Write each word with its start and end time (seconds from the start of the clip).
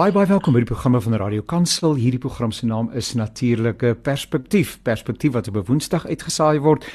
Baie 0.00 0.14
baie 0.16 0.24
welkom 0.24 0.54
by 0.56 0.62
die 0.62 0.68
programme 0.70 0.96
van 1.04 1.12
Radio 1.20 1.42
Kansel. 1.44 1.92
Hierdie 2.00 2.22
program 2.22 2.54
se 2.56 2.64
naam 2.64 2.86
is 2.96 3.10
Natuurlike 3.12 3.90
Perspektief. 4.00 4.78
Perspektief 4.82 5.34
wat 5.34 5.50
op 5.50 5.58
Woensdag 5.68 6.06
uitgesaai 6.06 6.60
word. 6.64 6.86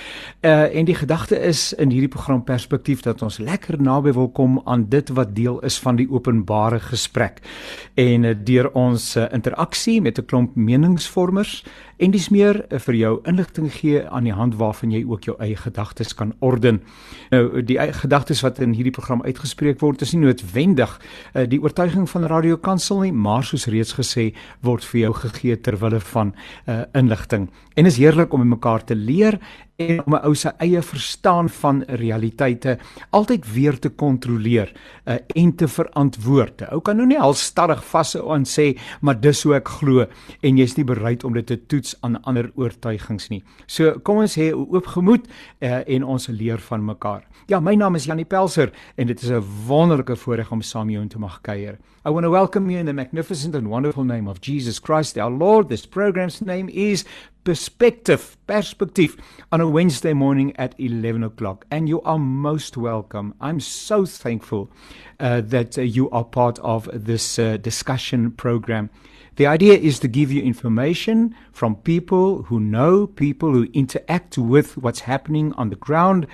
Uh 0.42 0.64
en 0.74 0.90
die 0.90 0.96
gedagte 0.98 1.38
is 1.38 1.68
in 1.74 1.94
hierdie 1.94 2.10
program 2.10 2.42
Perspektief 2.44 3.04
dat 3.06 3.22
ons 3.22 3.38
lekker 3.38 3.78
naby 3.78 4.16
wil 4.18 4.32
kom 4.34 4.58
aan 4.66 4.88
dit 4.90 5.10
wat 5.14 5.36
deel 5.36 5.60
is 5.62 5.78
van 5.80 6.02
die 6.02 6.10
openbare 6.10 6.80
gesprek. 6.80 7.44
En 7.94 8.24
uh, 8.26 8.34
deur 8.44 8.72
ons 8.74 9.16
uh, 9.16 9.30
interaksie 9.30 10.02
met 10.02 10.18
'n 10.18 10.26
klomp 10.26 10.56
meningsvormers 10.56 11.62
en 11.98 12.12
dis 12.12 12.30
meer 12.30 12.62
uh, 12.70 12.80
vir 12.80 12.98
jou 13.00 13.12
inligting 13.30 13.70
gee 13.74 14.04
aan 14.08 14.28
die 14.28 14.36
hand 14.36 14.58
waarvan 14.60 14.92
jy 14.92 15.04
ook 15.08 15.28
jou 15.30 15.36
eie 15.40 15.56
gedagtes 15.60 16.14
kan 16.14 16.34
orden. 16.40 16.82
Nou 17.32 17.62
die 17.66 17.80
gedagtes 18.02 18.42
wat 18.46 18.60
in 18.60 18.76
hierdie 18.78 18.94
program 18.96 19.24
uitgespreek 19.26 19.80
word 19.84 20.02
is 20.06 20.14
nie 20.14 20.24
noodwendig 20.26 20.98
uh, 21.34 21.46
die 21.50 21.62
oortuiging 21.62 22.10
van 22.10 22.28
Radio 22.32 22.58
Kansel 22.58 23.06
nie, 23.06 23.14
maar 23.14 23.44
soos 23.44 23.68
reeds 23.72 23.96
gesê, 23.98 24.32
word 24.62 24.86
vir 24.86 25.06
jou 25.06 25.14
gegee 25.26 25.60
ter 25.62 25.80
wille 25.82 26.00
van 26.14 26.36
uh 26.68 26.84
inligting. 26.96 27.50
En 27.76 27.86
is 27.86 27.98
heerlik 28.00 28.34
om 28.34 28.44
mekaar 28.48 28.84
te 28.84 28.96
leer 28.96 29.40
en 29.76 30.06
om 30.06 30.14
'n 30.16 30.26
ou 30.26 30.36
se 30.36 30.52
eie 30.58 30.82
verstaan 30.82 31.50
van 31.50 31.84
realiteite 31.88 32.78
altyd 33.10 33.54
weer 33.54 33.80
te 33.80 33.90
kontroleer 33.90 34.72
uh, 35.06 35.16
en 35.28 35.56
te 35.56 35.68
verantwoord. 35.68 36.62
Ou 36.72 36.82
kan 36.82 36.96
nou 36.96 37.08
nie 37.08 37.20
alstadig 37.20 37.84
vashou 37.84 38.34
en 38.36 38.46
sê 38.46 38.80
maar 39.02 39.20
dis 39.20 39.44
hoe 39.44 39.56
ek 39.56 39.68
glo 39.68 40.06
en 40.42 40.58
jy's 40.58 40.78
nie 40.78 40.86
bereid 40.86 41.24
om 41.24 41.34
dit 41.34 41.46
te 41.46 41.66
toets 41.66 41.96
aan 42.02 42.22
ander 42.24 42.52
oortuigings 42.56 43.30
nie. 43.30 43.44
So 43.68 44.00
kom 44.00 44.18
ons 44.18 44.36
hê 44.36 44.54
oop 44.54 44.88
gemoed 44.88 45.28
uh, 45.62 45.82
en 45.88 46.04
ons 46.04 46.28
leer 46.28 46.58
van 46.58 46.86
mekaar. 46.86 47.28
Ja, 47.48 47.60
my 47.60 47.76
naam 47.76 47.96
is 47.96 48.06
Janie 48.06 48.26
Pelser 48.26 48.72
en 48.96 49.08
dit 49.08 49.22
is 49.22 49.30
'n 49.30 49.44
wonderlike 49.68 50.16
voorreg 50.16 50.52
om 50.52 50.62
saam 50.62 50.90
jou 50.90 51.08
te 51.08 51.20
mag 51.20 51.42
kuier. 51.42 51.78
I 52.06 52.12
want 52.12 52.26
to 52.26 52.30
welcome 52.30 52.70
you 52.70 52.78
in 52.78 52.86
the 52.86 52.94
magnificent 52.94 53.56
and 53.56 53.68
wonderful 53.68 54.04
name 54.04 54.28
of 54.28 54.40
Jesus 54.40 54.78
Christ 54.78 55.18
our 55.18 55.32
Lord. 55.32 55.70
This 55.70 55.88
program's 55.88 56.40
name 56.40 56.70
is 56.70 57.04
Perspective, 57.44 58.38
Perspective 58.46 59.18
on 59.52 59.60
a 59.60 59.68
Wednesday 59.68 60.14
morning 60.14 60.56
at 60.56 60.76
11 60.80 61.24
o'clock. 61.24 61.66
And 61.72 61.90
you 61.90 62.04
are 62.04 62.20
most 62.20 62.78
welcome. 62.78 63.34
I'm 63.42 63.60
so 63.60 64.06
thankful 64.06 64.70
uh, 65.20 65.42
that 65.46 65.80
uh, 65.80 65.82
you 65.82 66.12
are 66.12 66.24
part 66.24 66.60
of 66.60 66.88
this 66.94 67.40
uh, 67.40 67.58
discussion 67.58 68.30
program. 68.30 68.92
The 69.38 69.48
idea 69.48 69.74
is 69.74 69.98
to 70.02 70.08
give 70.08 70.32
you 70.32 70.44
information 70.44 71.36
from 71.54 71.76
people 71.76 72.44
who 72.44 72.60
know, 72.60 73.08
people 73.08 73.52
who 73.52 73.68
interact 73.74 74.38
with 74.38 74.78
what's 74.78 75.00
happening 75.00 75.54
on 75.54 75.72
the 75.72 75.76
ground. 75.76 76.28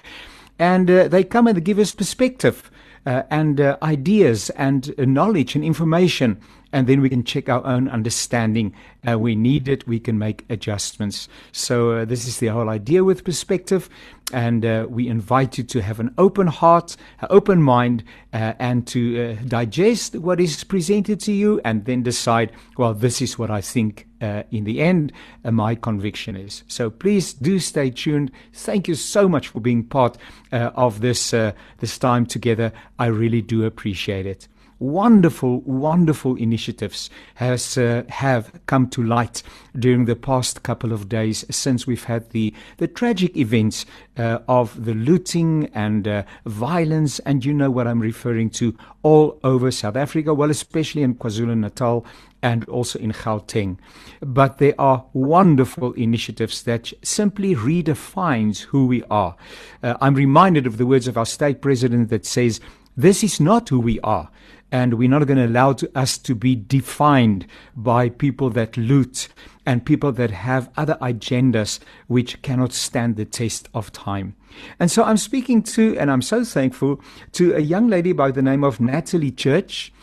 And 0.59 0.91
uh, 0.91 1.07
they 1.07 1.23
come 1.23 1.47
and 1.47 1.63
give 1.63 1.79
us 1.79 1.95
perspective 1.95 2.69
and 3.05 3.59
uh, 3.59 3.77
ideas 3.81 4.49
and 4.51 4.93
uh, 4.97 5.05
knowledge 5.05 5.55
and 5.55 5.63
information. 5.63 6.39
And 6.73 6.87
then 6.87 7.01
we 7.01 7.09
can 7.09 7.23
check 7.23 7.49
our 7.49 7.65
own 7.65 7.87
understanding. 7.89 8.73
Uh, 9.07 9.19
we 9.19 9.35
need 9.35 9.67
it, 9.67 9.87
we 9.87 9.99
can 9.99 10.17
make 10.17 10.45
adjustments. 10.49 11.27
So, 11.51 11.91
uh, 11.91 12.05
this 12.05 12.27
is 12.27 12.39
the 12.39 12.47
whole 12.47 12.69
idea 12.69 13.03
with 13.03 13.23
perspective. 13.23 13.89
And 14.33 14.65
uh, 14.65 14.87
we 14.89 15.09
invite 15.09 15.57
you 15.57 15.63
to 15.65 15.81
have 15.81 15.99
an 15.99 16.13
open 16.17 16.47
heart, 16.47 16.95
an 17.19 17.27
open 17.29 17.61
mind, 17.61 18.05
and 18.31 18.87
to 18.87 19.35
digest 19.35 20.15
what 20.15 20.39
is 20.39 20.63
presented 20.63 21.19
to 21.21 21.33
you 21.33 21.59
and 21.65 21.83
then 21.83 22.01
decide, 22.01 22.53
well, 22.77 22.93
this 22.93 23.21
is 23.21 23.37
what 23.37 23.51
I 23.51 23.59
think 23.59 24.07
uh, 24.21 24.43
in 24.51 24.63
the 24.63 24.81
end, 24.81 25.11
uh, 25.43 25.51
my 25.51 25.75
conviction 25.75 26.35
is. 26.35 26.63
So 26.67 26.89
please 26.89 27.33
do 27.33 27.59
stay 27.59 27.89
tuned. 27.89 28.31
Thank 28.53 28.87
you 28.87 28.95
so 28.95 29.27
much 29.27 29.47
for 29.49 29.59
being 29.59 29.83
part 29.83 30.17
uh, 30.51 30.71
of 30.75 31.01
this 31.01 31.33
uh, 31.33 31.53
this 31.79 31.97
time 31.97 32.25
together. 32.25 32.71
I 32.99 33.07
really 33.07 33.41
do 33.41 33.65
appreciate 33.65 34.25
it. 34.25 34.47
Wonderful, 34.81 35.61
wonderful 35.61 36.35
initiatives 36.37 37.11
has 37.35 37.77
uh, 37.77 38.01
have 38.09 38.51
come 38.65 38.89
to 38.89 39.03
light 39.03 39.43
during 39.77 40.05
the 40.05 40.15
past 40.15 40.63
couple 40.63 40.91
of 40.91 41.07
days 41.07 41.45
since 41.51 41.85
we've 41.85 42.05
had 42.05 42.31
the 42.31 42.51
the 42.77 42.87
tragic 42.87 43.37
events 43.37 43.85
uh, 44.17 44.39
of 44.47 44.83
the 44.83 44.95
looting 44.95 45.69
and 45.75 46.25
violence, 46.47 47.19
and 47.19 47.45
you 47.45 47.53
know 47.53 47.69
what 47.69 47.85
I'm 47.85 47.99
referring 47.99 48.49
to, 48.51 48.75
all 49.03 49.39
over 49.43 49.69
South 49.69 49.95
Africa, 49.95 50.33
well, 50.33 50.49
especially 50.49 51.03
in 51.03 51.13
KwaZulu 51.13 51.59
Natal 51.59 52.03
and 52.41 52.67
also 52.67 52.97
in 52.97 53.11
Gauteng. 53.11 53.77
But 54.19 54.57
there 54.57 54.73
are 54.81 55.05
wonderful 55.13 55.93
initiatives 55.93 56.63
that 56.63 56.91
simply 57.03 57.53
redefines 57.53 58.61
who 58.61 58.87
we 58.87 59.03
are. 59.11 59.35
Uh, 59.83 59.93
I'm 60.01 60.15
reminded 60.15 60.65
of 60.65 60.77
the 60.77 60.87
words 60.87 61.07
of 61.07 61.19
our 61.19 61.27
state 61.27 61.61
president 61.61 62.09
that 62.09 62.25
says, 62.25 62.59
this 62.97 63.23
is 63.23 63.39
not 63.39 63.69
who 63.69 63.79
we 63.79 63.99
are. 64.01 64.29
And 64.71 64.93
we're 64.93 65.09
not 65.09 65.27
going 65.27 65.37
to 65.37 65.47
allow 65.47 65.73
to 65.73 65.91
us 65.97 66.17
to 66.19 66.33
be 66.33 66.55
defined 66.55 67.45
by 67.75 68.09
people 68.09 68.49
that 68.51 68.77
loot 68.77 69.27
and 69.65 69.85
people 69.85 70.11
that 70.13 70.31
have 70.31 70.69
other 70.77 70.97
agendas 71.01 71.79
which 72.07 72.41
cannot 72.41 72.73
stand 72.73 73.15
the 73.15 73.25
test 73.25 73.69
of 73.73 73.91
time. 73.91 74.35
And 74.79 74.89
so 74.89 75.03
I'm 75.03 75.17
speaking 75.17 75.63
to, 75.63 75.97
and 75.97 76.09
I'm 76.09 76.21
so 76.21 76.43
thankful, 76.43 77.01
to 77.33 77.53
a 77.55 77.59
young 77.59 77.87
lady 77.87 78.13
by 78.13 78.31
the 78.31 78.41
name 78.41 78.63
of 78.63 78.79
Natalie 78.79 79.31
Church. 79.31 79.93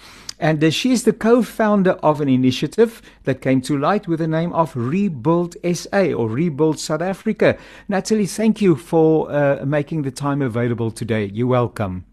And 0.40 0.62
uh, 0.62 0.70
she 0.70 0.92
is 0.92 1.02
the 1.02 1.12
co 1.12 1.42
founder 1.42 1.92
of 1.92 2.20
an 2.20 2.28
initiative 2.28 3.02
that 3.24 3.40
came 3.40 3.60
to 3.62 3.76
light 3.76 4.06
with 4.06 4.20
the 4.20 4.28
name 4.28 4.52
of 4.52 4.74
Rebuild 4.76 5.56
SA 5.74 6.12
or 6.12 6.28
Rebuild 6.28 6.78
South 6.78 7.02
Africa. 7.02 7.58
Natalie, 7.88 8.26
thank 8.26 8.60
you 8.60 8.76
for 8.76 9.30
uh, 9.32 9.64
making 9.66 10.02
the 10.02 10.12
time 10.12 10.40
available 10.40 10.92
today. 10.92 11.30
You're 11.34 11.48
welcome. 11.48 12.04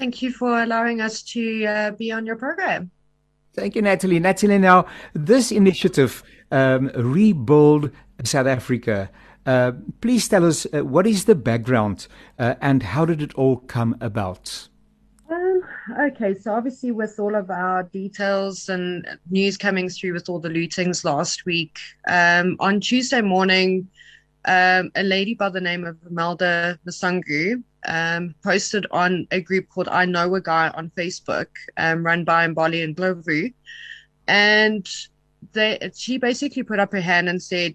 Thank 0.00 0.22
you 0.22 0.32
for 0.32 0.62
allowing 0.62 1.02
us 1.02 1.22
to 1.34 1.66
uh, 1.66 1.90
be 1.90 2.10
on 2.10 2.24
your 2.24 2.36
program. 2.36 2.90
Thank 3.52 3.76
you, 3.76 3.82
Natalie. 3.82 4.18
Natalie, 4.18 4.56
now, 4.56 4.86
this 5.12 5.52
initiative, 5.52 6.22
um, 6.50 6.90
Rebuild 6.96 7.90
South 8.24 8.46
Africa, 8.46 9.10
uh, 9.44 9.72
please 10.00 10.26
tell 10.26 10.46
us 10.46 10.66
uh, 10.72 10.86
what 10.86 11.06
is 11.06 11.26
the 11.26 11.34
background 11.34 12.06
uh, 12.38 12.54
and 12.62 12.82
how 12.82 13.04
did 13.04 13.20
it 13.20 13.34
all 13.34 13.58
come 13.58 13.94
about? 14.00 14.68
okay, 16.00 16.32
so 16.32 16.54
obviously 16.54 16.92
with 16.92 17.18
all 17.18 17.34
of 17.34 17.50
our 17.50 17.82
details 17.82 18.70
and 18.70 19.06
news 19.28 19.58
coming 19.58 19.90
through 19.90 20.14
with 20.14 20.30
all 20.30 20.38
the 20.38 20.48
lootings 20.48 21.04
last 21.04 21.44
week, 21.44 21.78
um, 22.08 22.56
on 22.58 22.80
Tuesday 22.80 23.20
morning, 23.20 23.86
um, 24.46 24.90
a 24.94 25.02
lady 25.02 25.34
by 25.34 25.50
the 25.50 25.60
name 25.60 25.84
of 25.84 25.98
Melda 26.10 26.78
Masangu 26.86 27.62
um, 27.86 28.34
posted 28.42 28.86
on 28.90 29.26
a 29.30 29.40
group 29.40 29.68
called 29.68 29.88
I 29.88 30.04
Know 30.04 30.34
a 30.34 30.40
Guy 30.40 30.68
on 30.68 30.90
Facebook, 30.96 31.46
um, 31.76 32.04
run 32.04 32.24
by 32.24 32.46
Mbali 32.46 32.84
and 32.84 32.96
Glovu. 32.96 33.52
And 34.28 34.88
they, 35.52 35.90
she 35.94 36.18
basically 36.18 36.62
put 36.62 36.78
up 36.78 36.92
her 36.92 37.00
hand 37.00 37.28
and 37.28 37.42
said, 37.42 37.74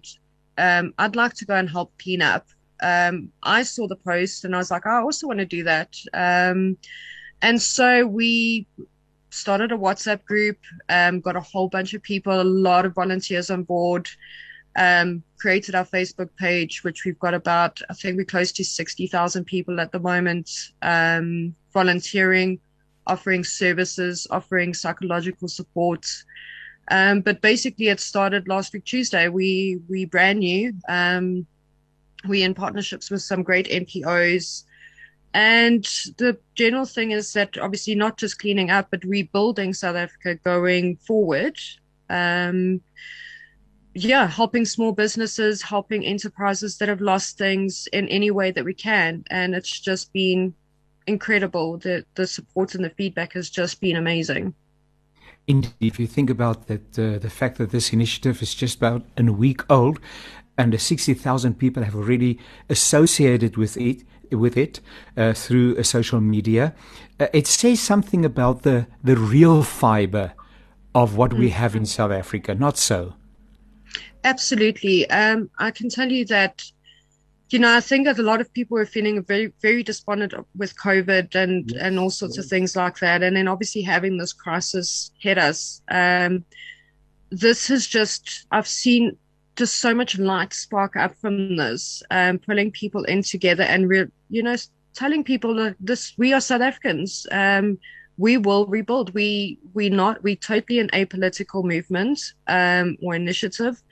um, 0.58 0.94
I'd 0.98 1.16
like 1.16 1.34
to 1.34 1.44
go 1.44 1.54
and 1.54 1.68
help 1.68 1.92
clean 1.98 2.22
up. 2.22 2.46
Um, 2.82 3.30
I 3.42 3.62
saw 3.62 3.86
the 3.86 3.96
post 3.96 4.44
and 4.44 4.54
I 4.54 4.58
was 4.58 4.70
like, 4.70 4.86
I 4.86 5.00
also 5.00 5.26
want 5.26 5.40
to 5.40 5.46
do 5.46 5.64
that. 5.64 5.96
Um, 6.14 6.76
and 7.42 7.60
so 7.60 8.06
we 8.06 8.66
started 9.30 9.72
a 9.72 9.76
WhatsApp 9.76 10.24
group, 10.24 10.58
um, 10.88 11.20
got 11.20 11.36
a 11.36 11.40
whole 11.40 11.68
bunch 11.68 11.94
of 11.94 12.02
people, 12.02 12.40
a 12.40 12.42
lot 12.42 12.86
of 12.86 12.94
volunteers 12.94 13.50
on 13.50 13.64
board, 13.64 14.08
um, 14.76 15.22
created 15.38 15.74
our 15.74 15.84
Facebook 15.84 16.30
page, 16.36 16.82
which 16.84 17.04
we've 17.04 17.18
got 17.18 17.34
about, 17.34 17.80
I 17.90 17.94
think 17.94 18.16
we're 18.16 18.24
close 18.24 18.52
to 18.52 18.64
60,000 18.64 19.44
people 19.44 19.80
at 19.80 19.92
the 19.92 20.00
moment, 20.00 20.50
um, 20.82 21.54
volunteering, 21.72 22.60
offering 23.06 23.44
services, 23.44 24.26
offering 24.30 24.74
psychological 24.74 25.48
support. 25.48 26.06
Um, 26.90 27.20
but 27.20 27.40
basically, 27.40 27.88
it 27.88 28.00
started 28.00 28.48
last 28.48 28.72
week 28.72 28.84
Tuesday. 28.84 29.28
We 29.28 29.80
we 29.88 30.04
brand 30.04 30.38
new. 30.38 30.72
Um, 30.88 31.46
we 32.28 32.42
in 32.42 32.54
partnerships 32.54 33.10
with 33.10 33.22
some 33.22 33.42
great 33.42 33.68
NPOs. 33.68 34.64
And 35.34 35.84
the 36.16 36.38
general 36.54 36.86
thing 36.86 37.10
is 37.10 37.32
that 37.34 37.58
obviously 37.58 37.94
not 37.94 38.16
just 38.16 38.38
cleaning 38.38 38.70
up, 38.70 38.88
but 38.90 39.04
rebuilding 39.04 39.74
South 39.74 39.96
Africa 39.96 40.36
going 40.36 40.96
forward. 40.96 41.58
Um, 42.08 42.80
yeah, 43.96 44.26
helping 44.26 44.66
small 44.66 44.92
businesses, 44.92 45.62
helping 45.62 46.04
enterprises 46.04 46.76
that 46.78 46.88
have 46.88 47.00
lost 47.00 47.38
things 47.38 47.88
in 47.92 48.06
any 48.08 48.30
way 48.30 48.50
that 48.50 48.64
we 48.64 48.74
can. 48.74 49.24
And 49.30 49.54
it's 49.54 49.80
just 49.80 50.12
been 50.12 50.54
incredible. 51.06 51.78
The, 51.78 52.04
the 52.14 52.26
support 52.26 52.74
and 52.74 52.84
the 52.84 52.90
feedback 52.90 53.32
has 53.32 53.48
just 53.48 53.80
been 53.80 53.96
amazing. 53.96 54.54
Indeed, 55.46 55.74
if 55.80 55.98
you 55.98 56.06
think 56.06 56.28
about 56.28 56.66
that, 56.66 56.98
uh, 56.98 57.18
the 57.18 57.30
fact 57.30 57.56
that 57.58 57.70
this 57.70 57.92
initiative 57.92 58.42
is 58.42 58.54
just 58.54 58.76
about 58.76 59.02
a 59.16 59.24
week 59.24 59.62
old 59.70 59.98
and 60.58 60.78
60,000 60.78 61.54
people 61.54 61.82
have 61.82 61.94
already 61.94 62.38
associated 62.68 63.56
with 63.56 63.78
it, 63.78 64.02
with 64.30 64.58
it 64.58 64.80
uh, 65.16 65.32
through 65.32 65.78
uh, 65.78 65.82
social 65.82 66.20
media. 66.20 66.74
Uh, 67.18 67.28
it 67.32 67.46
says 67.46 67.80
something 67.80 68.24
about 68.26 68.62
the, 68.62 68.88
the 69.02 69.16
real 69.16 69.62
fiber 69.62 70.34
of 70.94 71.16
what 71.16 71.30
mm. 71.30 71.38
we 71.38 71.50
have 71.50 71.74
in 71.74 71.86
South 71.86 72.10
Africa, 72.10 72.54
not 72.54 72.76
so? 72.76 73.14
Absolutely. 74.26 75.08
Um, 75.08 75.50
I 75.58 75.70
can 75.70 75.88
tell 75.88 76.10
you 76.10 76.24
that 76.26 76.64
you 77.50 77.60
know, 77.60 77.76
I 77.76 77.80
think 77.80 78.06
that 78.06 78.18
a 78.18 78.24
lot 78.24 78.40
of 78.40 78.52
people 78.52 78.76
are 78.76 78.86
feeling 78.86 79.22
very, 79.22 79.52
very 79.62 79.84
despondent 79.84 80.34
with 80.56 80.76
COVID 80.76 81.36
and 81.36 81.70
yes. 81.70 81.80
and 81.80 81.96
all 81.96 82.10
sorts 82.10 82.38
of 82.38 82.46
things 82.46 82.74
like 82.74 82.98
that. 82.98 83.22
And 83.22 83.36
then 83.36 83.46
obviously 83.46 83.82
having 83.82 84.18
this 84.18 84.32
crisis 84.32 85.12
hit 85.18 85.38
us. 85.38 85.80
Um, 85.88 86.44
this 87.30 87.68
has 87.68 87.86
just 87.86 88.46
I've 88.50 88.66
seen 88.66 89.16
just 89.54 89.76
so 89.76 89.94
much 89.94 90.18
light 90.18 90.52
spark 90.54 90.96
up 90.96 91.14
from 91.20 91.56
this, 91.56 92.02
um, 92.10 92.40
pulling 92.40 92.72
people 92.72 93.04
in 93.04 93.22
together 93.22 93.62
and 93.62 93.88
re- 93.88 94.10
you 94.28 94.42
know 94.42 94.56
telling 94.92 95.22
people 95.22 95.54
that 95.54 95.76
this 95.78 96.14
we 96.18 96.32
are 96.32 96.40
South 96.40 96.62
Africans. 96.62 97.28
Um, 97.30 97.78
we 98.18 98.38
will 98.38 98.66
rebuild. 98.66 99.12
We 99.14 99.58
we 99.74 99.88
not 99.88 100.22
we 100.22 100.36
totally 100.36 100.78
an 100.78 100.88
apolitical 100.88 101.64
movement 101.64 102.20
um, 102.46 102.96
or 103.02 103.14
initiative, 103.14 103.82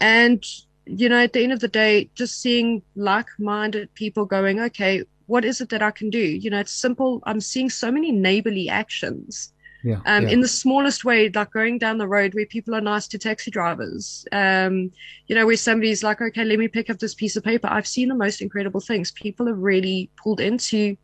and 0.00 0.44
you 0.86 1.08
know 1.08 1.22
at 1.22 1.32
the 1.32 1.42
end 1.42 1.52
of 1.52 1.60
the 1.60 1.68
day, 1.68 2.10
just 2.14 2.40
seeing 2.40 2.82
like-minded 2.96 3.94
people 3.94 4.24
going, 4.24 4.60
okay, 4.60 5.04
what 5.26 5.44
is 5.44 5.60
it 5.60 5.68
that 5.70 5.82
I 5.82 5.90
can 5.90 6.10
do? 6.10 6.18
You 6.18 6.50
know, 6.50 6.60
it's 6.60 6.72
simple. 6.72 7.22
I'm 7.24 7.40
seeing 7.40 7.70
so 7.70 7.90
many 7.90 8.10
neighborly 8.12 8.68
actions 8.68 9.52
yeah, 9.82 10.00
um, 10.06 10.24
yeah. 10.24 10.30
in 10.30 10.40
the 10.40 10.48
smallest 10.48 11.04
way, 11.04 11.28
like 11.28 11.50
going 11.50 11.78
down 11.78 11.98
the 11.98 12.06
road 12.06 12.34
where 12.34 12.46
people 12.46 12.74
are 12.74 12.80
nice 12.80 13.08
to 13.08 13.18
taxi 13.18 13.50
drivers. 13.50 14.24
Um, 14.30 14.92
you 15.26 15.34
know, 15.34 15.44
where 15.46 15.56
somebody's 15.56 16.02
like, 16.02 16.20
okay, 16.20 16.44
let 16.44 16.58
me 16.58 16.68
pick 16.68 16.88
up 16.88 16.98
this 16.98 17.14
piece 17.14 17.36
of 17.36 17.42
paper. 17.42 17.68
I've 17.68 17.86
seen 17.86 18.08
the 18.08 18.14
most 18.14 18.40
incredible 18.40 18.80
things. 18.80 19.10
People 19.10 19.46
have 19.46 19.58
really 19.58 20.10
pulled 20.16 20.40
into 20.40 20.96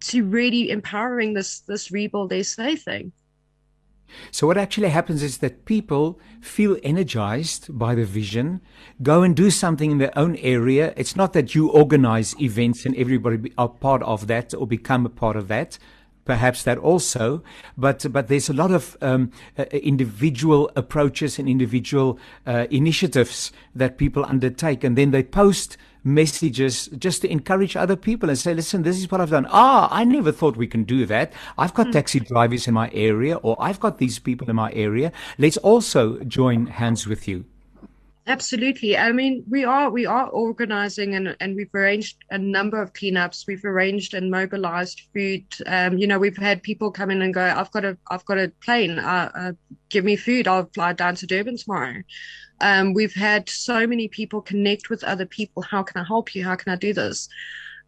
to 0.00 0.24
really 0.24 0.70
empowering 0.70 1.34
this 1.34 1.60
this 1.60 1.90
rebuild 1.90 2.32
SA 2.44 2.76
thing. 2.76 3.12
So 4.30 4.46
what 4.46 4.56
actually 4.56 4.88
happens 4.88 5.22
is 5.22 5.38
that 5.38 5.66
people 5.66 6.18
feel 6.40 6.78
energized 6.82 7.78
by 7.78 7.94
the 7.94 8.06
vision, 8.06 8.62
go 9.02 9.22
and 9.22 9.36
do 9.36 9.50
something 9.50 9.90
in 9.90 9.98
their 9.98 10.16
own 10.18 10.36
area. 10.36 10.94
It's 10.96 11.14
not 11.14 11.34
that 11.34 11.54
you 11.54 11.70
organize 11.70 12.34
events 12.40 12.86
and 12.86 12.96
everybody 12.96 13.52
are 13.58 13.68
part 13.68 14.02
of 14.02 14.26
that 14.28 14.54
or 14.54 14.66
become 14.66 15.04
a 15.04 15.10
part 15.10 15.36
of 15.36 15.48
that 15.48 15.78
perhaps 16.28 16.62
that 16.62 16.76
also, 16.76 17.42
but 17.78 18.04
but 18.12 18.28
there's 18.28 18.50
a 18.50 18.52
lot 18.52 18.70
of 18.70 18.98
um, 19.00 19.32
uh, 19.56 19.64
individual 19.72 20.70
approaches 20.76 21.38
and 21.38 21.48
individual 21.48 22.18
uh, 22.46 22.66
initiatives 22.70 23.50
that 23.74 23.96
people 23.96 24.24
undertake, 24.26 24.84
and 24.84 24.96
then 24.96 25.10
they 25.10 25.22
post 25.22 25.78
messages 26.08 26.88
just 26.98 27.22
to 27.22 27.30
encourage 27.30 27.76
other 27.76 27.96
people 27.96 28.28
and 28.28 28.38
say, 28.38 28.54
listen, 28.54 28.82
this 28.82 28.98
is 28.98 29.10
what 29.10 29.20
I've 29.20 29.30
done. 29.30 29.46
Ah, 29.50 29.88
I 29.90 30.04
never 30.04 30.32
thought 30.32 30.56
we 30.56 30.66
can 30.66 30.84
do 30.84 31.06
that. 31.06 31.32
I've 31.56 31.74
got 31.74 31.88
mm. 31.88 31.92
taxi 31.92 32.20
drivers 32.20 32.66
in 32.66 32.74
my 32.74 32.90
area, 32.92 33.36
or 33.36 33.56
I've 33.60 33.80
got 33.80 33.98
these 33.98 34.18
people 34.18 34.48
in 34.48 34.56
my 34.56 34.72
area. 34.72 35.12
Let's 35.38 35.56
also 35.58 36.18
join 36.24 36.66
hands 36.66 37.06
with 37.06 37.28
you. 37.28 37.44
Absolutely. 38.28 38.94
I 38.94 39.10
mean, 39.10 39.42
we 39.48 39.64
are 39.64 39.88
we 39.88 40.04
are 40.04 40.28
organizing 40.28 41.14
and, 41.14 41.34
and 41.40 41.56
we've 41.56 41.74
arranged 41.74 42.18
a 42.30 42.36
number 42.36 42.80
of 42.80 42.92
cleanups. 42.92 43.46
We've 43.46 43.64
arranged 43.64 44.12
and 44.12 44.30
mobilized 44.30 45.00
food. 45.14 45.44
Um, 45.64 45.96
you 45.96 46.06
know, 46.06 46.18
we've 46.18 46.36
had 46.36 46.62
people 46.62 46.90
come 46.90 47.10
in 47.10 47.22
and 47.22 47.32
go, 47.32 47.40
"I've 47.40 47.70
got 47.70 47.86
a 47.86 47.96
I've 48.10 48.26
got 48.26 48.36
a 48.36 48.52
plane. 48.62 48.98
Uh, 48.98 49.30
uh, 49.34 49.52
give 49.88 50.04
me 50.04 50.14
food. 50.16 50.46
I'll 50.46 50.68
fly 50.74 50.92
down 50.92 51.14
to 51.16 51.26
Durban 51.26 51.56
tomorrow." 51.56 52.02
Um, 52.60 52.92
we've 52.92 53.14
had 53.14 53.48
so 53.48 53.86
many 53.86 54.08
people 54.08 54.40
connect 54.42 54.90
with 54.90 55.04
other 55.04 55.26
people. 55.26 55.62
How 55.62 55.82
can 55.82 56.00
I 56.00 56.04
help 56.04 56.34
you? 56.34 56.44
How 56.44 56.56
can 56.56 56.72
I 56.72 56.76
do 56.76 56.92
this? 56.92 57.28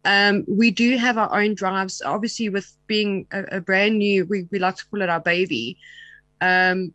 Um, 0.03 0.45
we 0.47 0.71
do 0.71 0.97
have 0.97 1.17
our 1.17 1.41
own 1.41 1.53
drives. 1.55 2.01
Obviously, 2.01 2.49
with 2.49 2.75
being 2.87 3.27
a, 3.31 3.57
a 3.57 3.61
brand 3.61 3.97
new, 3.97 4.25
we, 4.25 4.47
we 4.51 4.59
like 4.59 4.77
to 4.77 4.85
call 4.87 5.01
it 5.01 5.09
our 5.09 5.19
baby. 5.19 5.77
Um, 6.39 6.93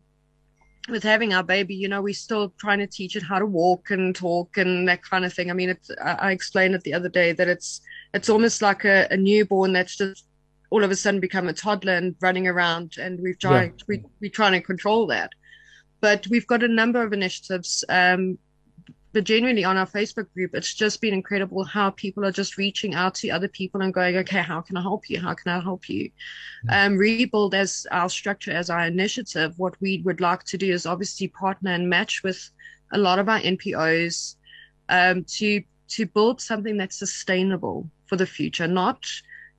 with 0.89 1.03
having 1.03 1.33
our 1.33 1.43
baby, 1.43 1.75
you 1.75 1.87
know, 1.87 2.01
we're 2.01 2.13
still 2.13 2.53
trying 2.57 2.79
to 2.79 2.87
teach 2.87 3.15
it 3.15 3.23
how 3.23 3.39
to 3.39 3.45
walk 3.45 3.91
and 3.91 4.15
talk 4.15 4.57
and 4.57 4.87
that 4.87 5.03
kind 5.03 5.25
of 5.25 5.33
thing. 5.33 5.49
I 5.49 5.53
mean, 5.53 5.69
it's, 5.69 5.91
I 6.01 6.31
explained 6.31 6.75
it 6.75 6.83
the 6.83 6.93
other 6.93 7.09
day 7.09 7.33
that 7.33 7.47
it's 7.47 7.81
it's 8.13 8.29
almost 8.29 8.61
like 8.61 8.85
a, 8.85 9.07
a 9.11 9.17
newborn 9.17 9.73
that's 9.73 9.97
just 9.97 10.25
all 10.69 10.83
of 10.83 10.91
a 10.91 10.95
sudden 10.95 11.19
become 11.19 11.47
a 11.47 11.53
toddler 11.53 11.93
and 11.93 12.15
running 12.21 12.47
around, 12.47 12.95
and 12.99 13.19
we've 13.21 13.39
tried 13.39 13.73
yeah. 13.77 13.83
we 13.87 14.03
we're 14.21 14.31
trying 14.31 14.53
to 14.53 14.61
control 14.61 15.07
that. 15.07 15.31
But 15.99 16.27
we've 16.27 16.47
got 16.47 16.63
a 16.63 16.67
number 16.67 17.01
of 17.01 17.13
initiatives. 17.13 17.83
Um, 17.89 18.37
but 19.13 19.23
genuinely 19.23 19.63
on 19.63 19.77
our 19.77 19.87
Facebook 19.87 20.31
group, 20.33 20.53
it's 20.53 20.73
just 20.73 21.01
been 21.01 21.13
incredible 21.13 21.63
how 21.63 21.89
people 21.91 22.23
are 22.23 22.31
just 22.31 22.57
reaching 22.57 22.93
out 22.93 23.15
to 23.15 23.29
other 23.29 23.47
people 23.47 23.81
and 23.81 23.93
going, 23.93 24.15
okay, 24.17 24.41
how 24.41 24.61
can 24.61 24.77
I 24.77 24.81
help 24.81 25.09
you? 25.09 25.19
How 25.19 25.33
can 25.33 25.51
I 25.53 25.59
help 25.59 25.89
you? 25.89 26.11
Um, 26.69 26.97
Rebuild 26.97 27.55
as 27.55 27.87
our 27.89 28.09
structure, 28.09 28.51
as 28.51 28.69
our 28.69 28.85
initiative, 28.85 29.57
what 29.57 29.79
we 29.81 30.01
would 30.03 30.21
like 30.21 30.43
to 30.43 30.57
do 30.57 30.71
is 30.71 30.85
obviously 30.85 31.29
partner 31.29 31.71
and 31.71 31.89
match 31.89 32.21
with 32.21 32.51
a 32.91 32.97
lot 32.97 33.17
of 33.17 33.27
our 33.27 33.39
NPOs 33.39 34.35
um, 34.89 35.23
to 35.23 35.63
to 35.89 36.05
build 36.05 36.41
something 36.41 36.77
that's 36.77 36.99
sustainable 36.99 37.89
for 38.07 38.17
the 38.17 38.25
future, 38.25 38.67
not 38.67 39.05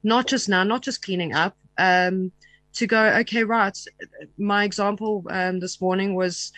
not 0.02 0.26
just 0.26 0.48
now, 0.48 0.62
not 0.62 0.82
just 0.82 1.02
cleaning 1.02 1.34
up. 1.34 1.56
Um, 1.78 2.32
to 2.78 2.86
go, 2.86 3.04
okay, 3.20 3.44
right. 3.44 3.76
My 4.38 4.64
example 4.64 5.24
um, 5.30 5.60
this 5.60 5.80
morning 5.80 6.14
was, 6.14 6.52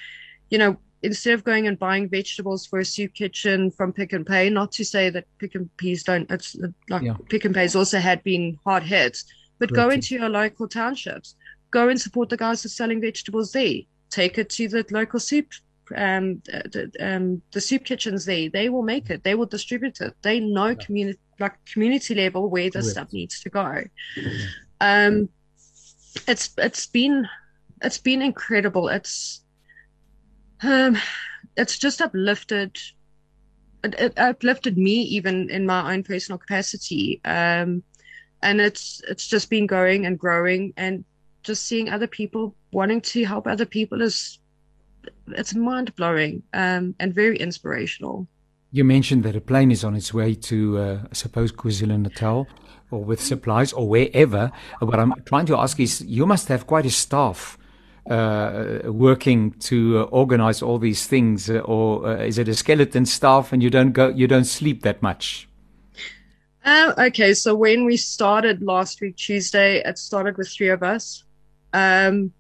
you 0.51 0.59
know, 0.59 0.77
instead 1.03 1.35
of 1.35 1.45
going 1.45 1.67
and 1.67 1.79
buying 1.79 2.09
vegetables 2.09 2.67
for 2.67 2.79
a 2.79 2.85
soup 2.85 3.15
kitchen 3.15 3.71
from 3.71 3.93
Pick 3.93 4.13
and 4.13 4.27
Pay, 4.27 4.51
not 4.51 4.71
to 4.73 4.85
say 4.85 5.09
that 5.11 5.25
Pick 5.39 5.55
and 5.55 5.75
Pays 5.79 6.03
don't, 6.03 6.31
it's 6.31 6.57
like 6.89 7.03
yeah. 7.03 7.15
Pick 7.29 7.45
and 7.47 7.55
Pays 7.55 7.75
also 7.75 7.99
had 7.99 8.23
been 8.23 8.59
hard 8.65 8.83
hit, 8.83 9.17
but 9.59 9.73
go 9.73 9.89
into 9.89 10.15
your 10.15 10.29
local 10.29 10.69
townships, 10.69 11.37
go 11.71 11.89
and 11.89 12.01
support 12.01 12.29
the 12.29 12.37
guys 12.37 12.63
that 12.63 12.69
are 12.69 12.75
selling 12.75 13.01
vegetables 13.01 13.53
there. 13.53 13.81
Take 14.11 14.39
it 14.39 14.51
to 14.51 14.69
the 14.69 14.85
local 14.91 15.21
soup, 15.21 15.47
um, 15.97 16.43
the, 16.45 16.91
um, 17.01 17.41
the 17.53 17.61
soup 17.61 17.85
kitchens 17.85 18.25
there. 18.27 18.51
They 18.51 18.69
will 18.69 18.83
make 18.83 19.09
it. 19.09 19.23
They 19.23 19.35
will 19.35 19.47
distribute 19.47 20.01
it. 20.01 20.15
They 20.23 20.41
know 20.41 20.69
yeah. 20.69 20.75
community, 20.75 21.19
like 21.39 21.55
community 21.65 22.15
level 22.15 22.51
where 22.51 22.69
this 22.69 22.91
stuff 22.91 23.13
needs 23.13 23.41
to 23.41 23.51
go. 23.51 23.85
Um, 24.81 25.29
it's 26.27 26.51
it's 26.59 26.87
been 26.87 27.29
it's 27.83 27.99
been 27.99 28.23
incredible. 28.23 28.89
It's 28.89 29.43
um, 30.63 30.97
it's 31.57 31.79
just 31.79 32.01
uplifted. 32.01 32.77
It, 33.83 33.95
it, 33.99 34.19
uplifted 34.19 34.77
me 34.77 35.03
even 35.03 35.49
in 35.49 35.65
my 35.65 35.95
own 35.95 36.03
personal 36.03 36.39
capacity. 36.39 37.21
Um, 37.25 37.83
and 38.43 38.61
it's 38.61 39.03
it's 39.09 39.27
just 39.27 39.51
been 39.51 39.67
going 39.67 40.07
and 40.07 40.19
growing, 40.19 40.73
and 40.77 41.05
just 41.43 41.67
seeing 41.67 41.89
other 41.89 42.07
people 42.07 42.55
wanting 42.73 43.01
to 43.01 43.25
help 43.25 43.47
other 43.47 43.67
people 43.67 44.03
is 44.03 44.39
it's 45.29 45.55
mind 45.55 45.95
blowing 45.97 46.43
um, 46.53 46.95
and 47.01 47.15
very 47.15 47.39
inspirational. 47.39 48.27
You 48.73 48.85
mentioned 48.85 49.25
that 49.25 49.35
a 49.35 49.41
plane 49.41 49.73
is 49.73 49.83
on 49.83 49.97
its 49.97 50.15
way 50.15 50.35
to, 50.35 50.79
uh, 50.79 50.99
I 51.11 51.15
suppose, 51.15 51.51
KwaZulu 51.51 52.03
Natal 52.03 52.47
or 52.91 53.03
with 53.05 53.21
supplies 53.21 53.73
or 53.73 53.89
wherever. 53.89 54.53
What 54.81 54.99
I'm 54.99 55.15
trying 55.25 55.47
to 55.47 55.57
ask 55.57 55.79
is, 55.81 56.03
you 56.03 56.27
must 56.27 56.49
have 56.49 56.67
quite 56.67 56.87
a 56.87 56.91
staff 56.91 57.59
uh, 58.09 58.81
working 58.85 59.53
to 59.53 60.01
uh, 60.01 60.03
organize 60.05 60.63
all 60.63 60.79
these 60.79 61.07
things, 61.07 61.51
uh, 61.51 61.59
or 61.59 62.07
uh, 62.07 62.17
is 62.17 62.39
it 62.39 62.49
a 62.49 62.55
skeleton 62.55 63.07
staff 63.07 63.53
and 63.53 63.63
you 63.63 63.71
don't 63.71 63.93
go, 63.93 64.09
you 64.09 64.27
don't 64.27 64.45
sleep 64.45 64.83
that 64.83 65.03
much? 65.03 65.49
Uh, 66.65 66.93
okay, 66.99 67.33
so 67.33 67.55
when 67.55 67.85
we 67.85 67.97
started 67.97 68.63
last 68.63 69.01
week 69.01 69.17
Tuesday, 69.17 69.83
it 69.85 69.99
started 69.99 70.37
with 70.37 70.49
three 70.49 70.69
of 70.69 70.83
us. 70.83 71.25
Um, 71.73 72.33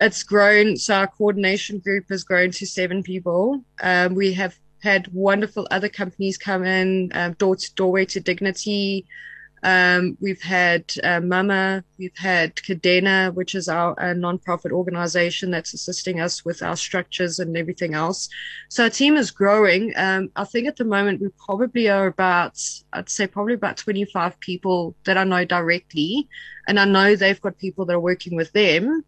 it's 0.00 0.22
grown, 0.22 0.76
so 0.76 0.94
our 0.94 1.06
coordination 1.06 1.78
group 1.78 2.08
has 2.08 2.24
grown 2.24 2.50
to 2.52 2.66
seven 2.66 3.02
people. 3.02 3.62
Um, 3.82 4.14
we 4.14 4.32
have 4.34 4.58
had 4.82 5.12
wonderful 5.12 5.66
other 5.70 5.88
companies 5.88 6.38
come 6.38 6.64
in, 6.64 7.10
um, 7.14 7.32
door 7.34 7.56
to 7.56 7.74
doorway 7.74 8.04
to 8.06 8.20
dignity, 8.20 9.06
um, 9.62 10.16
we've 10.20 10.42
had 10.42 10.84
uh, 11.02 11.20
Mama, 11.20 11.82
we've 11.98 12.16
had 12.16 12.54
Cadena, 12.56 13.34
which 13.34 13.54
is 13.54 13.68
our 13.68 13.92
a 13.94 14.14
nonprofit 14.14 14.70
organization 14.70 15.50
that's 15.50 15.74
assisting 15.74 16.20
us 16.20 16.44
with 16.44 16.62
our 16.62 16.76
structures 16.76 17.38
and 17.38 17.56
everything 17.56 17.94
else. 17.94 18.28
So 18.68 18.84
our 18.84 18.90
team 18.90 19.16
is 19.16 19.30
growing. 19.30 19.92
Um, 19.96 20.30
I 20.36 20.44
think 20.44 20.68
at 20.68 20.76
the 20.76 20.84
moment 20.84 21.20
we 21.20 21.28
probably 21.44 21.88
are 21.88 22.06
about, 22.06 22.60
I'd 22.92 23.08
say 23.08 23.26
probably 23.26 23.54
about 23.54 23.76
25 23.76 24.38
people 24.40 24.94
that 25.04 25.18
I 25.18 25.24
know 25.24 25.44
directly. 25.44 26.28
And 26.68 26.78
I 26.78 26.84
know 26.84 27.16
they've 27.16 27.40
got 27.40 27.58
people 27.58 27.84
that 27.86 27.94
are 27.94 28.00
working 28.00 28.36
with 28.36 28.52
them. 28.52 29.04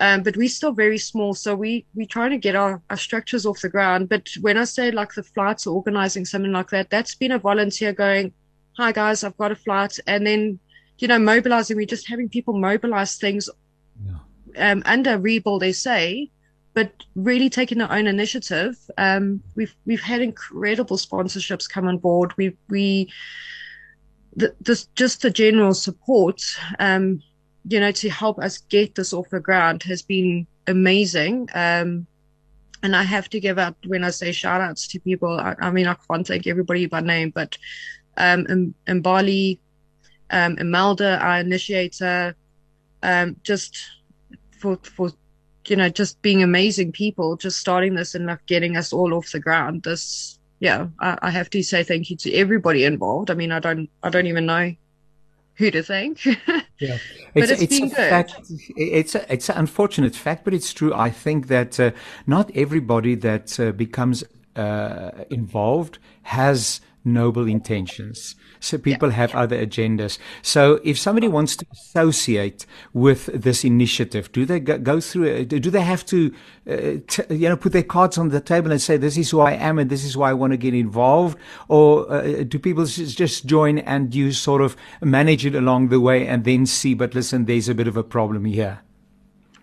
Um, 0.00 0.22
but 0.22 0.36
we're 0.36 0.48
still 0.48 0.72
very 0.72 0.98
small, 0.98 1.34
so 1.34 1.54
we 1.54 1.86
we're 1.94 2.06
trying 2.06 2.30
to 2.30 2.36
get 2.36 2.56
our, 2.56 2.82
our 2.90 2.96
structures 2.96 3.46
off 3.46 3.60
the 3.60 3.68
ground. 3.68 4.08
But 4.08 4.28
when 4.40 4.56
I 4.56 4.64
say 4.64 4.90
like 4.90 5.14
the 5.14 5.22
flights 5.22 5.68
or 5.68 5.76
organizing 5.76 6.24
something 6.24 6.50
like 6.50 6.70
that, 6.70 6.90
that's 6.90 7.14
been 7.14 7.30
a 7.30 7.38
volunteer 7.38 7.92
going, 7.92 8.32
hi 8.76 8.92
guys, 8.92 9.22
I've 9.22 9.36
got 9.36 9.52
a 9.52 9.56
flight. 9.56 9.98
And 10.06 10.26
then, 10.26 10.58
you 10.98 11.08
know, 11.08 11.18
mobilizing, 11.18 11.76
we're 11.76 11.86
just 11.86 12.08
having 12.08 12.28
people 12.28 12.54
mobilize 12.54 13.16
things 13.16 13.48
yeah. 14.04 14.72
um, 14.72 14.82
under 14.84 15.18
Rebuild 15.18 15.64
SA, 15.74 16.10
but 16.74 16.92
really 17.14 17.48
taking 17.48 17.78
their 17.78 17.92
own 17.92 18.06
initiative. 18.06 18.76
Um, 18.98 19.42
we've, 19.54 19.74
we've 19.86 20.02
had 20.02 20.20
incredible 20.20 20.96
sponsorships 20.96 21.70
come 21.70 21.86
on 21.86 21.98
board. 21.98 22.34
We, 22.36 22.56
we, 22.68 23.12
the, 24.34 24.54
this, 24.60 24.86
just 24.96 25.22
the 25.22 25.30
general 25.30 25.74
support, 25.74 26.42
um, 26.80 27.22
you 27.68 27.78
know, 27.78 27.92
to 27.92 28.10
help 28.10 28.40
us 28.40 28.58
get 28.58 28.96
this 28.96 29.12
off 29.12 29.30
the 29.30 29.40
ground 29.40 29.84
has 29.84 30.02
been 30.02 30.46
amazing. 30.66 31.48
Um, 31.54 32.06
and 32.82 32.94
I 32.94 33.02
have 33.04 33.30
to 33.30 33.40
give 33.40 33.58
out 33.58 33.76
when 33.86 34.04
I 34.04 34.10
say 34.10 34.32
shout 34.32 34.60
outs 34.60 34.88
to 34.88 35.00
people. 35.00 35.40
I, 35.40 35.54
I 35.60 35.70
mean, 35.70 35.86
I 35.86 35.94
can't 36.10 36.26
thank 36.26 36.46
everybody 36.46 36.84
by 36.84 37.00
name, 37.00 37.30
but 37.34 37.56
um, 38.16 38.46
in, 38.46 38.74
in 38.86 39.00
Bali, 39.00 39.60
um, 40.30 40.58
Imelda, 40.58 41.18
our 41.18 41.40
initiator, 41.40 42.34
um, 43.02 43.36
just 43.42 43.76
for 44.58 44.78
for 44.82 45.10
you 45.66 45.76
know 45.76 45.88
just 45.88 46.20
being 46.22 46.42
amazing 46.42 46.92
people, 46.92 47.36
just 47.36 47.58
starting 47.58 47.94
this 47.94 48.14
and 48.14 48.26
like 48.26 48.44
getting 48.46 48.76
us 48.76 48.92
all 48.92 49.14
off 49.14 49.32
the 49.32 49.40
ground. 49.40 49.82
This, 49.82 50.38
yeah, 50.60 50.88
I, 51.00 51.18
I 51.22 51.30
have 51.30 51.50
to 51.50 51.62
say 51.62 51.82
thank 51.82 52.10
you 52.10 52.16
to 52.16 52.32
everybody 52.34 52.84
involved. 52.84 53.30
I 53.30 53.34
mean, 53.34 53.52
I 53.52 53.60
don't 53.60 53.88
I 54.02 54.10
don't 54.10 54.26
even 54.26 54.46
know 54.46 54.74
who 55.56 55.70
to 55.70 55.82
thank. 55.82 56.24
yeah, 56.26 56.98
but 57.34 57.50
it's, 57.50 57.52
it's, 57.52 57.62
it's 57.62 57.76
a 57.76 57.80
good. 57.80 57.96
fact. 57.96 58.34
It's 58.76 59.14
a, 59.14 59.32
it's 59.32 59.48
an 59.48 59.58
unfortunate 59.58 60.16
fact, 60.16 60.44
but 60.44 60.54
it's 60.54 60.72
true. 60.72 60.92
I 60.94 61.10
think 61.10 61.48
that 61.48 61.78
uh, 61.78 61.92
not 62.26 62.50
everybody 62.54 63.14
that 63.16 63.58
uh, 63.60 63.72
becomes 63.72 64.24
uh, 64.56 65.10
involved 65.30 65.98
has 66.22 66.80
noble 67.04 67.46
intentions. 67.46 68.34
So 68.60 68.78
people 68.78 69.10
yeah. 69.10 69.16
have 69.16 69.34
other 69.34 69.64
agendas. 69.64 70.18
So 70.42 70.80
if 70.84 70.98
somebody 70.98 71.28
wants 71.28 71.56
to 71.56 71.66
associate 71.72 72.64
with 72.92 73.26
this 73.26 73.64
initiative, 73.64 74.32
do 74.32 74.46
they 74.46 74.60
go, 74.60 74.78
go 74.78 75.00
through? 75.00 75.44
Do 75.44 75.70
they 75.70 75.82
have 75.82 76.06
to, 76.06 76.34
uh, 76.68 76.76
t- 77.06 77.34
you 77.34 77.48
know, 77.48 77.56
put 77.56 77.72
their 77.72 77.82
cards 77.82 78.16
on 78.16 78.30
the 78.30 78.40
table 78.40 78.70
and 78.70 78.80
say, 78.80 78.96
"This 78.96 79.18
is 79.18 79.30
who 79.30 79.40
I 79.40 79.52
am, 79.52 79.78
and 79.78 79.90
this 79.90 80.04
is 80.04 80.16
why 80.16 80.30
I 80.30 80.34
want 80.34 80.52
to 80.52 80.56
get 80.56 80.72
involved," 80.72 81.38
or 81.68 82.10
uh, 82.10 82.44
do 82.44 82.58
people 82.58 82.86
just 82.86 83.46
join 83.46 83.78
and 83.80 84.14
you 84.14 84.32
sort 84.32 84.62
of 84.62 84.76
manage 85.02 85.44
it 85.44 85.54
along 85.54 85.88
the 85.88 86.00
way 86.00 86.26
and 86.26 86.44
then 86.44 86.64
see? 86.64 86.94
But 86.94 87.14
listen, 87.14 87.44
there's 87.44 87.68
a 87.68 87.74
bit 87.74 87.88
of 87.88 87.96
a 87.96 88.04
problem 88.04 88.46
here. 88.46 88.80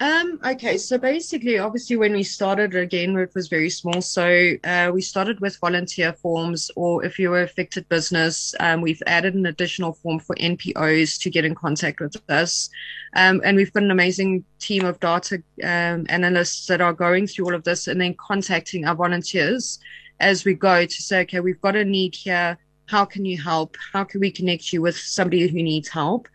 Um, 0.01 0.39
okay, 0.43 0.79
so 0.79 0.97
basically, 0.97 1.59
obviously, 1.59 1.95
when 1.95 2.13
we 2.13 2.23
started 2.23 2.73
again, 2.73 3.15
it 3.17 3.35
was 3.35 3.47
very 3.47 3.69
small. 3.69 4.01
So 4.01 4.53
uh, 4.63 4.89
we 4.91 4.99
started 4.99 5.39
with 5.41 5.59
volunteer 5.59 6.11
forms, 6.13 6.71
or 6.75 7.05
if 7.05 7.19
you 7.19 7.29
were 7.29 7.43
affected 7.43 7.87
business, 7.87 8.55
um, 8.59 8.81
we've 8.81 9.03
added 9.05 9.35
an 9.35 9.45
additional 9.45 9.93
form 9.93 10.17
for 10.17 10.35
NPOs 10.37 11.21
to 11.21 11.29
get 11.29 11.45
in 11.45 11.53
contact 11.53 11.99
with 11.99 12.17
us. 12.29 12.71
Um, 13.15 13.41
and 13.45 13.55
we've 13.55 13.71
got 13.71 13.83
an 13.83 13.91
amazing 13.91 14.43
team 14.57 14.85
of 14.85 14.99
data 14.99 15.43
um, 15.63 16.07
analysts 16.09 16.65
that 16.65 16.81
are 16.81 16.93
going 16.93 17.27
through 17.27 17.45
all 17.45 17.53
of 17.53 17.63
this 17.63 17.85
and 17.85 18.01
then 18.01 18.15
contacting 18.15 18.85
our 18.85 18.95
volunteers 18.95 19.77
as 20.19 20.45
we 20.45 20.55
go 20.55 20.83
to 20.83 21.01
say, 21.01 21.21
okay, 21.21 21.41
we've 21.41 21.61
got 21.61 21.75
a 21.75 21.85
need 21.85 22.15
here. 22.15 22.57
How 22.87 23.05
can 23.05 23.23
you 23.23 23.39
help? 23.39 23.77
How 23.93 24.03
can 24.03 24.19
we 24.19 24.31
connect 24.31 24.73
you 24.73 24.81
with 24.81 24.97
somebody 24.97 25.47
who 25.47 25.61
needs 25.61 25.89
help? 25.89 26.27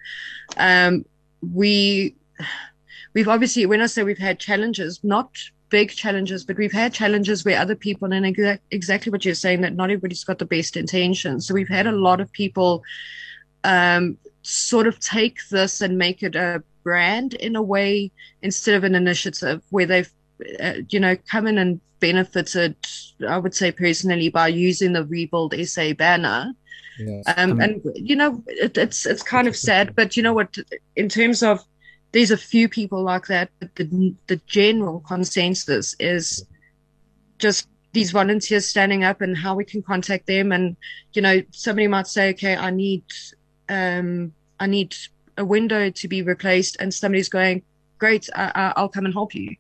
Um, 0.57 1.05
we 1.43 2.15
we've 3.17 3.29
obviously, 3.29 3.65
when 3.65 3.81
I 3.81 3.87
say 3.87 4.03
we've 4.03 4.19
had 4.19 4.39
challenges, 4.39 5.01
not 5.03 5.31
big 5.71 5.91
challenges, 5.91 6.45
but 6.45 6.59
we've 6.59 6.71
had 6.71 6.93
challenges 6.93 7.47
where 7.47 7.59
other 7.59 7.75
people, 7.75 8.13
and 8.13 8.27
exa- 8.27 8.59
exactly 8.71 9.11
what 9.11 9.25
you're 9.25 9.35
saying, 9.35 9.63
that 9.63 9.75
not 9.75 9.85
everybody's 9.85 10.23
got 10.23 10.39
the 10.39 10.45
best 10.45 10.77
intentions. 10.77 11.47
So 11.49 11.55
we've 11.55 11.67
had 11.67 11.87
a 11.87 11.93
lot 11.93 12.21
of 12.21 12.31
people 12.31 12.83
um, 13.65 14.19
sort 14.43 14.87
of 14.87 15.01
take 15.01 15.39
this 15.51 15.81
and 15.81 15.97
make 15.97 16.23
it 16.23 16.37
a 16.37 16.63
brand 16.85 17.33
in 17.33 17.57
a 17.57 17.63
way 17.63 18.13
instead 18.43 18.75
of 18.75 18.85
an 18.85 18.95
initiative 18.95 19.63
where 19.71 19.87
they've, 19.87 20.13
uh, 20.61 20.75
you 20.91 21.01
know, 21.01 21.17
come 21.31 21.47
in 21.47 21.57
and 21.57 21.81
benefited, 22.01 22.77
I 23.27 23.39
would 23.39 23.55
say 23.55 23.73
personally, 23.73 24.29
by 24.29 24.49
using 24.49 24.93
the 24.93 25.07
Rebuild 25.07 25.55
SA 25.67 25.95
banner. 25.95 26.53
Yes. 26.99 27.25
Um, 27.35 27.63
and 27.63 27.81
you 27.95 28.15
know, 28.15 28.43
it, 28.47 28.77
it's 28.77 29.07
it's 29.07 29.23
kind 29.23 29.49
of 29.49 29.57
sad, 29.57 29.95
but 29.97 30.19
you 30.19 30.23
know 30.23 30.35
what? 30.35 30.57
In 30.97 31.09
terms 31.09 31.43
of 31.43 31.65
there's 32.17 32.31
a 32.31 32.37
few 32.39 32.67
people 32.67 33.03
like 33.03 33.27
that, 33.27 33.51
but 33.61 33.75
the, 33.77 34.15
the 34.27 34.41
general 34.47 35.01
consensus 35.01 35.95
is 36.01 36.47
just 37.39 37.69
these 37.93 38.11
volunteers 38.11 38.67
standing 38.67 39.05
up 39.05 39.21
and 39.21 39.37
how 39.37 39.55
we 39.55 39.67
can 39.67 39.83
contact 39.83 40.27
them. 40.27 40.51
And, 40.51 40.79
you 41.13 41.21
know, 41.21 41.43
somebody 41.51 41.89
might 41.89 42.07
say, 42.07 42.31
okay, 42.31 42.57
I 42.57 42.71
need, 42.71 43.05
um, 43.69 44.33
I 44.59 44.67
need 44.67 44.97
a 45.37 45.45
window 45.45 45.91
to 45.91 46.09
be 46.09 46.23
replaced. 46.23 46.79
And 46.81 46.95
somebody's 46.95 47.29
going, 47.29 47.61
great, 47.99 48.31
I, 48.35 48.73
will 48.79 48.89
come 48.89 49.05
and 49.05 49.13
help 49.13 49.35
you. 49.35 49.55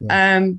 Yeah. 0.00 0.38
Um, 0.38 0.58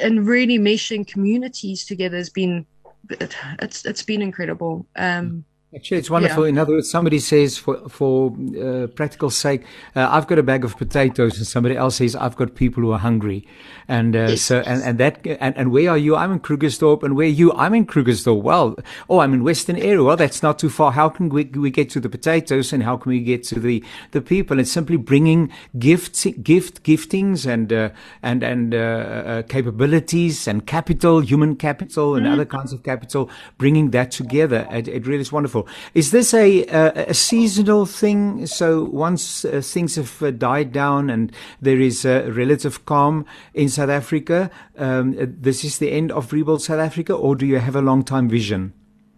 and 0.00 0.26
really 0.26 0.58
meshing 0.58 1.06
communities 1.06 1.84
together 1.84 2.16
has 2.16 2.30
been, 2.30 2.64
it's, 3.10 3.84
it's 3.84 4.02
been 4.02 4.22
incredible. 4.22 4.86
Um, 4.96 5.44
Actually, 5.74 5.98
it's 5.98 6.10
wonderful. 6.10 6.44
Yeah. 6.44 6.50
In 6.50 6.58
other 6.58 6.74
words, 6.74 6.88
somebody 6.88 7.18
says, 7.18 7.58
for 7.58 7.88
for 7.88 8.32
uh, 8.62 8.86
practical 8.88 9.28
sake, 9.28 9.62
uh, 9.96 10.06
I've 10.08 10.28
got 10.28 10.38
a 10.38 10.42
bag 10.42 10.64
of 10.64 10.76
potatoes, 10.76 11.36
and 11.36 11.46
somebody 11.46 11.76
else 11.76 11.96
says, 11.96 12.14
I've 12.14 12.36
got 12.36 12.54
people 12.54 12.82
who 12.84 12.92
are 12.92 12.98
hungry, 12.98 13.44
and 13.88 14.14
uh, 14.14 14.26
yes. 14.30 14.42
so 14.42 14.60
and 14.60 14.82
and 14.84 14.98
that 14.98 15.26
and, 15.26 15.56
and 15.56 15.72
where 15.72 15.90
are 15.90 15.98
you? 15.98 16.14
I'm 16.14 16.30
in 16.30 16.38
Krugersdorp, 16.40 17.02
and 17.02 17.16
where 17.16 17.26
are 17.26 17.30
you? 17.30 17.52
I'm 17.54 17.74
in 17.74 17.86
Krugersdorp. 17.86 18.42
Well, 18.42 18.76
oh, 19.10 19.18
I'm 19.18 19.34
in 19.34 19.42
Western 19.42 19.76
area. 19.76 20.02
Well, 20.02 20.16
that's 20.16 20.44
not 20.44 20.60
too 20.60 20.70
far. 20.70 20.92
How 20.92 21.08
can 21.08 21.28
we 21.28 21.44
we 21.44 21.70
get 21.70 21.90
to 21.90 22.00
the 22.00 22.08
potatoes, 22.08 22.72
and 22.72 22.84
how 22.84 22.96
can 22.96 23.10
we 23.10 23.20
get 23.20 23.42
to 23.44 23.58
the 23.58 23.82
the 24.12 24.20
people? 24.20 24.60
It's 24.60 24.70
simply 24.70 24.96
bringing 24.96 25.50
gifts, 25.76 26.24
gift 26.40 26.84
giftings, 26.84 27.46
and 27.46 27.72
uh, 27.72 27.90
and 28.22 28.44
and 28.44 28.74
uh, 28.74 28.78
uh, 28.78 29.42
capabilities, 29.42 30.46
and 30.46 30.64
capital, 30.66 31.18
human 31.18 31.56
capital, 31.56 32.14
and 32.14 32.26
mm. 32.26 32.32
other 32.32 32.44
kinds 32.44 32.72
of 32.72 32.84
capital, 32.84 33.28
bringing 33.58 33.90
that 33.90 34.12
together. 34.12 34.68
It, 34.70 34.86
it 34.86 35.06
really 35.08 35.22
is 35.22 35.32
wonderful. 35.32 35.63
Is 35.94 36.10
this 36.10 36.34
a, 36.34 36.64
a, 36.66 37.10
a 37.10 37.14
seasonal 37.14 37.86
thing? 37.86 38.46
So 38.46 38.84
once 38.84 39.44
uh, 39.44 39.60
things 39.62 39.96
have 39.96 40.22
uh, 40.22 40.30
died 40.30 40.72
down 40.72 41.10
and 41.10 41.32
there 41.60 41.80
is 41.80 42.04
a 42.04 42.30
relative 42.30 42.84
calm 42.86 43.26
in 43.52 43.68
South 43.68 43.90
Africa, 43.90 44.50
um, 44.78 45.14
this 45.18 45.64
is 45.64 45.78
the 45.78 45.90
end 45.90 46.12
of 46.12 46.32
Rebuild 46.32 46.62
South 46.62 46.80
Africa, 46.80 47.14
or 47.14 47.36
do 47.36 47.46
you 47.46 47.58
have 47.58 47.76
a 47.76 47.82
long 47.82 48.02
time 48.02 48.28
vision? 48.28 48.72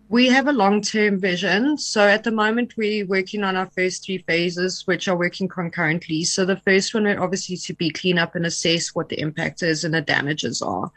We 0.09 0.29
have 0.29 0.47
a 0.47 0.53
long 0.53 0.83
term 0.83 1.19
vision. 1.19 1.77
So 1.79 2.07
at 2.07 2.23
the 2.23 2.31
moment, 2.31 2.77
we're 2.77 3.07
working 3.07 3.43
on 3.43 3.57
our 3.57 3.67
first 3.67 4.05
three 4.05 4.19
phases, 4.19 4.87
which 4.87 5.09
are 5.09 5.17
working 5.17 5.49
concurrently. 5.49 6.23
So 6.23 6.45
the 6.45 6.59
first 6.59 6.95
one, 6.95 7.09
obviously, 7.19 7.57
to 7.57 7.75
be 7.75 7.91
clean 7.91 8.17
up 8.17 8.37
and 8.37 8.47
assess 8.47 8.95
what 8.95 9.09
the 9.09 9.19
impact 9.19 9.65
is 9.65 9.83
and 9.83 9.93
the 9.93 10.01
damages 10.01 10.63
are 10.63 10.93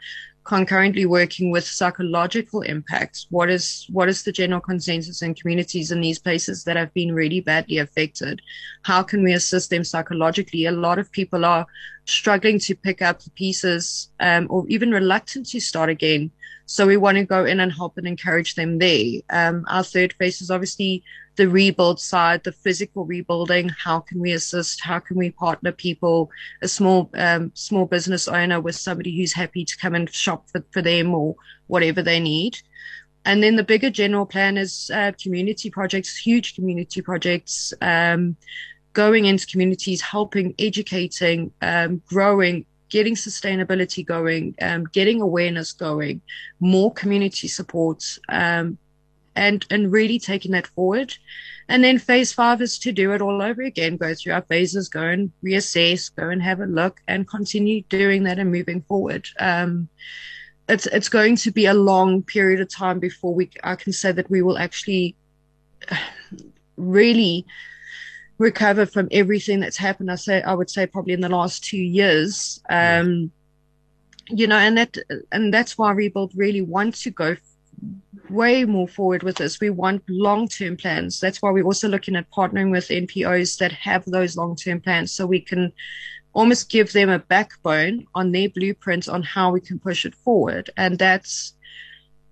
concurrently 0.50 1.06
working 1.06 1.52
with 1.52 1.64
psychological 1.64 2.62
impacts. 2.62 3.28
What 3.30 3.48
is 3.48 3.86
what 3.92 4.08
is 4.08 4.24
the 4.24 4.32
general 4.32 4.60
consensus 4.60 5.22
in 5.22 5.32
communities 5.32 5.92
in 5.92 6.00
these 6.00 6.18
places 6.18 6.64
that 6.64 6.76
have 6.76 6.92
been 6.92 7.14
really 7.14 7.40
badly 7.40 7.78
affected? 7.78 8.42
How 8.82 9.04
can 9.04 9.22
we 9.22 9.32
assist 9.32 9.70
them 9.70 9.84
psychologically? 9.84 10.66
A 10.66 10.72
lot 10.72 10.98
of 10.98 11.12
people 11.12 11.44
are 11.44 11.66
struggling 12.04 12.58
to 12.66 12.74
pick 12.74 13.00
up 13.00 13.20
the 13.20 13.30
pieces 13.30 14.10
um, 14.18 14.48
or 14.50 14.66
even 14.66 14.90
reluctant 14.90 15.46
to 15.50 15.60
start 15.60 15.88
again. 15.88 16.32
So 16.66 16.84
we 16.84 16.96
want 16.96 17.16
to 17.18 17.24
go 17.24 17.44
in 17.44 17.60
and 17.60 17.72
help 17.72 17.96
and 17.96 18.08
encourage 18.08 18.56
them 18.56 18.78
there. 18.78 19.20
Um, 19.30 19.64
our 19.68 19.84
third 19.84 20.14
phase 20.14 20.40
is 20.40 20.50
obviously 20.50 21.04
the 21.40 21.48
rebuild 21.48 21.98
side, 21.98 22.44
the 22.44 22.52
physical 22.52 23.06
rebuilding. 23.06 23.70
How 23.70 24.00
can 24.00 24.20
we 24.20 24.32
assist? 24.32 24.84
How 24.84 24.98
can 24.98 25.16
we 25.16 25.30
partner 25.30 25.72
people, 25.72 26.30
a 26.60 26.68
small 26.68 27.10
um, 27.14 27.50
small 27.54 27.86
business 27.86 28.28
owner 28.28 28.60
with 28.60 28.76
somebody 28.76 29.16
who's 29.16 29.32
happy 29.32 29.64
to 29.64 29.76
come 29.78 29.94
and 29.94 30.12
shop 30.12 30.50
for, 30.50 30.62
for 30.70 30.82
them 30.82 31.14
or 31.14 31.34
whatever 31.66 32.02
they 32.02 32.20
need. 32.20 32.58
And 33.24 33.42
then 33.42 33.56
the 33.56 33.64
bigger 33.64 33.88
general 33.88 34.26
plan 34.26 34.58
is 34.58 34.90
uh, 34.92 35.12
community 35.22 35.70
projects, 35.70 36.14
huge 36.14 36.54
community 36.54 37.00
projects, 37.00 37.72
um, 37.80 38.36
going 38.92 39.24
into 39.24 39.46
communities, 39.46 40.02
helping, 40.02 40.54
educating, 40.58 41.52
um, 41.62 42.02
growing, 42.06 42.66
getting 42.90 43.14
sustainability 43.14 44.04
going, 44.04 44.54
um, 44.60 44.84
getting 44.92 45.22
awareness 45.22 45.72
going, 45.72 46.20
more 46.60 46.92
community 46.92 47.48
support, 47.48 48.04
um, 48.28 48.76
and 49.40 49.64
and 49.70 49.90
really 49.90 50.18
taking 50.18 50.52
that 50.52 50.66
forward. 50.66 51.14
And 51.68 51.82
then 51.82 51.98
phase 51.98 52.32
five 52.32 52.60
is 52.60 52.78
to 52.80 52.92
do 52.92 53.12
it 53.12 53.22
all 53.22 53.40
over 53.40 53.62
again, 53.62 53.96
go 53.96 54.12
through 54.14 54.34
our 54.34 54.42
phases, 54.42 54.88
go 54.88 55.02
and 55.02 55.32
reassess, 55.42 56.14
go 56.14 56.28
and 56.28 56.42
have 56.42 56.60
a 56.60 56.66
look, 56.66 57.00
and 57.08 57.26
continue 57.26 57.82
doing 57.88 58.24
that 58.24 58.38
and 58.38 58.52
moving 58.52 58.82
forward. 58.82 59.26
Um, 59.38 59.88
it's 60.68 60.86
it's 60.86 61.08
going 61.08 61.36
to 61.36 61.50
be 61.50 61.66
a 61.66 61.74
long 61.74 62.22
period 62.22 62.60
of 62.60 62.68
time 62.68 62.98
before 63.00 63.34
we 63.34 63.50
I 63.64 63.76
can 63.76 63.92
say 63.92 64.12
that 64.12 64.30
we 64.30 64.42
will 64.42 64.58
actually 64.58 65.16
really 66.76 67.46
recover 68.36 68.84
from 68.84 69.08
everything 69.10 69.60
that's 69.60 69.78
happened. 69.78 70.10
I 70.10 70.16
say 70.16 70.42
I 70.42 70.52
would 70.52 70.70
say 70.70 70.86
probably 70.86 71.14
in 71.14 71.20
the 71.22 71.28
last 71.28 71.64
two 71.64 71.84
years. 72.00 72.60
Um, 72.68 73.32
you 74.28 74.46
know, 74.46 74.56
and 74.56 74.76
that 74.76 74.96
and 75.32 75.52
that's 75.52 75.78
why 75.78 75.92
Rebuild 75.92 76.32
really 76.36 76.62
wants 76.62 77.02
to 77.04 77.10
go 77.10 77.36
way 78.28 78.64
more 78.64 78.88
forward 78.88 79.22
with 79.22 79.36
this. 79.36 79.60
We 79.60 79.70
want 79.70 80.02
long 80.08 80.48
term 80.48 80.76
plans. 80.76 81.20
That's 81.20 81.42
why 81.42 81.50
we're 81.50 81.64
also 81.64 81.88
looking 81.88 82.16
at 82.16 82.30
partnering 82.30 82.70
with 82.70 82.88
NPOs 82.88 83.58
that 83.58 83.72
have 83.72 84.04
those 84.04 84.36
long 84.36 84.56
term 84.56 84.80
plans 84.80 85.12
so 85.12 85.26
we 85.26 85.40
can 85.40 85.72
almost 86.32 86.70
give 86.70 86.92
them 86.92 87.08
a 87.08 87.18
backbone 87.18 88.06
on 88.14 88.32
their 88.32 88.48
blueprints 88.48 89.08
on 89.08 89.22
how 89.22 89.50
we 89.50 89.60
can 89.60 89.78
push 89.78 90.04
it 90.04 90.14
forward. 90.14 90.70
And 90.76 90.98
that's, 90.98 91.54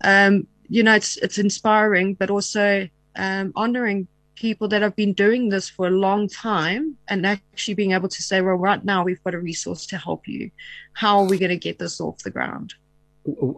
um, 0.02 0.46
you 0.68 0.82
know, 0.82 0.94
it's, 0.94 1.16
it's 1.16 1.38
inspiring, 1.38 2.14
but 2.14 2.30
also 2.30 2.88
um, 3.16 3.52
honoring 3.56 4.06
people 4.36 4.68
that 4.68 4.82
have 4.82 4.94
been 4.94 5.12
doing 5.14 5.48
this 5.48 5.68
for 5.68 5.88
a 5.88 5.90
long 5.90 6.28
time 6.28 6.96
and 7.08 7.26
actually 7.26 7.74
being 7.74 7.90
able 7.90 8.08
to 8.08 8.22
say, 8.22 8.40
well, 8.40 8.54
right 8.54 8.84
now 8.84 9.02
we've 9.02 9.22
got 9.24 9.34
a 9.34 9.38
resource 9.38 9.84
to 9.86 9.98
help 9.98 10.28
you. 10.28 10.48
How 10.92 11.18
are 11.18 11.26
we 11.26 11.38
going 11.38 11.50
to 11.50 11.56
get 11.56 11.80
this 11.80 12.00
off 12.00 12.22
the 12.22 12.30
ground? 12.30 12.74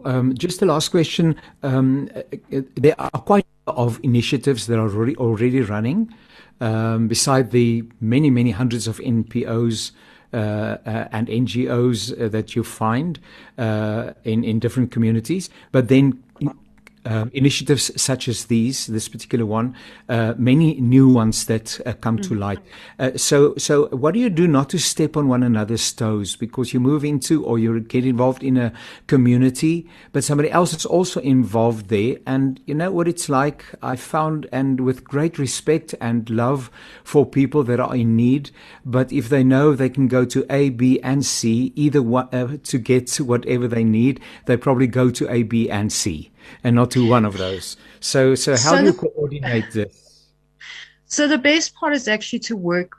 Um, 0.05 0.33
just 0.35 0.59
the 0.59 0.65
last 0.65 0.89
question. 0.89 1.35
Um, 1.63 2.09
there 2.75 2.95
are 2.99 3.09
quite 3.09 3.45
a 3.67 3.71
lot 3.71 3.77
of 3.77 3.99
initiatives 4.03 4.67
that 4.67 4.77
are 4.77 4.89
already 4.89 5.15
already 5.17 5.61
running. 5.61 6.13
Um, 6.59 7.07
beside 7.07 7.51
the 7.51 7.83
many 7.99 8.29
many 8.29 8.51
hundreds 8.51 8.87
of 8.87 8.99
NPOs 8.99 9.91
uh, 10.33 10.37
uh, 10.37 11.07
and 11.11 11.27
NGOs 11.27 12.21
uh, 12.21 12.29
that 12.29 12.55
you 12.55 12.63
find 12.63 13.19
uh, 13.57 14.13
in 14.23 14.43
in 14.43 14.59
different 14.59 14.91
communities, 14.91 15.49
but 15.71 15.87
then 15.87 16.23
um, 17.05 17.31
initiatives 17.33 17.91
such 18.01 18.27
as 18.27 18.45
these, 18.45 18.87
this 18.87 19.09
particular 19.09 19.45
one, 19.45 19.75
uh, 20.09 20.33
many 20.37 20.79
new 20.79 21.07
ones 21.07 21.45
that 21.45 21.79
uh, 21.85 21.93
come 21.93 22.17
mm-hmm. 22.17 22.33
to 22.33 22.39
light. 22.39 22.59
Uh, 22.99 23.11
so, 23.17 23.55
so 23.57 23.87
what 23.87 24.13
do 24.13 24.19
you 24.19 24.29
do 24.29 24.47
not 24.47 24.69
to 24.69 24.79
step 24.79 25.17
on 25.17 25.27
one 25.27 25.43
another's 25.43 25.91
toes 25.93 26.35
because 26.35 26.73
you 26.73 26.79
move 26.79 27.03
into 27.03 27.43
or 27.45 27.59
you 27.59 27.79
get 27.79 28.05
involved 28.05 28.43
in 28.43 28.57
a 28.57 28.73
community, 29.07 29.87
but 30.11 30.23
somebody 30.23 30.51
else 30.51 30.73
is 30.73 30.85
also 30.85 31.19
involved 31.21 31.87
there, 31.87 32.17
and 32.25 32.59
you 32.65 32.73
know 32.73 32.91
what 32.91 33.07
it's 33.07 33.29
like. 33.29 33.65
I 33.81 33.95
found, 33.95 34.47
and 34.51 34.81
with 34.81 35.03
great 35.03 35.39
respect 35.39 35.95
and 35.99 36.29
love 36.29 36.69
for 37.03 37.25
people 37.25 37.63
that 37.63 37.79
are 37.79 37.95
in 37.95 38.15
need, 38.15 38.51
but 38.85 39.11
if 39.11 39.29
they 39.29 39.43
know 39.43 39.73
they 39.73 39.89
can 39.89 40.07
go 40.07 40.25
to 40.25 40.45
A, 40.49 40.69
B, 40.69 40.99
and 41.01 41.25
C, 41.25 41.71
either 41.75 42.01
one, 42.01 42.29
uh, 42.31 42.57
to 42.63 42.77
get 42.77 43.15
whatever 43.17 43.67
they 43.67 43.83
need, 43.83 44.19
they 44.45 44.57
probably 44.57 44.87
go 44.87 45.09
to 45.09 45.31
A, 45.31 45.43
B, 45.43 45.69
and 45.69 45.91
C 45.91 46.30
and 46.63 46.75
not 46.75 46.91
to 46.91 47.07
one 47.07 47.25
of 47.25 47.37
those. 47.37 47.77
So, 47.99 48.35
so 48.35 48.51
how 48.51 48.75
so 48.75 48.77
do 48.79 48.85
you 48.85 48.93
coordinate 48.93 49.71
this? 49.73 50.27
So 51.05 51.27
the 51.27 51.37
best 51.37 51.75
part 51.75 51.93
is 51.93 52.07
actually 52.07 52.39
to 52.39 52.55
work 52.55 52.93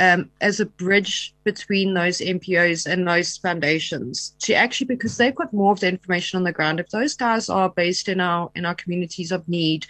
um, 0.00 0.30
as 0.40 0.60
a 0.60 0.66
bridge 0.66 1.34
between 1.44 1.92
those 1.92 2.20
NPOs 2.20 2.90
and 2.90 3.06
those 3.06 3.36
foundations 3.36 4.34
to 4.40 4.54
actually 4.54 4.86
because 4.86 5.18
they've 5.18 5.34
got 5.34 5.52
more 5.52 5.72
of 5.72 5.80
the 5.80 5.88
information 5.88 6.38
on 6.38 6.44
the 6.44 6.52
ground. 6.52 6.80
If 6.80 6.88
those 6.88 7.14
guys 7.14 7.50
are 7.50 7.68
based 7.68 8.08
in 8.08 8.18
our 8.20 8.50
in 8.54 8.64
our 8.64 8.74
communities 8.74 9.30
of 9.30 9.46
need, 9.46 9.86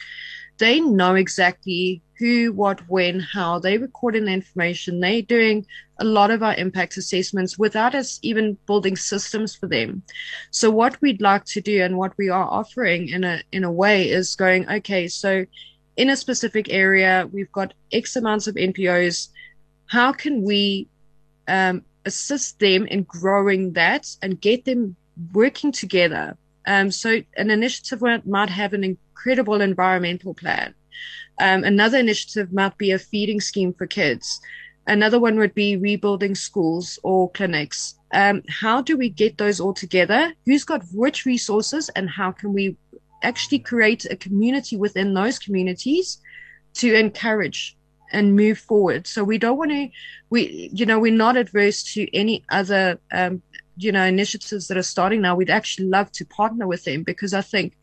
they 0.59 0.81
know 0.81 1.15
exactly 1.15 2.03
who, 2.19 2.53
what, 2.53 2.81
when, 2.89 3.21
how. 3.21 3.59
they're 3.59 3.79
recording 3.79 4.27
the 4.27 4.33
information. 4.33 5.01
They're 5.01 5.23
doing 5.23 5.67
a 6.01 6.05
lot 6.05 6.31
of 6.31 6.43
our 6.43 6.55
impact 6.55 6.97
assessments 6.97 7.59
without 7.59 7.95
us 7.95 8.19
even 8.23 8.57
building 8.67 8.97
systems 8.97 9.55
for 9.55 9.67
them. 9.69 10.03
So 10.51 10.71
what 10.71 11.01
we'd 11.01 11.21
like 11.21 11.45
to 11.47 11.61
do 11.61 11.83
and 11.83 11.97
what 11.99 12.17
we 12.19 12.31
are 12.31 12.49
offering 12.51 13.09
in 13.09 13.23
a 13.23 13.43
in 13.53 13.65
a 13.65 13.73
way 13.73 14.09
is 14.09 14.35
going, 14.35 14.69
okay, 14.69 15.09
so 15.09 15.45
in 15.97 16.11
a 16.11 16.17
specific 16.17 16.67
area, 16.71 17.29
we've 17.31 17.53
got 17.53 17.75
X 17.93 18.17
amounts 18.17 18.47
of 18.47 18.55
NPOs. 18.55 19.29
How 19.87 20.13
can 20.13 20.43
we 20.43 20.89
um, 21.47 21.85
assist 22.07 22.59
them 22.59 22.87
in 22.87 23.03
growing 23.03 23.73
that 23.75 24.07
and 24.23 24.41
get 24.41 24.65
them 24.65 24.97
working 25.35 25.73
together? 25.73 26.37
Um, 26.67 26.91
so 26.91 27.21
an 27.37 27.51
initiative 27.51 28.01
might 28.25 28.51
have 28.51 28.73
an 28.73 28.85
incredible 28.85 29.61
environmental 29.61 30.35
plan. 30.35 30.75
Um, 31.41 31.65
another 31.65 31.99
initiative 31.99 32.53
might 32.53 32.77
be 32.79 32.93
a 32.93 32.99
feeding 32.99 33.41
scheme 33.41 33.73
for 33.73 33.87
kids. 33.87 34.41
Another 34.87 35.21
one 35.21 35.39
would 35.39 35.55
be 35.55 35.77
rebuilding 35.77 36.35
schools 36.35 36.99
or 37.03 37.31
clinics. 37.31 37.99
Um, 38.13 38.43
how 38.49 38.83
do 38.83 38.97
we 38.97 39.09
get 39.09 39.39
those 39.39 39.61
all 39.61 39.75
together? 39.75 40.33
Who's 40.47 40.65
got 40.65 40.83
which 40.93 41.27
resources 41.27 41.91
and 41.91 42.09
how 42.09 42.33
can 42.33 42.53
we 42.53 42.77
actually 43.23 43.61
create 43.61 44.05
a 44.07 44.17
community 44.17 44.77
within 44.77 45.15
those 45.15 45.39
communities 45.39 46.19
to 46.75 46.95
encourage 46.95 47.77
and 48.13 48.35
move 48.35 48.59
forward? 48.59 49.07
So 49.07 49.23
we 49.23 49.39
don't 49.39 49.59
want 49.59 49.71
to, 49.71 49.89
we, 50.31 50.71
you 50.73 50.87
know, 50.87 50.99
we're 50.99 51.13
not 51.13 51.37
adverse 51.37 51.83
to 51.95 52.13
any 52.17 52.43
other, 52.51 52.99
um, 53.13 53.43
you 53.77 53.93
know, 53.93 54.05
initiatives 54.05 54.67
that 54.69 54.77
are 54.77 54.83
starting 54.83 55.21
now. 55.21 55.37
We'd 55.37 55.51
actually 55.51 55.87
love 55.87 56.11
to 56.13 56.25
partner 56.25 56.67
with 56.67 56.85
them 56.85 57.03
because 57.05 57.33
I 57.33 57.43
think 57.43 57.77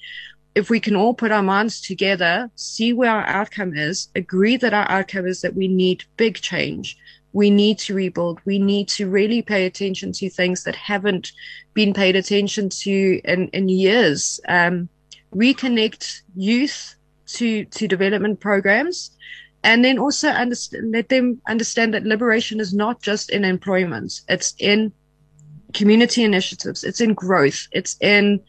if 0.58 0.72
we 0.72 0.80
can 0.80 0.96
all 0.96 1.14
put 1.14 1.32
our 1.32 1.44
minds 1.44 1.80
together, 1.80 2.50
see 2.56 2.92
where 2.92 3.12
our 3.12 3.28
outcome 3.28 3.76
is, 3.76 4.10
agree 4.16 4.58
that 4.58 4.74
our 4.74 4.90
outcome 4.90 5.28
is 5.28 5.42
that 5.42 5.54
we 5.54 5.68
need 5.68 6.04
big 6.18 6.36
change. 6.42 6.98
We 7.34 7.52
need 7.52 7.78
to 7.80 7.94
rebuild. 7.94 8.40
We 8.44 8.58
need 8.58 8.88
to 8.90 9.08
really 9.08 9.44
pay 9.44 9.68
attention 9.68 10.12
to 10.14 10.32
things 10.32 10.64
that 10.64 10.76
haven't 10.76 11.32
been 11.76 11.94
paid 11.94 12.16
attention 12.16 12.70
to 12.70 13.22
in, 13.24 13.50
in 13.50 13.70
years. 13.70 14.40
Um, 14.48 14.90
reconnect 15.36 16.22
youth 16.36 16.96
to, 17.28 17.66
to 17.66 17.88
development 17.88 18.40
programs 18.40 19.12
and 19.64 19.86
then 19.86 20.00
also 20.00 20.30
understand, 20.30 20.92
let 20.92 21.10
them 21.10 21.40
understand 21.48 21.94
that 21.94 22.04
liberation 22.04 22.60
is 22.60 22.74
not 22.74 23.00
just 23.04 23.30
in 23.30 23.46
employment. 23.46 24.22
It's 24.28 24.56
in 24.58 24.92
community 25.74 26.24
initiatives. 26.24 26.84
It's 26.84 27.02
in 27.02 27.14
growth. 27.14 27.68
It's 27.72 27.96
in 28.02 28.42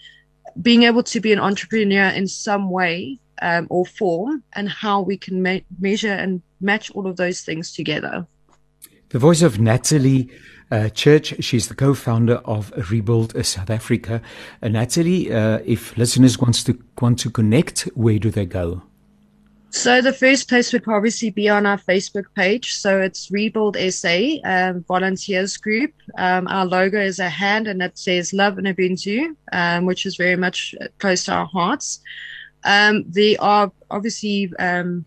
being 0.60 0.84
able 0.84 1.02
to 1.02 1.20
be 1.20 1.32
an 1.32 1.38
entrepreneur 1.40 2.08
in 2.08 2.26
some 2.26 2.70
way 2.70 3.18
um, 3.42 3.66
or 3.70 3.86
form 3.86 4.42
and 4.54 4.68
how 4.68 5.00
we 5.00 5.16
can 5.16 5.42
me- 5.42 5.64
measure 5.80 6.12
and 6.12 6.42
match 6.60 6.90
all 6.92 7.06
of 7.06 7.16
those 7.16 7.42
things 7.42 7.72
together. 7.72 8.26
The 9.10 9.18
voice 9.18 9.42
of 9.42 9.58
Natalie 9.58 10.30
uh, 10.70 10.88
Church. 10.90 11.34
She's 11.42 11.68
the 11.68 11.74
co-founder 11.74 12.36
of 12.44 12.72
Rebuild 12.90 13.44
South 13.44 13.70
Africa. 13.70 14.20
Uh, 14.62 14.68
Natalie, 14.68 15.32
uh, 15.32 15.60
if 15.64 15.96
listeners 15.96 16.38
wants 16.38 16.62
to 16.64 16.78
want 17.00 17.18
to 17.20 17.30
connect, 17.30 17.80
where 17.94 18.18
do 18.18 18.30
they 18.30 18.46
go? 18.46 18.82
So 19.70 20.00
the 20.00 20.14
first 20.14 20.48
place 20.48 20.72
would 20.72 20.88
obviously 20.88 21.30
be 21.30 21.48
on 21.48 21.66
our 21.66 21.76
Facebook 21.76 22.24
page. 22.34 22.74
So 22.74 23.00
it's 23.00 23.30
Rebuild 23.30 23.76
SA 23.76 24.36
um, 24.44 24.84
Volunteers 24.88 25.58
Group. 25.58 25.92
Um, 26.16 26.48
our 26.48 26.64
logo 26.64 26.98
is 26.98 27.18
a 27.18 27.28
hand 27.28 27.68
and 27.68 27.82
it 27.82 27.98
says 27.98 28.32
Love 28.32 28.56
and 28.56 28.66
Ubuntu, 28.66 29.36
um, 29.52 29.84
which 29.84 30.06
is 30.06 30.16
very 30.16 30.36
much 30.36 30.74
close 30.98 31.24
to 31.24 31.32
our 31.32 31.46
hearts. 31.46 32.00
Um, 32.64 33.04
they 33.08 33.36
are 33.36 33.70
obviously, 33.90 34.50
um, 34.58 35.04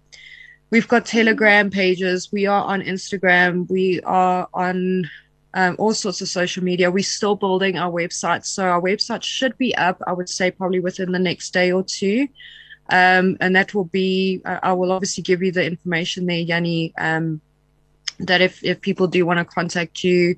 we've 0.69 0.87
got 0.87 1.05
Telegram 1.07 1.71
pages. 1.71 2.31
We 2.31 2.45
are 2.45 2.63
on 2.63 2.81
Instagram. 2.81 3.69
We 3.69 3.99
are 4.01 4.47
on 4.53 5.09
um, 5.55 5.75
all 5.79 5.93
sorts 5.95 6.21
of 6.21 6.29
social 6.29 6.63
media. 6.63 6.91
We're 6.91 7.03
still 7.03 7.35
building 7.35 7.77
our 7.77 7.91
website. 7.91 8.45
So 8.45 8.65
our 8.65 8.81
website 8.81 9.23
should 9.23 9.57
be 9.57 9.75
up, 9.75 10.01
I 10.05 10.13
would 10.13 10.29
say, 10.29 10.51
probably 10.51 10.79
within 10.79 11.11
the 11.11 11.19
next 11.19 11.51
day 11.51 11.71
or 11.71 11.83
two. 11.83 12.27
Um, 12.91 13.37
and 13.39 13.55
that 13.55 13.73
will 13.73 13.85
be, 13.85 14.41
uh, 14.45 14.59
I 14.61 14.73
will 14.73 14.91
obviously 14.91 15.23
give 15.23 15.41
you 15.41 15.51
the 15.51 15.65
information 15.65 16.25
there, 16.25 16.37
Yanni, 16.37 16.93
um, 16.97 17.39
that 18.19 18.41
if, 18.41 18.63
if 18.63 18.81
people 18.81 19.07
do 19.07 19.25
want 19.25 19.39
to 19.39 19.45
contact 19.45 20.03
you, 20.03 20.35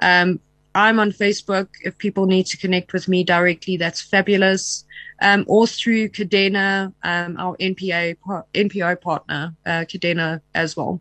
um, 0.00 0.40
I'm 0.74 1.00
on 1.00 1.10
Facebook. 1.10 1.68
If 1.82 1.98
people 1.98 2.26
need 2.26 2.46
to 2.46 2.56
connect 2.58 2.92
with 2.92 3.08
me 3.08 3.24
directly, 3.24 3.76
that's 3.76 4.00
fabulous. 4.00 4.84
Um, 5.20 5.44
or 5.48 5.66
through 5.66 6.10
Cadena, 6.10 6.92
um, 7.02 7.36
our 7.38 7.56
NPA, 7.56 8.16
NPO 8.54 9.00
partner, 9.00 9.54
uh, 9.64 9.84
Cadena 9.88 10.42
as 10.54 10.76
well. 10.76 11.00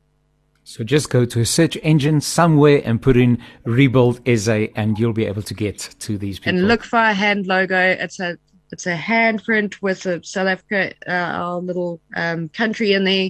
So 0.64 0.84
just 0.84 1.12
go 1.12 1.26
to 1.26 1.42
a 1.42 1.46
search 1.46 1.78
engine 1.84 2.22
somewhere 2.22 2.82
and 2.84 3.00
put 3.00 3.18
in 3.18 3.38
Rebuild 3.66 4.22
SA 4.40 4.68
and 4.76 4.98
you'll 4.98 5.14
be 5.14 5.26
able 5.26 5.44
to 5.44 5.54
get 5.54 5.78
to 6.00 6.18
these 6.18 6.40
people. 6.40 6.58
And 6.58 6.68
look 6.68 6.84
for 6.84 6.98
our 6.98 7.14
hand 7.14 7.46
logo. 7.46 7.78
It's 7.78 8.20
a 8.20 8.40
it's 8.72 8.88
a 8.88 8.96
handprint 8.96 9.82
with 9.82 10.06
a 10.06 10.24
South 10.24 10.48
Africa, 10.48 10.94
uh, 11.08 11.12
our 11.12 11.60
little 11.60 12.00
um, 12.16 12.50
country 12.50 12.94
in 12.94 13.04
there. 13.04 13.30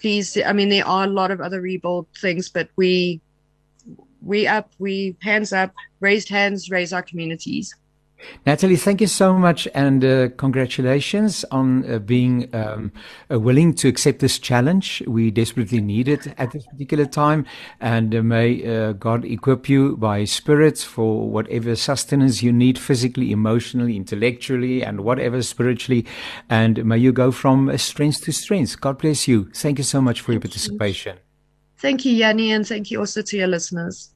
Please, 0.00 0.36
I 0.44 0.52
mean, 0.52 0.68
there 0.68 0.86
are 0.86 1.04
a 1.04 1.08
lot 1.08 1.30
of 1.30 1.40
other 1.40 1.60
rebuild 1.60 2.08
things, 2.20 2.48
but 2.48 2.68
we 2.76 3.20
we 4.20 4.46
up, 4.46 4.72
we 4.78 5.16
hands 5.20 5.52
up, 5.52 5.72
raised 6.00 6.28
hands, 6.28 6.70
raise 6.70 6.92
our 6.92 7.02
communities. 7.02 7.74
Natalie, 8.46 8.76
thank 8.76 9.00
you 9.00 9.06
so 9.06 9.34
much 9.34 9.68
and 9.74 10.04
uh, 10.04 10.28
congratulations 10.36 11.44
on 11.50 11.90
uh, 11.90 11.98
being 11.98 12.54
um, 12.54 12.92
uh, 13.30 13.38
willing 13.38 13.74
to 13.74 13.88
accept 13.88 14.18
this 14.20 14.38
challenge. 14.38 15.02
We 15.06 15.30
desperately 15.30 15.80
need 15.80 16.08
it 16.08 16.26
at 16.38 16.52
this 16.52 16.66
particular 16.66 17.06
time. 17.06 17.46
And 17.80 18.14
uh, 18.14 18.22
may 18.22 18.64
uh, 18.64 18.92
God 18.92 19.24
equip 19.24 19.68
you 19.68 19.96
by 19.96 20.24
Spirit 20.24 20.78
for 20.78 21.28
whatever 21.28 21.76
sustenance 21.76 22.42
you 22.42 22.52
need 22.52 22.78
physically, 22.78 23.32
emotionally, 23.32 23.96
intellectually, 23.96 24.82
and 24.82 25.00
whatever 25.02 25.42
spiritually. 25.42 26.06
And 26.48 26.84
may 26.84 26.98
you 26.98 27.12
go 27.12 27.30
from 27.30 27.76
strength 27.78 28.22
to 28.22 28.32
strength. 28.32 28.80
God 28.80 28.98
bless 28.98 29.28
you. 29.28 29.50
Thank 29.54 29.78
you 29.78 29.84
so 29.84 30.00
much 30.00 30.20
for 30.20 30.32
thank 30.32 30.34
your 30.44 30.50
participation. 30.50 31.16
You. 31.16 31.22
Thank 31.78 32.04
you, 32.04 32.12
Yanni, 32.12 32.52
and 32.52 32.66
thank 32.66 32.90
you 32.90 33.00
also 33.00 33.22
to 33.22 33.36
your 33.36 33.48
listeners. 33.48 34.11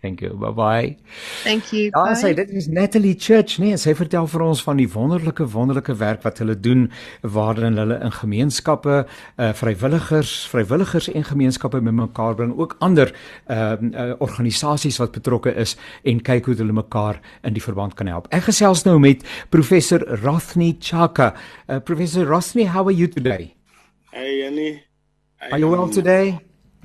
Thank 0.00 0.22
you. 0.22 0.32
Bye 0.32 0.52
bye. 0.52 0.96
Thank 1.42 1.72
you. 1.76 1.90
Ja, 1.92 2.14
sy 2.16 2.32
dit 2.32 2.48
is 2.56 2.70
Natalie 2.72 3.12
Church, 3.20 3.58
nee, 3.60 3.76
sy 3.76 3.92
vertel 3.98 4.24
vir 4.32 4.44
ons 4.46 4.62
van 4.64 4.80
die 4.80 4.88
wonderlike 4.88 5.44
wonderlike 5.52 5.92
werk 6.00 6.24
wat 6.24 6.40
hulle 6.40 6.56
doen 6.56 6.86
waarin 7.20 7.76
hulle 7.76 7.98
in 8.00 8.14
gemeenskappe, 8.16 9.02
uh 9.04 9.50
vrywilligers, 9.60 10.32
vrywilligers 10.48 11.10
en 11.12 11.28
gemeenskappe 11.28 11.82
bymekaar 11.84 12.38
bring, 12.40 12.56
ook 12.56 12.78
ander 12.80 13.12
ehm 13.52 13.92
uh, 13.92 14.08
uh, 14.08 14.16
organisasies 14.24 14.96
wat 15.02 15.12
betrokke 15.12 15.52
is 15.52 15.76
en 16.08 16.24
kyk 16.24 16.48
hoe 16.48 16.56
hulle 16.56 16.76
mekaar 16.80 17.20
in 17.44 17.56
die 17.56 17.64
verband 17.64 17.98
kan 18.00 18.08
help. 18.08 18.32
Ek 18.32 18.48
gesels 18.48 18.86
nou 18.88 18.96
met 19.02 19.26
professor 19.52 20.00
Rathni 20.24 20.78
Chaka. 20.80 21.34
Uh 21.68 21.80
professor 21.84 22.24
Rathni, 22.24 22.70
how 22.72 22.86
are 22.88 22.96
you 22.96 23.08
today? 23.08 23.52
Hey, 24.12 24.46
Annie. 24.46 24.80
Are 25.50 25.58
you 25.58 25.68
well 25.68 25.88
today? 25.92 26.40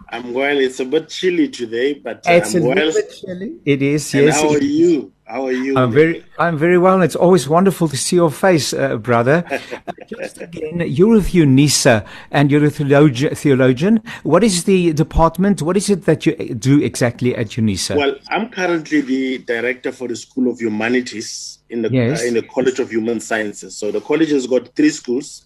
I'm 0.10 0.34
well. 0.34 0.58
It's 0.58 0.80
a 0.80 0.86
bit 0.86 1.10
chilly 1.10 1.50
today, 1.50 1.94
but 1.94 2.18
uh, 2.28 2.34
it's 2.34 2.56
I'm 2.56 2.64
a 2.64 2.68
well. 2.68 2.76
bit 2.76 3.14
chilly. 3.20 3.56
It 3.66 3.82
is. 3.82 4.14
And 4.14 4.26
yes. 4.26 4.42
How 4.42 4.50
are 4.50 4.62
you? 4.62 5.12
How 5.26 5.48
are 5.48 5.52
you? 5.52 5.76
I'm 5.76 5.92
very, 5.92 6.24
I'm 6.38 6.56
very 6.56 6.78
well. 6.78 7.02
It's 7.02 7.16
always 7.16 7.50
wonderful 7.50 7.88
to 7.88 7.98
see 7.98 8.16
your 8.16 8.30
face, 8.30 8.74
uh, 8.74 8.98
brother. 8.98 9.44
Just 10.08 10.40
again, 10.40 10.84
you're 10.86 11.16
with 11.16 11.30
UNISA 11.30 12.06
and 12.30 12.52
you're 12.52 12.64
a 12.64 12.70
theologian. 12.70 14.04
What 14.22 14.44
is 14.44 14.66
the 14.66 14.94
department? 14.94 15.64
What 15.64 15.78
is 15.78 15.90
it 15.90 16.06
that 16.06 16.28
you 16.28 16.36
do 16.54 16.80
exactly 16.84 17.36
at 17.36 17.48
UNISA? 17.48 17.98
Well, 17.98 18.16
I'm 18.30 18.50
currently 18.50 19.02
the 19.02 19.40
director 19.40 19.92
for 19.92 20.08
the 20.08 20.16
School 20.16 20.52
of 20.52 20.62
Humanities 20.62 21.60
in 21.70 21.82
the 21.82 21.90
yes. 21.92 22.22
uh, 22.22 22.26
in 22.26 22.36
the 22.36 22.44
College 22.44 22.78
of 22.80 22.92
Human 22.92 23.20
Sciences. 23.20 23.76
So 23.76 23.92
the 23.92 24.02
college 24.02 24.30
has 24.30 24.46
got 24.46 24.76
three 24.76 24.92
schools: 24.92 25.45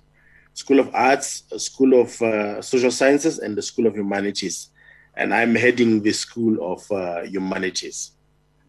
School 0.59 0.79
of 0.79 0.89
Arts, 0.93 1.43
School 1.57 2.01
of 2.01 2.21
uh, 2.21 2.61
Social 2.61 2.91
Sciences, 2.91 3.39
and 3.39 3.51
the 3.57 3.61
School 3.61 3.87
of 3.87 3.95
Humanities. 3.95 4.55
And 5.15 5.33
I'm 5.33 5.55
heading 5.55 6.01
the 6.01 6.11
School 6.11 6.53
of 6.73 6.81
uh, 6.91 7.21
Humanities. 7.35 8.11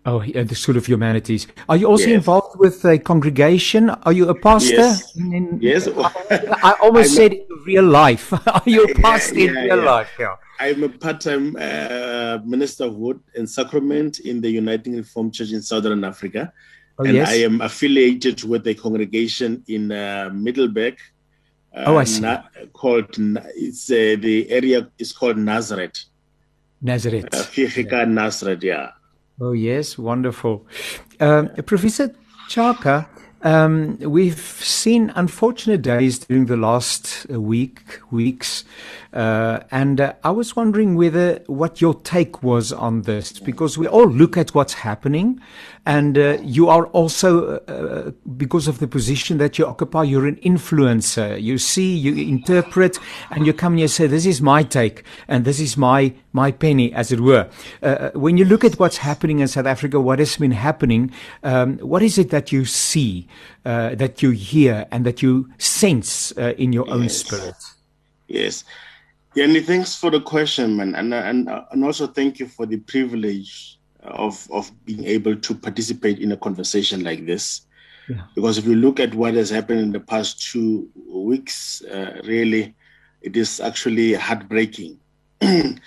Oh, 0.06 0.22
yeah, 0.22 0.44
the 0.44 0.54
School 0.54 0.76
of 0.76 0.86
Humanities. 0.86 1.48
Are 1.68 1.76
you 1.76 1.86
also 1.86 2.06
yes. 2.06 2.18
involved 2.20 2.58
with 2.58 2.84
a 2.84 2.96
congregation? 2.98 3.90
Are 3.90 4.12
you 4.12 4.28
a 4.28 4.34
pastor? 4.48 4.86
Yes. 4.92 5.16
In, 5.16 5.58
yes. 5.60 5.88
I, 5.88 6.10
I 6.70 6.72
almost 6.80 7.14
said 7.16 7.32
in 7.32 7.46
real 7.66 7.84
life. 7.84 8.32
Are 8.56 8.62
you 8.74 8.84
a 8.84 8.94
pastor 9.08 9.40
yeah, 9.40 9.48
in 9.48 9.54
real 9.56 9.82
yeah. 9.82 9.92
life? 9.94 10.10
Yeah. 10.18 10.36
I'm 10.60 10.82
a 10.84 10.88
part-time 10.88 11.56
uh, 11.58 12.38
minister 12.44 12.84
of 12.84 12.94
word 12.94 13.18
and 13.34 13.50
sacrament 13.50 14.20
in 14.20 14.40
the 14.40 14.50
Uniting 14.62 14.94
Reformed 14.96 15.34
Church 15.34 15.50
in 15.50 15.60
Southern 15.60 16.04
Africa. 16.04 16.52
Oh, 16.98 17.04
and 17.04 17.14
yes. 17.14 17.28
I 17.28 17.36
am 17.48 17.60
affiliated 17.60 18.44
with 18.44 18.66
a 18.68 18.74
congregation 18.74 19.64
in 19.66 19.90
uh, 19.90 20.30
Middelburg. 20.32 20.96
Uh, 21.74 21.84
oh, 21.86 21.96
I 21.98 22.04
see. 22.04 22.20
Na- 22.20 22.42
called 22.72 23.16
it's 23.56 23.90
uh, 23.90 24.16
the 24.20 24.50
area 24.50 24.88
is 24.98 25.12
called 25.12 25.36
Nazareth. 25.36 26.04
Nazareth. 26.82 27.28
Uh, 27.32 27.44
yeah. 27.54 28.04
Nazareth, 28.06 28.62
yeah. 28.62 28.90
Oh, 29.40 29.52
yes, 29.52 29.96
wonderful. 29.96 30.66
Uh, 31.18 31.44
Professor 31.64 32.14
Tshaka, 32.48 33.06
um, 33.42 33.98
we've 33.98 34.38
seen 34.38 35.12
unfortunate 35.14 35.80
days 35.82 36.18
during 36.18 36.46
the 36.46 36.56
last 36.56 37.26
uh, 37.32 37.40
week, 37.40 37.80
weeks, 38.10 38.64
uh, 39.12 39.60
and 39.70 40.00
uh, 40.00 40.12
I 40.24 40.30
was 40.30 40.56
wondering 40.56 40.94
whether 40.94 41.42
what 41.46 41.80
your 41.80 41.94
take 41.94 42.42
was 42.42 42.72
on 42.72 43.02
this, 43.02 43.38
because 43.40 43.78
we 43.78 43.86
all 43.86 44.08
look 44.08 44.36
at 44.36 44.54
what's 44.54 44.74
happening, 44.74 45.40
and 45.86 46.18
uh, 46.18 46.38
you 46.42 46.68
are 46.68 46.86
also, 46.86 47.56
uh, 47.68 47.72
uh, 47.72 48.10
because 48.36 48.68
of 48.68 48.78
the 48.78 48.86
position 48.86 49.38
that 49.38 49.58
you 49.58 49.66
occupy, 49.66 50.04
you're 50.04 50.26
an 50.26 50.36
influencer. 50.36 51.40
You 51.40 51.58
see, 51.58 51.96
you 51.96 52.14
interpret, 52.28 52.98
and 53.30 53.46
you 53.46 53.52
come 53.52 53.74
and 53.74 53.80
you 53.80 53.88
say, 53.88 54.06
"This 54.06 54.26
is 54.26 54.40
my 54.40 54.62
take, 54.62 55.04
and 55.28 55.44
this 55.44 55.60
is 55.60 55.76
my 55.76 56.14
my 56.32 56.50
penny," 56.52 56.92
as 56.92 57.12
it 57.12 57.20
were. 57.20 57.48
when 58.14 58.36
you 58.36 58.44
look 58.44 58.64
at 58.64 58.78
what's 58.78 58.98
happening 58.98 59.40
in 59.40 59.48
South 59.48 59.66
Africa, 59.66 60.00
what 60.00 60.18
has 60.18 60.36
been 60.36 60.52
happening, 60.52 61.10
um, 61.42 61.78
what 61.78 62.02
is 62.02 62.18
it 62.18 62.30
that 62.30 62.52
you 62.52 62.64
see? 62.64 63.26
uh, 63.64 63.94
that 63.94 64.22
you 64.22 64.30
hear 64.30 64.86
and 64.90 65.04
that 65.04 65.22
you 65.22 65.48
sense 65.58 66.32
uh, 66.36 66.54
in 66.56 66.72
your 66.72 66.86
yes. 66.86 66.94
own 66.94 67.08
spirit? 67.08 67.54
Yes. 68.28 68.64
Yanni, 69.34 69.60
thanks 69.60 69.94
for 69.94 70.10
the 70.10 70.20
question, 70.20 70.76
man, 70.76 70.94
and 70.96 71.14
and 71.14 71.48
and 71.70 71.84
also 71.84 72.08
thank 72.08 72.40
you 72.40 72.48
for 72.48 72.66
the 72.66 72.78
privilege 72.78 73.78
of 74.02 74.48
of 74.50 74.70
being 74.84 75.04
able 75.04 75.36
to 75.36 75.54
participate 75.54 76.18
in 76.18 76.32
a 76.32 76.36
conversation 76.36 77.04
like 77.04 77.26
this. 77.26 77.62
Yeah. 78.08 78.22
Because 78.34 78.58
if 78.58 78.64
you 78.64 78.74
look 78.74 78.98
at 78.98 79.14
what 79.14 79.34
has 79.34 79.50
happened 79.50 79.80
in 79.80 79.92
the 79.92 80.00
past 80.00 80.50
two 80.50 80.88
weeks, 81.08 81.82
uh, 81.82 82.20
really, 82.24 82.74
it 83.22 83.36
is 83.36 83.60
actually 83.60 84.14
heartbreaking. 84.14 84.98
and 85.40 85.80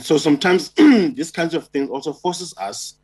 so 0.00 0.16
sometimes 0.16 0.70
these 0.76 1.30
kinds 1.30 1.54
of 1.54 1.68
things 1.68 1.90
also 1.90 2.12
forces 2.12 2.54
us 2.58 2.94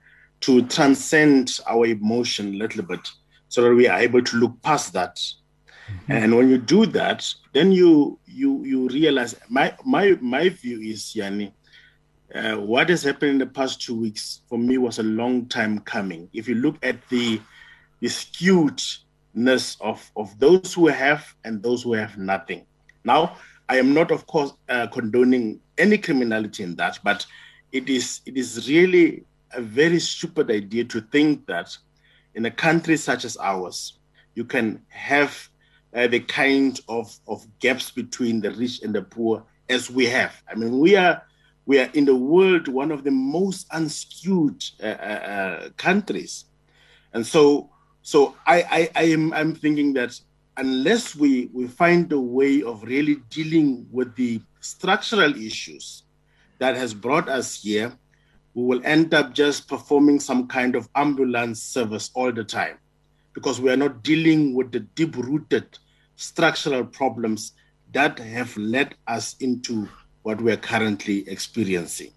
to 0.41 0.63
transcend 0.67 1.61
our 1.69 1.87
emotion 1.87 2.55
a 2.55 2.59
little 2.59 2.83
bit 2.83 3.09
so 3.49 3.63
that 3.63 3.75
we 3.75 3.87
are 3.87 3.99
able 3.99 4.23
to 4.23 4.37
look 4.37 4.61
past 4.63 4.93
that. 4.93 5.17
Mm-hmm. 5.17 6.13
And 6.13 6.37
when 6.37 6.49
you 6.49 6.59
do 6.59 6.87
that, 6.87 7.29
then 7.53 7.73
you 7.73 8.19
you 8.27 8.65
you 8.65 8.89
realize 8.89 9.35
my 9.49 9.75
my 9.85 10.17
my 10.21 10.49
view 10.49 10.81
is 10.81 11.15
Yanni, 11.15 11.53
uh, 12.35 12.57
what 12.57 12.89
has 12.89 13.03
happened 13.03 13.33
in 13.33 13.39
the 13.39 13.47
past 13.47 13.81
two 13.83 13.99
weeks 13.99 14.41
for 14.49 14.59
me 14.59 14.79
was 14.79 14.99
a 14.99 15.03
long 15.03 15.47
time 15.47 15.79
coming. 15.81 16.29
If 16.33 16.49
you 16.49 16.55
look 16.55 16.77
at 16.83 16.97
the 17.09 17.41
the 18.01 18.09
skewedness 18.09 19.77
of 19.81 20.11
of 20.17 20.39
those 20.39 20.75
who 20.75 20.89
have 20.89 21.35
and 21.45 21.63
those 21.63 21.83
who 21.83 21.93
have 21.93 22.19
nothing. 22.19 22.67
Now, 23.05 23.37
I 23.69 23.77
am 23.77 23.95
not, 23.95 24.11
of 24.11 24.27
course, 24.27 24.53
uh, 24.69 24.87
condoning 24.89 25.61
any 25.79 25.99
criminality 25.99 26.63
in 26.63 26.77
that, 26.77 26.99
but 27.05 27.27
it 27.71 27.89
is 27.89 28.21
it 28.27 28.37
is 28.37 28.69
really 28.69 29.25
a 29.53 29.61
very 29.61 29.99
stupid 29.99 30.51
idea 30.51 30.85
to 30.85 31.01
think 31.01 31.47
that 31.47 31.77
in 32.35 32.47
a 32.47 32.51
country 32.51 32.97
such 32.97 33.25
as 33.25 33.37
ours, 33.37 33.99
you 34.35 34.45
can 34.45 34.83
have 34.89 35.49
uh, 35.95 36.07
the 36.07 36.21
kind 36.21 36.81
of, 36.89 37.15
of 37.29 37.47
gaps 37.59 37.91
between 37.91 38.41
the 38.41 38.51
rich 38.53 38.83
and 38.83 38.95
the 38.95 39.03
poor 39.03 39.45
as 39.69 39.91
we 39.91 40.07
have. 40.07 40.43
I 40.51 40.55
mean, 40.55 40.79
we 40.79 40.97
are 40.97 41.23
we 41.67 41.79
are 41.79 41.91
in 41.95 42.05
the 42.05 42.17
world 42.17 42.69
one 42.69 42.91
of 42.91 43.05
the 43.05 43.11
most 43.11 43.69
unskewed 43.71 44.71
uh, 44.83 44.87
uh, 44.87 45.27
uh 45.33 45.69
countries, 45.77 46.47
and 47.13 47.27
so 47.27 47.71
so 48.03 48.35
I, 48.47 48.63
I 48.63 48.91
I 48.95 49.05
am 49.05 49.33
I'm 49.33 49.55
thinking 49.55 49.93
that 49.95 50.19
unless 50.57 51.15
we 51.15 51.51
we 51.53 51.67
find 51.67 52.13
a 52.13 52.21
way 52.21 52.63
of 52.63 52.83
really 52.83 53.17
dealing 53.31 53.87
with 53.91 54.15
the 54.17 54.41
structural 54.61 55.35
issues 55.37 56.05
that 56.59 56.77
has 56.77 56.95
brought 56.95 57.29
us 57.29 57.63
here, 57.63 57.93
we 58.55 58.65
will 58.65 58.81
end 58.85 59.15
up 59.15 59.33
just 59.33 59.69
performing 59.69 60.21
some 60.21 60.47
kind 60.47 60.77
of 60.77 60.89
ambulance 60.95 61.63
service 61.63 62.11
all 62.15 62.33
the 62.33 62.45
time 62.45 62.79
because 63.35 63.61
we 63.61 63.71
are 63.71 63.77
not 63.77 64.03
dealing 64.03 64.55
with 64.55 64.73
the 64.73 64.81
deep 64.81 65.17
rooted 65.17 65.79
structural 66.17 66.85
problems 66.85 67.53
that 67.93 68.19
have 68.19 68.57
led 68.57 68.95
us 69.07 69.37
into 69.41 69.89
what 70.23 70.41
we 70.41 70.53
are 70.53 70.57
currently 70.57 71.29
experiencing. 71.29 72.13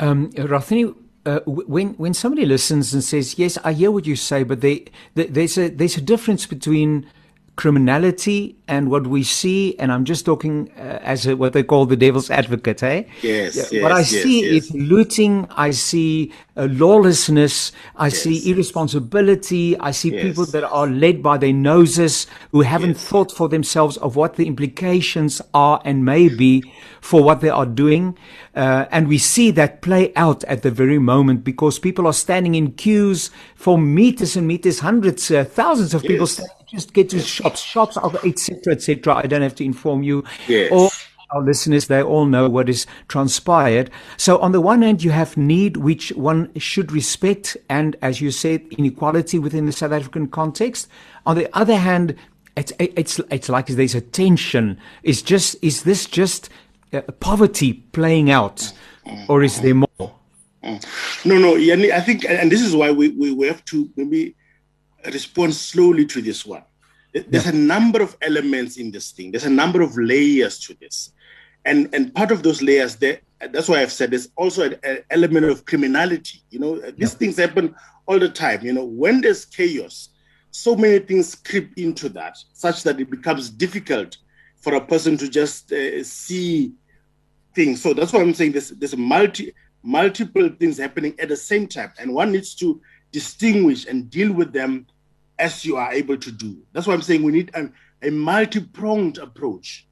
Um, 0.00 0.30
Rothney, 0.32 0.94
uh, 1.26 1.40
when 1.46 1.94
when 1.94 2.14
somebody 2.14 2.46
listens 2.46 2.94
and 2.94 3.02
says, 3.02 3.38
"Yes, 3.38 3.58
I 3.64 3.72
hear 3.72 3.90
what 3.90 4.06
you 4.06 4.16
say," 4.16 4.44
but 4.44 4.60
they, 4.60 4.86
they, 5.14 5.26
there's 5.26 5.58
a 5.58 5.68
there's 5.68 5.96
a 5.96 6.00
difference 6.00 6.46
between 6.46 7.06
criminality 7.58 8.54
and 8.68 8.88
what 8.88 9.04
we 9.08 9.24
see, 9.24 9.76
and 9.80 9.90
I'm 9.90 10.04
just 10.04 10.24
talking 10.24 10.70
uh, 10.76 11.00
as 11.02 11.26
a, 11.26 11.36
what 11.36 11.54
they 11.54 11.64
call 11.64 11.86
the 11.86 11.96
devil's 11.96 12.30
advocate, 12.30 12.84
eh? 12.84 13.02
Yes, 13.20 13.56
yes 13.56 13.82
What 13.82 13.90
I 13.90 13.98
yes, 13.98 14.10
see 14.10 14.44
yes. 14.44 14.66
is 14.66 14.74
looting, 14.74 15.44
I 15.50 15.72
see 15.72 16.32
uh, 16.56 16.68
lawlessness, 16.70 17.72
I 17.96 18.10
see 18.10 18.48
irresponsibility, 18.48 19.76
I 19.80 19.90
see 19.90 20.12
people 20.12 20.46
that 20.46 20.62
are 20.62 20.86
led 20.86 21.20
by 21.20 21.36
their 21.36 21.52
noses, 21.52 22.28
who 22.52 22.60
haven't 22.60 22.94
thought 22.94 23.32
for 23.32 23.48
themselves 23.48 23.96
of 23.96 24.14
what 24.14 24.36
the 24.36 24.46
implications 24.46 25.42
are 25.52 25.82
and 25.84 26.04
may 26.04 26.28
be 26.28 26.62
for 27.00 27.24
what 27.24 27.40
they 27.40 27.50
are 27.50 27.66
doing. 27.66 28.16
Uh, 28.54 28.86
and 28.92 29.08
we 29.08 29.18
see 29.18 29.50
that 29.50 29.82
play 29.82 30.14
out 30.14 30.44
at 30.44 30.62
the 30.62 30.70
very 30.70 31.00
moment 31.00 31.42
because 31.42 31.80
people 31.80 32.06
are 32.06 32.12
standing 32.12 32.54
in 32.54 32.70
queues 32.70 33.32
for 33.56 33.76
meters 33.76 34.36
and 34.36 34.46
meters, 34.46 34.78
hundreds, 34.78 35.28
uh, 35.32 35.42
thousands 35.42 35.92
of 35.92 36.02
people 36.02 36.28
standing 36.28 36.57
just 36.68 36.92
get 36.92 37.10
to 37.10 37.20
shops, 37.20 37.60
shops, 37.60 37.96
etc., 37.96 38.74
etc. 38.74 39.14
I 39.14 39.26
don't 39.26 39.42
have 39.42 39.54
to 39.56 39.64
inform 39.64 40.02
you. 40.02 40.24
Yes. 40.46 40.70
All 40.70 40.90
our 41.30 41.42
listeners, 41.42 41.88
they 41.88 42.02
all 42.02 42.24
know 42.24 42.48
what 42.48 42.68
is 42.68 42.86
transpired. 43.08 43.90
So 44.16 44.38
on 44.38 44.52
the 44.52 44.60
one 44.60 44.82
hand, 44.82 45.02
you 45.02 45.10
have 45.10 45.36
need, 45.36 45.76
which 45.76 46.10
one 46.12 46.50
should 46.58 46.90
respect, 46.90 47.56
and 47.68 47.96
as 48.00 48.20
you 48.20 48.30
said, 48.30 48.62
inequality 48.70 49.38
within 49.38 49.66
the 49.66 49.72
South 49.72 49.92
African 49.92 50.28
context. 50.28 50.88
On 51.26 51.36
the 51.36 51.54
other 51.56 51.76
hand, 51.76 52.16
it's 52.56 52.72
it's 52.78 53.20
it's 53.30 53.48
like 53.48 53.66
there's 53.66 53.94
a 53.94 54.00
tension. 54.00 54.78
Is 55.02 55.22
just 55.22 55.62
is 55.62 55.82
this 55.82 56.06
just 56.06 56.48
uh, 56.92 57.02
poverty 57.20 57.74
playing 57.92 58.30
out, 58.30 58.72
or 59.28 59.42
is 59.42 59.60
there 59.60 59.74
more? 59.74 60.14
No, 61.24 61.38
no. 61.38 61.56
I 61.56 62.00
think, 62.00 62.24
and 62.24 62.50
this 62.50 62.60
is 62.60 62.74
why 62.74 62.90
we, 62.90 63.10
we, 63.10 63.32
we 63.32 63.46
have 63.46 63.64
to 63.66 63.88
maybe 63.96 64.34
respond 65.06 65.54
slowly 65.54 66.06
to 66.06 66.22
this 66.22 66.44
one. 66.44 66.62
There's 67.12 67.46
yeah. 67.46 67.52
a 67.52 67.54
number 67.54 68.02
of 68.02 68.16
elements 68.20 68.76
in 68.76 68.90
this 68.90 69.12
thing. 69.12 69.30
There's 69.30 69.44
a 69.44 69.50
number 69.50 69.80
of 69.80 69.96
layers 69.96 70.58
to 70.60 70.74
this, 70.74 71.12
and 71.64 71.92
and 71.94 72.14
part 72.14 72.30
of 72.30 72.42
those 72.42 72.60
layers, 72.60 72.96
there, 72.96 73.20
that's 73.52 73.68
why 73.68 73.80
I've 73.80 73.92
said 73.92 74.10
there's 74.10 74.28
also 74.36 74.70
an, 74.70 74.98
element 75.10 75.46
of 75.46 75.64
criminality. 75.64 76.42
You 76.50 76.58
know, 76.58 76.80
these 76.80 77.12
yeah. 77.12 77.18
things 77.18 77.36
happen 77.38 77.74
all 78.06 78.18
the 78.18 78.28
time. 78.28 78.62
You 78.62 78.72
know, 78.74 78.84
when 78.84 79.20
there's 79.22 79.44
chaos, 79.44 80.10
so 80.50 80.76
many 80.76 80.98
things 80.98 81.34
creep 81.34 81.72
into 81.78 82.08
that, 82.10 82.36
such 82.52 82.82
that 82.82 83.00
it 83.00 83.10
becomes 83.10 83.48
difficult 83.50 84.18
for 84.56 84.74
a 84.74 84.80
person 84.80 85.16
to 85.18 85.28
just 85.28 85.72
uh, 85.72 86.02
see 86.04 86.72
things. 87.54 87.82
So 87.82 87.94
that's 87.94 88.12
why 88.12 88.20
I'm 88.20 88.34
saying 88.34 88.52
there's 88.52 88.70
there's 88.70 88.96
multi 88.96 89.54
multiple 89.82 90.50
things 90.58 90.78
happening 90.78 91.14
at 91.18 91.28
the 91.28 91.36
same 91.36 91.66
time, 91.66 91.92
and 91.98 92.12
one 92.12 92.32
needs 92.32 92.54
to 92.56 92.80
distinguish 93.12 93.86
and 93.86 94.10
deal 94.10 94.32
with 94.32 94.52
them 94.52 94.86
as 95.38 95.64
you 95.64 95.76
are 95.76 95.92
able 95.92 96.16
to 96.16 96.32
do. 96.32 96.58
That's 96.72 96.86
why 96.86 96.94
I'm 96.94 97.02
saying 97.02 97.22
we 97.22 97.32
need 97.32 97.50
a, 97.54 97.70
a 98.02 98.10
multi 98.10 98.60
pronged 98.60 99.18
approach 99.18 99.88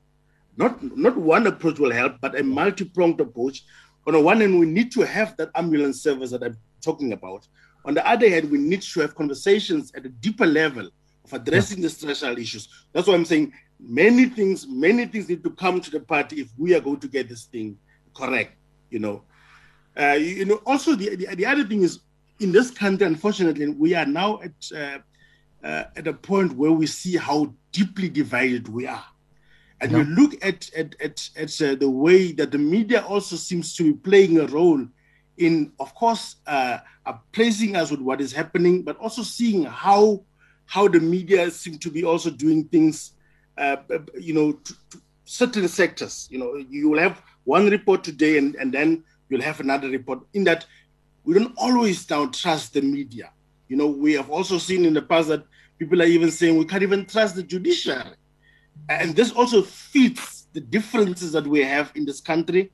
not 0.57 0.83
not 0.97 1.17
one 1.17 1.47
approach 1.47 1.79
will 1.79 1.93
help, 1.93 2.21
but 2.21 2.39
a 2.39 2.43
multi-pronged 2.43 3.21
approach. 3.21 3.65
On 4.07 4.15
the 4.15 4.21
one 4.21 4.41
hand, 4.41 4.59
we 4.59 4.67
need 4.67 4.91
to 4.93 5.03
have 5.03 5.37
that 5.37 5.51
ambulance 5.55 6.03
service 6.03 6.31
that 6.31 6.43
I'm 6.43 6.57
talking 6.81 7.13
about. 7.13 7.47
On 7.85 7.95
the 7.95 8.07
other 8.09 8.29
hand, 8.29 8.51
we 8.51 8.59
need 8.59 8.83
to 8.83 9.01
have 9.01 9.15
conversations 9.15 9.93
at 9.95 10.07
a 10.07 10.09
deeper 10.09 10.47
level 10.47 10.89
of 11.25 11.33
addressing 11.33 11.83
the 11.83 11.91
structural 11.91 12.39
issues. 12.39 12.69
That's 12.93 13.07
why 13.07 13.15
I'm 13.15 13.25
saying 13.25 13.53
many 13.79 14.27
things, 14.27 14.67
many 14.67 15.07
things 15.07 15.29
need 15.29 15.43
to 15.45 15.51
come 15.51 15.81
to 15.81 15.91
the 15.91 16.01
party 16.01 16.41
if 16.41 16.49
we 16.57 16.75
are 16.75 16.81
going 16.81 17.01
to 17.01 17.09
get 17.09 17.29
this 17.29 17.45
thing 17.45 17.79
correct. 18.15 18.57
You 18.91 19.01
know, 19.01 19.23
uh, 19.99 20.13
you, 20.13 20.27
you, 20.27 20.45
know. 20.45 20.63
Also, 20.65 20.95
the, 20.95 21.17
the, 21.17 21.35
the 21.35 21.47
other 21.47 21.65
thing 21.65 21.83
is 21.83 22.01
in 22.41 22.53
this 22.53 22.71
country, 22.71 23.07
unfortunately, 23.07 23.69
we 23.69 23.95
are 23.95 24.07
now 24.07 24.41
at 24.43 24.73
uh, 24.75 24.99
uh, 25.67 25.85
at 25.97 26.07
a 26.07 26.13
point 26.13 26.53
where 26.53 26.73
we 26.73 26.87
see 26.87 27.17
how 27.17 27.53
deeply 27.73 28.09
divided 28.09 28.69
we 28.69 28.87
are. 28.87 29.05
And 29.81 29.93
yeah. 29.93 29.99
you 29.99 30.05
look 30.05 30.45
at 30.45 30.71
at 30.75 30.95
at, 31.01 31.29
at 31.37 31.63
uh, 31.63 31.75
the 31.75 31.91
way 31.91 32.33
that 32.33 32.51
the 32.51 32.59
media 32.59 33.05
also 33.05 33.37
seems 33.37 33.75
to 33.77 33.85
be 33.85 33.93
playing 33.93 34.39
a 34.39 34.47
role 34.47 34.87
in, 35.39 35.73
of 35.79 35.95
course, 35.95 36.37
uh, 36.47 36.79
placing 37.33 37.77
us 37.77 37.91
with 37.91 38.01
what 38.01 38.21
is 38.21 38.33
happening, 38.33 38.83
but 38.83 38.97
also 38.99 39.23
seeing 39.23 39.65
how 39.65 40.23
how 40.67 40.89
the 40.89 41.01
media 41.01 41.51
seem 41.51 41.79
to 41.79 41.91
be 41.91 42.05
also 42.05 42.31
doing 42.31 42.65
things, 42.65 43.13
uh, 43.59 43.77
you 44.19 44.35
know, 44.35 44.53
to, 44.53 44.75
to 44.91 45.01
certain 45.25 45.69
sectors. 45.69 46.27
You 46.31 46.39
know, 46.39 46.57
you 46.57 46.89
will 46.89 46.99
have 46.99 47.23
one 47.45 47.69
report 47.71 48.03
today, 48.03 48.39
and 48.39 48.55
and 48.57 48.73
then 48.73 49.05
you'll 49.29 49.43
have 49.43 49.61
another 49.61 49.89
report. 49.89 50.21
In 50.35 50.45
that, 50.45 50.67
we 51.27 51.35
don't 51.35 51.53
always 51.59 52.09
now 52.09 52.27
trust 52.27 52.73
the 52.73 52.81
media. 52.81 53.31
You 53.69 53.77
know, 53.77 53.89
we 53.89 54.15
have 54.15 54.31
also 54.31 54.57
seen 54.57 54.87
in 54.87 54.95
the 54.95 55.03
past 55.03 55.29
that 55.29 55.45
people 55.79 56.01
are 56.01 56.07
even 56.07 56.31
saying 56.31 56.57
we 56.57 56.65
can't 56.65 56.83
even 56.83 57.05
trust 57.05 57.37
the 57.37 57.43
judiciary 57.43 58.17
and 58.89 59.15
this 59.15 59.33
also 59.33 59.63
fits 59.63 60.47
the 60.53 60.61
differences 60.61 61.33
that 61.33 61.47
we 61.47 61.63
have 61.63 61.93
in 61.95 62.05
this 62.05 62.21
country 62.21 62.71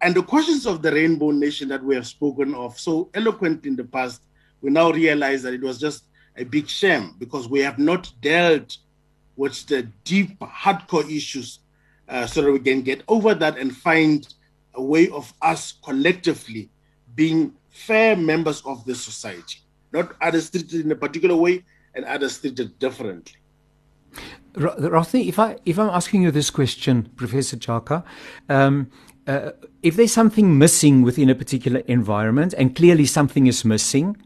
and 0.00 0.14
the 0.14 0.22
questions 0.22 0.66
of 0.66 0.82
the 0.82 0.92
rainbow 0.92 1.30
nation 1.30 1.68
that 1.68 1.82
we 1.82 1.94
have 1.94 2.06
spoken 2.06 2.54
of 2.54 2.78
so 2.78 3.08
eloquent 3.14 3.64
in 3.64 3.76
the 3.76 3.84
past 3.84 4.22
we 4.60 4.70
now 4.70 4.90
realize 4.90 5.42
that 5.42 5.54
it 5.54 5.62
was 5.62 5.78
just 5.78 6.06
a 6.36 6.44
big 6.44 6.68
shame 6.68 7.14
because 7.18 7.48
we 7.48 7.60
have 7.60 7.78
not 7.78 8.12
dealt 8.20 8.76
with 9.36 9.66
the 9.66 9.82
deep 10.04 10.38
hardcore 10.40 11.08
issues 11.10 11.60
uh, 12.08 12.26
so 12.26 12.42
that 12.42 12.52
we 12.52 12.58
can 12.58 12.82
get 12.82 13.02
over 13.08 13.34
that 13.34 13.56
and 13.58 13.76
find 13.76 14.34
a 14.74 14.82
way 14.82 15.08
of 15.10 15.32
us 15.42 15.72
collectively 15.82 16.68
being 17.14 17.52
fair 17.74 18.16
members 18.16 18.62
of 18.62 18.84
this 18.84 19.02
society 19.02 19.58
not 19.92 20.14
others 20.20 20.50
treated 20.50 20.84
in 20.86 20.92
a 20.92 20.96
particular 20.96 21.36
way 21.36 21.62
and 21.94 22.04
others 22.04 22.40
treated 22.40 22.78
differently 22.78 23.34
Rothney, 24.56 25.26
if 25.26 25.38
I 25.40 25.56
if 25.64 25.78
I'm 25.80 25.90
asking 25.90 26.22
you 26.22 26.30
this 26.30 26.48
question, 26.48 27.10
Professor 27.16 27.56
Tshaka, 27.56 28.04
um, 28.48 28.88
uh, 29.26 29.50
if 29.82 29.96
there's 29.96 30.12
something 30.12 30.56
missing 30.58 31.02
within 31.02 31.28
a 31.28 31.34
particular 31.34 31.80
environment, 31.88 32.54
and 32.56 32.76
clearly 32.76 33.04
something 33.04 33.48
is 33.48 33.64
missing, 33.64 34.16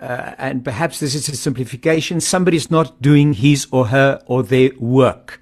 uh, 0.00 0.34
and 0.38 0.64
perhaps 0.64 0.98
this 0.98 1.14
is 1.14 1.28
a 1.28 1.36
simplification, 1.36 2.20
somebody's 2.20 2.70
not 2.70 3.00
doing 3.00 3.34
his 3.34 3.68
or 3.70 3.88
her 3.88 4.20
or 4.26 4.42
their 4.42 4.70
work. 4.78 5.40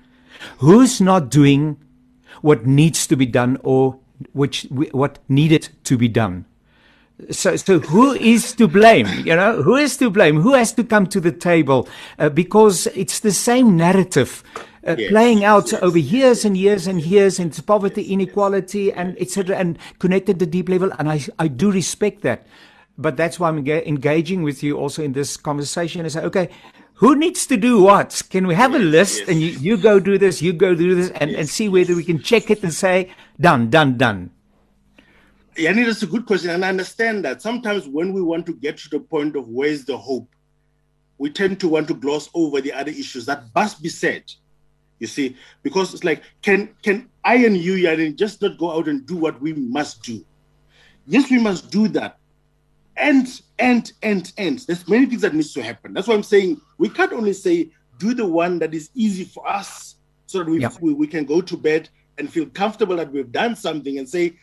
Who's 0.58 1.00
not 1.00 1.30
doing 1.30 1.78
what 2.42 2.66
needs 2.66 3.06
to 3.06 3.16
be 3.16 3.26
done 3.26 3.58
or 3.62 3.98
which 4.32 4.66
what 4.70 5.20
needed 5.28 5.70
to 5.84 5.96
be 5.96 6.08
done? 6.08 6.44
So, 7.30 7.56
so 7.56 7.78
who 7.80 8.12
is 8.12 8.52
to 8.54 8.68
blame? 8.68 9.06
You 9.24 9.36
know, 9.36 9.62
who 9.62 9.76
is 9.76 9.96
to 9.98 10.10
blame? 10.10 10.40
Who 10.40 10.54
has 10.54 10.72
to 10.74 10.84
come 10.84 11.06
to 11.08 11.20
the 11.20 11.32
table? 11.32 11.88
Uh, 12.18 12.28
because 12.28 12.86
it's 12.88 13.20
the 13.20 13.32
same 13.32 13.76
narrative 13.76 14.42
uh, 14.86 14.96
yes. 14.98 15.10
playing 15.10 15.44
out 15.44 15.72
yes. 15.72 15.82
over 15.82 15.98
years 15.98 16.44
and 16.44 16.56
years 16.56 16.86
and 16.86 17.00
years, 17.02 17.38
and 17.38 17.50
it's 17.50 17.60
poverty, 17.60 18.12
inequality, 18.12 18.92
and 18.92 19.20
etc., 19.20 19.56
and 19.56 19.78
connected 19.98 20.38
to 20.38 20.46
deep 20.46 20.68
level. 20.68 20.90
And 20.98 21.10
I, 21.10 21.20
I 21.38 21.48
do 21.48 21.70
respect 21.70 22.22
that, 22.22 22.46
but 22.98 23.16
that's 23.16 23.38
why 23.38 23.48
I'm 23.48 23.66
engaging 23.66 24.42
with 24.42 24.62
you 24.62 24.76
also 24.76 25.02
in 25.02 25.12
this 25.12 25.36
conversation. 25.36 26.00
And 26.00 26.10
say, 26.10 26.22
okay, 26.22 26.48
who 26.94 27.16
needs 27.16 27.46
to 27.46 27.56
do 27.56 27.82
what? 27.82 28.22
Can 28.30 28.46
we 28.46 28.54
have 28.54 28.74
a 28.74 28.78
list 28.78 29.20
yes. 29.20 29.28
and 29.28 29.40
you, 29.40 29.48
you 29.48 29.76
go 29.76 29.98
do 29.98 30.18
this, 30.18 30.42
you 30.42 30.52
go 30.52 30.74
do 30.74 30.94
this, 30.94 31.10
and, 31.10 31.30
and 31.30 31.48
see 31.48 31.68
whether 31.68 31.94
we 31.94 32.04
can 32.04 32.20
check 32.20 32.50
it 32.50 32.62
and 32.62 32.72
say, 32.72 33.12
done, 33.40 33.70
done, 33.70 33.96
done. 33.96 34.30
Yani, 35.56 35.84
that's 35.84 36.02
a 36.02 36.06
good 36.06 36.26
question. 36.26 36.50
And 36.50 36.64
I 36.64 36.68
understand 36.68 37.24
that 37.24 37.42
sometimes 37.42 37.86
when 37.86 38.12
we 38.12 38.22
want 38.22 38.46
to 38.46 38.54
get 38.54 38.78
to 38.78 38.88
the 38.88 39.00
point 39.00 39.36
of 39.36 39.48
where's 39.48 39.84
the 39.84 39.96
hope, 39.96 40.28
we 41.18 41.30
tend 41.30 41.60
to 41.60 41.68
want 41.68 41.88
to 41.88 41.94
gloss 41.94 42.28
over 42.34 42.60
the 42.60 42.72
other 42.72 42.90
issues 42.90 43.26
that 43.26 43.44
must 43.54 43.82
be 43.82 43.88
said. 43.88 44.24
You 44.98 45.06
see, 45.06 45.36
because 45.62 45.92
it's 45.92 46.04
like, 46.04 46.22
can 46.42 46.70
can 46.82 47.08
I 47.24 47.36
and 47.44 47.56
you, 47.56 47.74
Yani, 47.74 48.16
just 48.16 48.40
not 48.40 48.56
go 48.56 48.70
out 48.70 48.88
and 48.88 49.04
do 49.04 49.16
what 49.16 49.40
we 49.40 49.52
must 49.52 50.02
do? 50.02 50.24
Yes, 51.06 51.30
we 51.30 51.38
must 51.38 51.70
do 51.70 51.88
that. 51.88 52.18
And 52.96 53.26
and 53.58 53.92
and 54.02 54.32
and 54.38 54.58
there's 54.60 54.88
many 54.88 55.06
things 55.06 55.22
that 55.22 55.34
needs 55.34 55.52
to 55.54 55.62
happen. 55.62 55.92
That's 55.92 56.06
why 56.06 56.14
I'm 56.14 56.22
saying 56.22 56.60
we 56.78 56.88
can't 56.88 57.12
only 57.12 57.32
say 57.32 57.72
do 57.98 58.14
the 58.14 58.26
one 58.26 58.58
that 58.60 58.74
is 58.74 58.90
easy 58.94 59.24
for 59.24 59.46
us 59.48 59.96
so 60.26 60.38
that 60.38 60.48
we, 60.48 60.60
yeah. 60.60 60.70
we, 60.80 60.92
we 60.92 61.06
can 61.06 61.24
go 61.24 61.40
to 61.40 61.56
bed 61.56 61.88
and 62.18 62.32
feel 62.32 62.46
comfortable 62.46 62.96
that 62.96 63.12
we've 63.12 63.32
done 63.32 63.56
something 63.56 63.98
and 63.98 64.08
say 64.08 64.36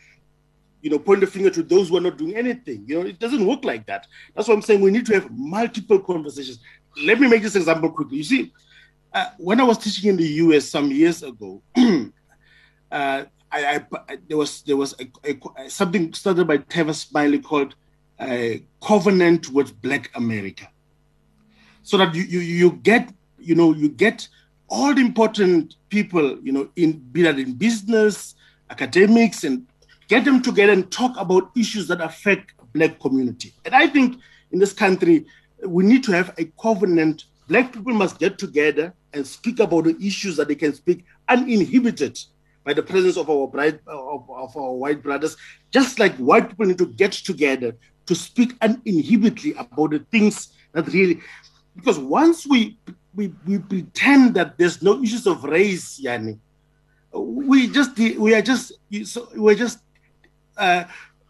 you 0.82 0.90
know, 0.90 0.98
point 0.98 1.20
the 1.20 1.26
finger 1.26 1.50
to 1.50 1.62
those 1.62 1.88
who 1.88 1.96
are 1.96 2.00
not 2.00 2.18
doing 2.18 2.36
anything. 2.36 2.84
You 2.86 3.00
know, 3.00 3.06
it 3.06 3.18
doesn't 3.18 3.44
work 3.44 3.64
like 3.64 3.86
that. 3.86 4.06
That's 4.34 4.48
what 4.48 4.54
I'm 4.54 4.62
saying. 4.62 4.80
We 4.80 4.90
need 4.90 5.06
to 5.06 5.14
have 5.14 5.30
multiple 5.30 5.98
conversations. 5.98 6.58
Let 7.02 7.20
me 7.20 7.28
make 7.28 7.42
this 7.42 7.56
example 7.56 7.90
quickly. 7.90 8.18
You 8.18 8.24
see, 8.24 8.52
uh, 9.12 9.30
when 9.38 9.60
I 9.60 9.64
was 9.64 9.78
teaching 9.78 10.10
in 10.10 10.16
the 10.16 10.26
US 10.26 10.66
some 10.66 10.90
years 10.90 11.22
ago, 11.22 11.62
uh, 11.76 13.24
I, 13.52 13.84
I, 14.08 14.18
there 14.28 14.36
was 14.36 14.62
there 14.62 14.76
was 14.76 14.94
a, 15.00 15.36
a, 15.58 15.68
something 15.68 16.12
started 16.12 16.46
by 16.46 16.58
Tavis 16.58 17.06
Smiley 17.08 17.40
called 17.40 17.74
a 18.20 18.62
Covenant 18.80 19.50
with 19.50 19.80
Black 19.82 20.10
America, 20.14 20.68
so 21.82 21.96
that 21.98 22.14
you, 22.14 22.22
you 22.22 22.40
you 22.40 22.72
get 22.82 23.12
you 23.38 23.56
know 23.56 23.74
you 23.74 23.88
get 23.88 24.28
all 24.68 24.94
the 24.94 25.00
important 25.00 25.76
people 25.88 26.38
you 26.44 26.52
know 26.52 26.68
in 26.76 26.98
be 26.98 27.22
that 27.22 27.38
in 27.38 27.54
business, 27.54 28.36
academics, 28.70 29.42
and 29.42 29.66
get 30.10 30.24
them 30.24 30.42
together 30.42 30.72
and 30.72 30.90
talk 30.90 31.16
about 31.16 31.50
issues 31.56 31.86
that 31.86 32.00
affect 32.00 32.52
black 32.74 32.98
community. 32.98 33.54
And 33.64 33.74
I 33.74 33.86
think 33.86 34.18
in 34.50 34.58
this 34.58 34.72
country, 34.72 35.24
we 35.64 35.84
need 35.84 36.02
to 36.04 36.12
have 36.12 36.34
a 36.36 36.46
covenant. 36.60 37.24
Black 37.48 37.72
people 37.72 37.94
must 37.94 38.18
get 38.18 38.36
together 38.36 38.92
and 39.12 39.24
speak 39.24 39.60
about 39.60 39.84
the 39.84 39.96
issues 40.04 40.36
that 40.36 40.48
they 40.48 40.56
can 40.56 40.74
speak 40.74 41.04
uninhibited 41.28 42.18
by 42.64 42.74
the 42.74 42.82
presence 42.82 43.16
of 43.16 43.30
our 43.30 43.46
bright, 43.46 43.78
of, 43.86 44.28
of 44.28 44.56
our 44.56 44.72
white 44.72 45.00
brothers, 45.00 45.36
just 45.70 46.00
like 46.00 46.14
white 46.16 46.48
people 46.48 46.66
need 46.66 46.78
to 46.78 46.86
get 46.86 47.12
together 47.12 47.76
to 48.06 48.14
speak 48.14 48.58
uninhibitedly 48.60 49.52
about 49.58 49.92
the 49.92 50.00
things 50.10 50.52
that 50.72 50.86
really 50.88 51.20
because 51.76 51.98
once 51.98 52.46
we 52.46 52.76
we, 53.14 53.32
we 53.46 53.58
pretend 53.58 54.34
that 54.34 54.58
there's 54.58 54.82
no 54.82 55.02
issues 55.02 55.26
of 55.26 55.42
race, 55.44 56.00
we 57.12 57.68
just 57.68 57.96
we 57.98 58.34
are 58.34 58.42
just 58.42 58.72
we're 59.34 59.54
just 59.54 59.78
uh, 60.60 60.84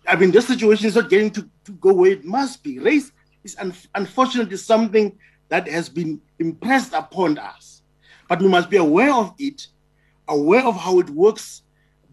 I 0.07 0.17
mean, 0.17 0.31
this 0.31 0.47
situation 0.49 0.87
is 0.87 0.97
not 0.97 1.09
getting 1.09 1.31
to, 1.31 1.49
to 1.65 1.73
go 1.73 1.93
where 1.95 2.11
it 2.13 2.25
must 2.25 2.63
be. 2.63 2.79
Race 2.79 3.13
is 3.45 3.57
un- 3.59 3.73
unfortunately 3.95 4.57
something 4.57 5.17
that 5.49 5.69
has 5.69 5.89
been 5.89 6.21
impressed 6.39 6.93
upon 6.93 7.39
us. 7.39 7.83
But 8.29 8.41
we 8.41 8.49
must 8.49 8.71
be 8.71 8.77
aware 8.77 9.13
of 9.13 9.35
it, 9.39 9.67
aware 10.29 10.65
of 10.65 10.77
how 10.77 10.99
it 10.99 11.11
works, 11.11 11.63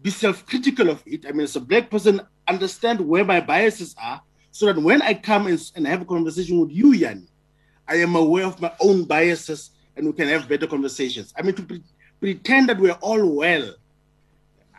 be 0.00 0.10
self 0.10 0.46
critical 0.46 0.90
of 0.90 1.02
it. 1.06 1.26
I 1.26 1.32
mean, 1.32 1.42
as 1.42 1.56
a 1.56 1.60
black 1.60 1.90
person, 1.90 2.20
understand 2.46 3.00
where 3.00 3.24
my 3.24 3.40
biases 3.40 3.94
are 4.02 4.20
so 4.50 4.66
that 4.66 4.80
when 4.80 5.02
I 5.02 5.14
come 5.14 5.46
and, 5.46 5.60
and 5.76 5.86
have 5.86 6.02
a 6.02 6.04
conversation 6.04 6.60
with 6.60 6.70
you, 6.70 6.92
Yanni, 6.92 7.28
I 7.86 7.96
am 7.96 8.16
aware 8.16 8.46
of 8.46 8.60
my 8.60 8.72
own 8.80 9.04
biases 9.04 9.70
and 9.96 10.06
we 10.06 10.12
can 10.12 10.28
have 10.28 10.48
better 10.48 10.66
conversations. 10.66 11.32
I 11.36 11.42
mean, 11.42 11.54
to 11.54 11.62
pre- 11.62 11.82
pretend 12.20 12.68
that 12.68 12.78
we're 12.78 12.92
all 12.92 13.36
well 13.36 13.74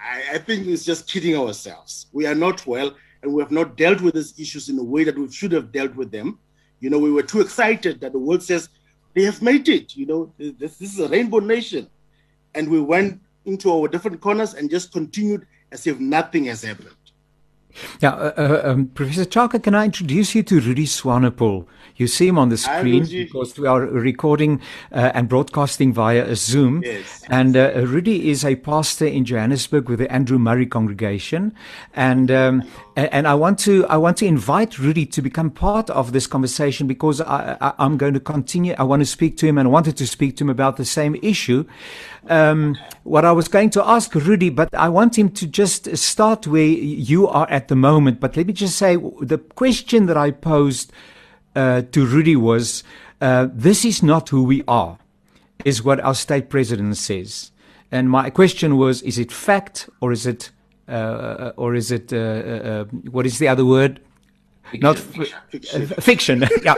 I, 0.02 0.36
I 0.36 0.38
think 0.38 0.68
it's 0.68 0.86
just 0.86 1.08
kidding 1.08 1.36
ourselves. 1.36 2.08
We 2.12 2.26
are 2.26 2.36
not 2.36 2.66
well, 2.66 2.96
and 3.22 3.34
we 3.34 3.42
have 3.42 3.52
not 3.52 3.78
dealt 3.78 4.02
with 4.02 4.16
these 4.16 4.40
issues 4.40 4.70
in 4.70 4.80
a 4.80 4.84
way 4.84 5.04
that 5.04 5.18
we 5.18 5.32
should 5.32 5.52
have 5.52 5.72
dealt 5.72 5.96
with 5.96 6.12
them. 6.12 6.40
You 6.80 6.90
know, 6.90 7.00
we 7.00 7.12
were 7.12 7.24
too 7.24 7.42
excited 7.42 8.00
that 8.02 8.14
the 8.14 8.20
world 8.20 8.42
says 8.44 8.70
they 9.14 9.24
have 9.24 9.42
made 9.42 9.68
it. 9.68 9.96
You 9.96 10.06
know, 10.06 10.34
this, 10.38 10.78
this 10.78 10.94
is 10.94 11.00
a 11.00 11.08
rainbow 11.10 11.40
nation. 11.40 11.90
And 12.56 12.70
we 12.70 12.80
went 12.80 13.22
into 13.46 13.72
our 13.72 13.88
different 13.88 14.22
corners 14.22 14.54
and 14.54 14.70
just 14.70 14.92
continued 14.92 15.46
as 15.72 15.86
if 15.88 16.00
nothing 16.00 16.46
has 16.46 16.64
happened. 16.64 16.96
Yeah, 18.02 18.14
uh, 18.14 18.34
uh, 18.38 18.72
um, 18.72 18.88
Professor 18.88 19.26
Tshaka, 19.26 19.62
can 19.62 19.76
I 19.76 19.86
introduce 19.86 20.36
you 20.36 20.44
to 20.44 20.60
Rudie 20.60 20.86
Swanepoel? 20.86 21.66
You 21.96 22.08
see 22.08 22.28
him 22.28 22.38
on 22.38 22.50
the 22.50 22.58
screen 22.58 23.06
because 23.06 23.60
we 23.60 23.68
are 23.68 23.82
recording 23.82 24.62
uh, 24.92 25.12
and 25.14 25.28
broadcasting 25.28 25.94
via 25.94 26.26
a 26.26 26.36
Zoom. 26.36 26.82
Yes. 26.82 27.24
And 27.28 27.58
uh, 27.58 27.72
Rudie 27.86 28.30
is 28.30 28.46
a 28.46 28.56
pastor 28.56 29.06
in 29.06 29.26
Johannesburg 29.26 29.90
with 29.90 30.00
the 30.00 30.12
Andrew 30.12 30.40
Murray 30.40 30.66
congregation. 30.66 31.54
And 31.94 32.32
um, 32.32 32.64
and, 33.00 33.14
and, 33.14 33.28
I 33.28 33.36
want 33.36 33.60
to 33.60 33.88
I 33.88 33.96
want 33.96 34.18
to 34.18 34.26
invite 34.26 34.72
Rudie 34.72 35.06
to 35.06 35.22
become 35.22 35.52
part 35.52 35.90
of 35.90 36.12
this 36.12 36.28
conversation 36.28 36.86
because 36.86 37.22
I, 37.22 37.58
I, 37.62 37.86
am 37.86 37.98
going 37.98 38.14
to 38.14 38.20
continue. 38.20 38.76
I 38.78 38.84
want 38.84 39.02
to 39.02 39.06
speak 39.06 39.38
to 39.38 39.48
him 39.48 39.58
and 39.58 39.68
I 39.70 39.72
wanted 39.72 39.96
to 39.98 40.06
speak 40.06 40.36
to 40.38 40.44
him 40.44 40.50
about 40.50 40.76
the 40.76 40.84
same 40.84 41.16
issue. 41.22 41.66
Um, 42.28 42.78
what 43.04 43.24
I 43.24 43.32
was 43.32 43.48
going 43.48 43.70
to 43.72 43.88
ask 43.88 44.14
Rudie, 44.14 44.50
but 44.50 44.74
I 44.74 44.90
want 44.90 45.18
him 45.18 45.30
to 45.30 45.48
just 45.48 45.96
start 45.96 46.46
where 46.46 46.66
you 46.66 47.28
are 47.28 47.50
at 47.50 47.70
the 47.70 47.76
moment. 47.76 48.20
But 48.20 48.36
let 48.36 48.48
me 48.48 48.54
just 48.54 48.76
say 48.76 48.98
the 49.22 49.38
question 49.38 50.08
that 50.08 50.18
I 50.18 50.32
posed 50.32 50.92
uh, 51.56 51.84
to 51.94 52.06
Rudie 52.06 52.36
was, 52.36 52.84
uh, 53.22 53.48
"This 53.54 53.86
is 53.86 54.04
not 54.04 54.28
who 54.28 54.44
we 54.44 54.62
are," 54.68 54.98
is 55.64 55.84
what 55.86 56.02
our 56.02 56.16
state 56.16 56.50
president 56.50 56.98
says. 56.98 57.52
And 57.92 58.10
my 58.10 58.30
question 58.30 58.78
was, 58.78 59.02
is 59.04 59.18
it 59.18 59.32
fact 59.32 59.90
or 60.02 60.12
is 60.12 60.28
it 60.28 60.52
uh, 60.90 61.54
or 61.58 61.76
is 61.76 61.92
it 61.92 62.12
uh, 62.12 62.18
uh, 62.18 62.84
what 63.12 63.26
is 63.26 63.40
the 63.40 63.48
other 63.48 63.66
word? 63.66 64.00
Fiction. 64.72 64.82
Not 64.82 65.00
fiction. 65.00 65.88
fiction. 65.88 66.44
yeah. 66.64 66.76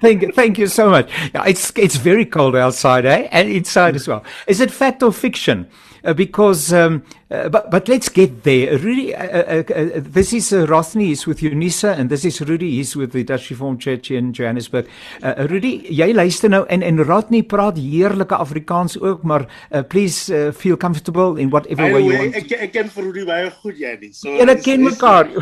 thank, 0.00 0.34
thank 0.34 0.58
you 0.58 0.66
so 0.66 0.88
much. 0.88 1.10
Yeah, 1.34 1.44
it's 1.46 1.72
it's 1.76 1.96
very 1.96 2.24
cold 2.24 2.56
outside, 2.56 3.04
eh? 3.04 3.28
And 3.30 3.50
inside 3.50 3.96
as 3.96 4.08
well. 4.08 4.24
Is 4.46 4.60
it 4.60 4.70
fact 4.70 5.02
or 5.02 5.12
fiction? 5.12 5.68
Uh, 6.04 6.12
because 6.12 6.70
um, 6.72 7.02
uh, 7.30 7.48
but 7.48 7.70
but 7.70 7.88
let's 7.88 8.08
get 8.08 8.42
there. 8.42 8.78
Rudy, 8.78 9.14
uh, 9.14 9.24
uh, 9.24 9.62
uh 9.74 9.90
this 9.96 10.32
is 10.32 10.52
uh, 10.52 10.66
Rothney 10.66 11.12
is 11.12 11.26
with 11.26 11.40
Unisa 11.40 11.98
and 11.98 12.10
this 12.10 12.24
is 12.24 12.40
Rudy 12.42 12.80
is 12.80 12.94
with 12.94 13.12
the 13.12 13.24
Dutch 13.24 13.48
Reformed 13.48 13.80
Church 13.80 14.10
in 14.10 14.32
Johannesburg. 14.32 14.86
Uh, 15.22 15.46
Rudy, 15.48 15.80
jy 15.88 16.12
luister 16.12 16.52
nou 16.52 16.66
en 16.68 16.84
en 16.84 17.00
Rothney 17.04 17.42
praat 17.42 17.80
heerlike 17.80 18.36
Afrikaans 18.36 18.98
ook, 19.00 19.22
maar 19.22 19.46
uh, 19.48 19.82
please 19.82 20.28
uh, 20.28 20.52
feel 20.52 20.76
comfortable 20.76 21.40
in 21.40 21.48
whatever 21.48 21.90
way 21.90 22.04
you 22.04 22.18
want. 22.18 22.36
Ek 22.36 22.52
ek 22.68 22.76
ken 22.76 22.92
vir 22.92 23.08
Rudy 23.08 23.26
baie 23.32 23.50
goed 23.64 23.80
jy 23.80 23.96
nie. 24.04 24.12
So 24.12 24.36
Julle 24.36 24.60
ken 24.60 24.84
mekaar. 24.84 25.32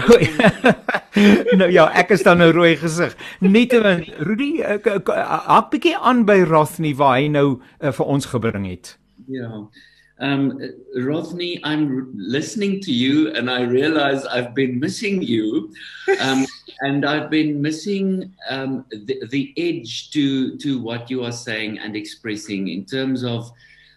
nou 1.61 1.71
ja, 1.75 1.91
ek 1.99 2.15
is 2.15 2.23
dan 2.23 2.39
nou 2.39 2.53
rooi 2.55 2.77
gesig. 2.79 3.19
Nietemin, 3.43 4.07
Rudy, 4.23 4.55
hak 4.63 5.73
bietjie 5.75 5.99
aan 5.99 6.23
by 6.29 6.45
Rothney 6.47 6.95
waar 6.95 7.19
hy 7.19 7.33
nou 7.35 7.49
uh, 7.59 7.91
vir 7.91 8.07
ons 8.07 8.31
gebring 8.31 8.71
het. 8.71 8.95
Ja. 9.27 9.49
Yeah. 9.49 9.91
Um, 10.23 10.61
Rothney, 10.97 11.59
I'm 11.65 12.13
listening 12.15 12.81
to 12.83 12.93
you 12.93 13.33
and 13.35 13.51
I 13.51 13.63
realize 13.63 14.25
I've 14.25 14.55
been 14.55 14.79
missing 14.79 15.21
you. 15.21 15.75
Um, 16.21 16.47
and 16.81 17.05
I've 17.05 17.29
been 17.29 17.61
missing 17.61 18.33
um, 18.49 18.87
the, 18.91 19.21
the, 19.31 19.53
edge 19.57 20.13
to, 20.13 20.57
to 20.59 20.81
what 20.81 21.11
you 21.11 21.25
are 21.25 21.33
saying 21.33 21.81
and 21.81 21.97
expressing 21.97 22.69
in 22.69 22.85
terms 22.85 23.25
of 23.25 23.51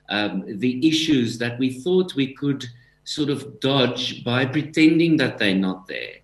um, 0.10 0.44
the 0.48 0.88
issues 0.88 1.38
that 1.38 1.60
we 1.60 1.74
thought 1.74 2.16
we 2.16 2.34
could 2.34 2.66
sort 3.04 3.30
of 3.30 3.60
dodge 3.60 4.24
by 4.24 4.48
pretending 4.48 5.18
that 5.18 5.38
they're 5.38 5.54
not 5.54 5.86
there. 5.86 6.16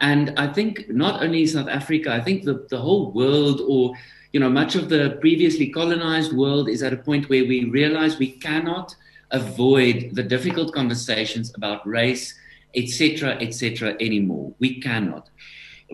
And 0.00 0.38
I 0.38 0.52
think 0.52 0.90
not 0.90 1.22
only 1.22 1.46
South 1.46 1.68
Africa, 1.68 2.12
I 2.12 2.20
think 2.20 2.44
the, 2.44 2.66
the 2.68 2.78
whole 2.78 3.10
world 3.10 3.62
or 3.66 3.94
you 4.34 4.40
know, 4.40 4.50
much 4.50 4.74
of 4.74 4.90
the 4.90 5.16
previously 5.22 5.68
colonized 5.70 6.34
world 6.34 6.68
is 6.68 6.82
at 6.82 6.92
a 6.92 6.98
point 6.98 7.30
where 7.30 7.46
we 7.46 7.70
realize 7.70 8.18
we 8.18 8.32
cannot 8.32 8.94
avoid 9.30 10.10
the 10.12 10.22
difficult 10.22 10.72
conversations 10.72 11.52
about 11.54 11.86
race, 11.86 12.34
etc., 12.74 13.36
etc. 13.40 13.96
anymore. 14.00 14.54
We 14.58 14.80
cannot. 14.80 15.28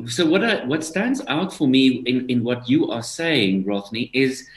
So 0.06 0.24
what 0.26 0.42
I, 0.42 0.64
what 0.64 0.84
stands 0.84 1.22
out 1.28 1.52
for 1.52 1.68
me 1.68 2.02
in, 2.06 2.28
in 2.28 2.44
what 2.44 2.68
you 2.68 2.90
are 2.90 3.02
saying, 3.02 3.64
Rothney, 3.64 4.10
is 4.12 4.48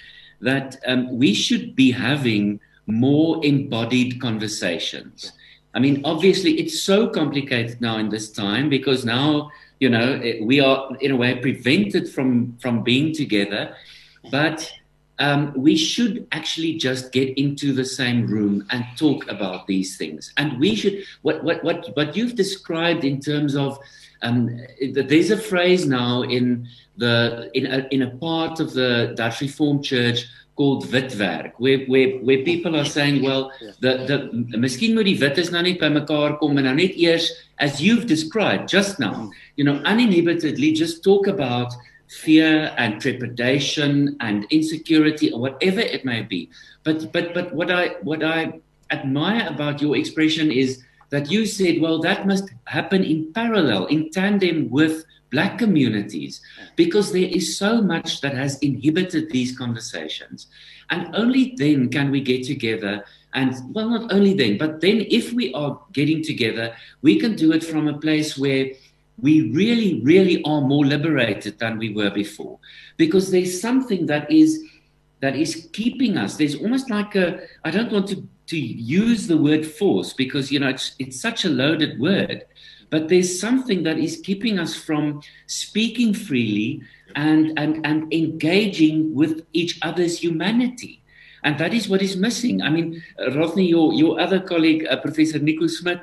that 0.41 0.77
um, 0.87 1.17
we 1.17 1.33
should 1.33 1.75
be 1.75 1.91
having 1.91 2.59
more 2.87 3.43
embodied 3.45 4.21
conversations. 4.21 5.31
I 5.73 5.79
mean, 5.79 6.01
obviously, 6.05 6.53
it's 6.59 6.81
so 6.81 7.09
complicated 7.09 7.81
now 7.81 7.97
in 7.97 8.09
this 8.09 8.31
time 8.31 8.69
because 8.69 9.03
now 9.03 9.51
you 9.79 9.89
know 9.89 10.21
we 10.41 10.61
are 10.61 10.95
in 11.01 11.11
a 11.11 11.15
way 11.17 11.35
prevented 11.35 12.09
from 12.09 12.57
from 12.59 12.81
being 12.81 13.13
together, 13.13 13.75
but 14.31 14.71
um, 15.19 15.53
we 15.55 15.77
should 15.77 16.27
actually 16.31 16.73
just 16.73 17.11
get 17.11 17.37
into 17.37 17.73
the 17.73 17.85
same 17.85 18.27
room 18.27 18.65
and 18.71 18.85
talk 18.97 19.29
about 19.29 19.67
these 19.67 19.97
things. 19.97 20.33
And 20.37 20.59
we 20.59 20.75
should, 20.75 21.03
what, 21.21 21.43
what, 21.43 21.63
what, 21.63 21.95
what 21.95 22.15
you've 22.15 22.35
described 22.35 23.03
in 23.03 23.19
terms 23.21 23.55
of, 23.55 23.79
um, 24.21 24.59
there's 24.81 25.31
a 25.31 25.37
phrase 25.37 25.85
now 25.85 26.23
in 26.23 26.67
the 26.97 27.51
in 27.53 27.65
a, 27.65 27.87
in 27.91 28.01
a 28.01 28.11
part 28.17 28.59
of 28.59 28.73
the 28.73 29.13
Dutch 29.15 29.41
Reformed 29.41 29.83
Church 29.83 30.25
called 30.55 30.85
witwerk, 30.85 31.51
where, 31.57 31.79
where, 31.85 32.17
where 32.19 32.43
people 32.43 32.77
are 32.77 32.85
saying, 32.85 33.21
well, 33.21 33.51
the, 33.81 34.05
the, 34.07 34.57
miskien 34.57 34.95
moet 34.95 35.03
die 35.03 35.17
wittes 35.19 35.51
nou 35.51 35.61
net 35.65 35.81
by 35.81 35.89
mekaar 35.91 36.37
kom 36.39 36.55
en 36.57 36.63
nou 36.69 36.75
net 36.77 36.95
eers, 36.95 37.27
as 37.59 37.81
you've 37.83 38.07
described 38.07 38.69
just 38.69 38.97
now, 38.97 39.29
you 39.57 39.65
know, 39.65 39.81
uninhibitedly 39.83 40.71
just 40.73 41.03
talk 41.03 41.27
about 41.27 41.75
fear 42.07 42.73
and 42.77 43.01
trepidation 43.01 44.15
and 44.19 44.45
insecurity 44.51 45.31
or 45.31 45.39
whatever 45.39 45.79
it 45.79 46.05
may 46.05 46.21
be. 46.21 46.49
But 46.83 47.11
but 47.11 47.33
but 47.33 47.53
what 47.53 47.71
I 47.71 47.95
what 48.01 48.23
I 48.23 48.59
admire 48.91 49.47
about 49.47 49.81
your 49.81 49.97
expression 49.97 50.51
is 50.51 50.83
that 51.09 51.31
you 51.31 51.45
said, 51.45 51.81
well, 51.81 51.99
that 52.01 52.27
must 52.27 52.49
happen 52.65 53.03
in 53.03 53.31
parallel, 53.33 53.85
in 53.85 54.09
tandem 54.11 54.69
with 54.69 55.05
black 55.31 55.57
communities, 55.57 56.41
because 56.75 57.11
there 57.11 57.27
is 57.27 57.57
so 57.57 57.81
much 57.81 58.21
that 58.21 58.33
has 58.33 58.57
inhibited 58.59 59.29
these 59.29 59.57
conversations. 59.57 60.47
And 60.89 61.15
only 61.15 61.55
then 61.57 61.89
can 61.89 62.11
we 62.11 62.21
get 62.21 62.45
together. 62.45 63.03
And 63.33 63.53
well, 63.73 63.89
not 63.89 64.13
only 64.13 64.33
then, 64.33 64.57
but 64.57 64.81
then 64.81 65.05
if 65.09 65.33
we 65.33 65.53
are 65.53 65.79
getting 65.93 66.23
together, 66.23 66.75
we 67.01 67.19
can 67.19 67.35
do 67.35 67.51
it 67.51 67.63
from 67.63 67.87
a 67.87 67.97
place 67.97 68.37
where 68.37 68.71
we 69.21 69.51
really, 69.51 70.01
really 70.01 70.43
are 70.43 70.61
more 70.61 70.85
liberated 70.85 71.57
than 71.59 71.77
we 71.77 71.93
were 71.93 72.09
before 72.09 72.59
because 72.97 73.31
there's 73.31 73.61
something 73.61 74.05
that 74.07 74.29
is 74.31 74.63
that 75.21 75.35
is 75.35 75.69
keeping 75.73 76.17
us. 76.17 76.35
There's 76.35 76.55
almost 76.55 76.89
like 76.89 77.15
a 77.15 77.39
I 77.63 77.71
don't 77.71 77.91
want 77.91 78.07
to 78.09 78.27
to 78.47 78.57
use 78.57 79.27
the 79.27 79.37
word 79.37 79.65
force 79.65 80.13
because 80.13 80.51
you 80.51 80.59
know 80.59 80.67
it's 80.67 80.95
it's 80.99 81.19
such 81.19 81.45
a 81.45 81.49
loaded 81.49 81.99
word, 81.99 82.45
but 82.89 83.07
there's 83.09 83.39
something 83.39 83.83
that 83.83 83.97
is 83.97 84.21
keeping 84.23 84.59
us 84.59 84.75
from 84.75 85.21
speaking 85.47 86.13
freely 86.13 86.81
and 87.15 87.57
and 87.57 87.85
and 87.85 88.13
engaging 88.13 89.15
with 89.15 89.45
each 89.53 89.79
other's 89.81 90.19
humanity. 90.19 91.01
And 91.45 91.59
that 91.59 91.75
is 91.75 91.87
what 91.87 92.01
is 92.01 92.17
missing. 92.17 92.63
I 92.63 92.71
mean, 92.71 93.03
Rothney, 93.19 93.69
your, 93.69 93.93
your 93.93 94.19
other 94.19 94.39
colleague, 94.39 94.87
uh, 94.89 94.97
Professor 94.97 95.37
Nico 95.37 95.67
Smith, 95.67 96.01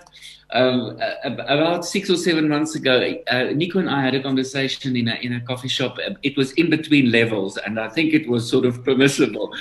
um, 0.53 0.97
about 1.25 1.85
six 1.85 2.09
or 2.09 2.17
seven 2.17 2.49
months 2.49 2.77
ago, 2.77 3.17
uh, 3.27 3.45
Nico 3.53 3.81
and 3.81 3.91
I 3.91 4.03
had 4.03 4.15
a 4.15 4.23
conversation 4.23 4.95
in 4.95 5.09
a, 5.09 5.15
in 5.17 5.33
a 5.33 5.41
coffee 5.41 5.67
shop. 5.67 5.99
It 6.23 6.37
was 6.37 6.53
in 6.53 6.71
between 6.71 7.11
levels, 7.11 7.57
and 7.57 7.81
I 7.81 7.89
think 7.89 8.15
it 8.15 8.29
was 8.29 8.49
sort 8.49 8.65
of 8.65 8.85
permissible. 8.89 9.53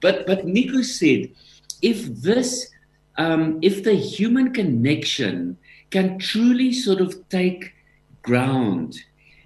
But, 0.00 0.26
but 0.26 0.44
Nico 0.44 0.82
said, 0.82 1.30
if 1.82 2.06
this, 2.20 2.70
um, 3.16 3.60
if 3.62 3.84
the 3.84 3.94
human 3.94 4.52
connection 4.52 5.56
can 5.90 6.18
truly 6.18 6.72
sort 6.72 7.00
of 7.00 7.28
take 7.28 7.74
ground, 8.22 8.96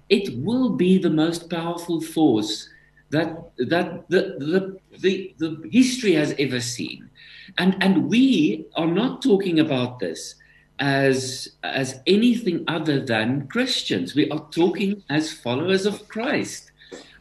it 0.09 0.43
will 0.43 0.71
be 0.71 0.97
the 0.97 1.11
most 1.11 1.51
powerful 1.51 2.01
force 2.01 2.67
that 3.15 3.29
that 3.73 3.87
the, 4.09 4.21
the 4.49 4.59
the 5.03 5.13
the 5.41 5.69
history 5.71 6.13
has 6.13 6.35
ever 6.37 6.59
seen 6.59 7.09
and 7.57 7.71
and 7.81 8.09
we 8.09 8.65
are 8.75 8.87
not 8.87 9.21
talking 9.21 9.59
about 9.59 9.99
this 9.99 10.35
as 10.79 11.49
as 11.63 11.99
anything 12.07 12.63
other 12.67 12.99
than 12.99 13.47
Christians. 13.47 14.15
We 14.15 14.29
are 14.31 14.45
talking 14.51 15.03
as 15.09 15.31
followers 15.31 15.85
of 15.85 16.07
Christ, 16.07 16.71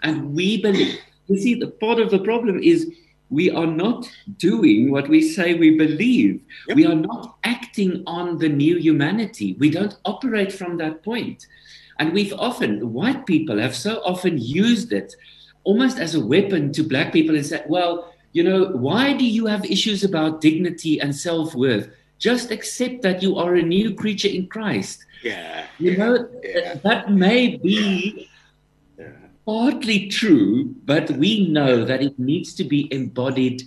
and 0.02 0.34
we 0.34 0.60
believe. 0.60 0.98
You 1.28 1.38
see, 1.38 1.54
the 1.54 1.68
part 1.68 2.00
of 2.00 2.10
the 2.10 2.18
problem 2.18 2.58
is 2.62 2.92
we 3.30 3.50
are 3.50 3.66
not 3.66 4.08
doing 4.38 4.90
what 4.90 5.08
we 5.08 5.22
say 5.22 5.54
we 5.54 5.76
believe. 5.78 6.42
Yep. 6.68 6.76
We 6.76 6.86
are 6.86 6.94
not 6.94 7.36
acting 7.44 8.02
on 8.06 8.38
the 8.38 8.48
new 8.48 8.76
humanity. 8.76 9.56
We 9.58 9.70
don't 9.70 9.96
operate 10.04 10.52
from 10.52 10.76
that 10.78 11.02
point. 11.02 11.46
And 11.98 12.12
we've 12.12 12.34
often, 12.34 12.92
white 12.92 13.24
people 13.24 13.58
have 13.58 13.76
so 13.76 14.02
often 14.04 14.36
used 14.36 14.92
it 14.92 15.14
almost 15.64 15.98
as 15.98 16.14
a 16.14 16.24
weapon 16.24 16.72
to 16.72 16.82
black 16.82 17.12
people 17.12 17.34
and 17.34 17.44
said, 17.44 17.64
well, 17.68 18.12
you 18.32 18.42
know, 18.42 18.66
why 18.72 19.12
do 19.12 19.24
you 19.24 19.46
have 19.46 19.64
issues 19.64 20.04
about 20.04 20.40
dignity 20.40 21.00
and 21.00 21.14
self 21.14 21.54
worth? 21.54 21.88
just 22.22 22.52
accept 22.52 23.02
that 23.02 23.20
you 23.20 23.36
are 23.36 23.56
a 23.56 23.62
new 23.62 23.92
creature 23.92 24.28
in 24.28 24.46
Christ. 24.46 25.04
Yeah. 25.24 25.66
You 25.78 25.96
know, 25.96 26.28
yeah. 26.44 26.74
that 26.86 27.10
may 27.10 27.56
be 27.56 28.30
yeah. 28.96 29.10
partly 29.44 30.06
true, 30.06 30.72
but 30.84 31.10
we 31.10 31.48
know 31.48 31.84
that 31.84 32.00
it 32.00 32.16
needs 32.20 32.54
to 32.54 32.64
be 32.64 32.86
embodied 32.94 33.64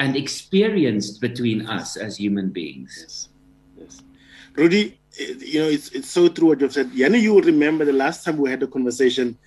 and 0.00 0.16
experienced 0.16 1.20
between 1.20 1.64
us 1.66 1.96
as 1.96 2.16
human 2.16 2.50
beings. 2.50 2.90
Yes. 2.98 3.28
Yes. 3.78 4.02
Rudie, 4.56 4.98
you 5.38 5.60
know, 5.62 5.68
it's, 5.68 5.90
it's 5.92 6.10
so 6.10 6.26
true 6.26 6.48
what 6.48 6.60
you've 6.60 6.72
said. 6.72 6.90
Yanni, 6.90 7.20
you 7.20 7.34
will 7.34 7.42
remember 7.42 7.84
the 7.84 7.92
last 7.92 8.24
time 8.24 8.36
we 8.36 8.50
had 8.50 8.64
a 8.64 8.66
conversation, 8.66 9.38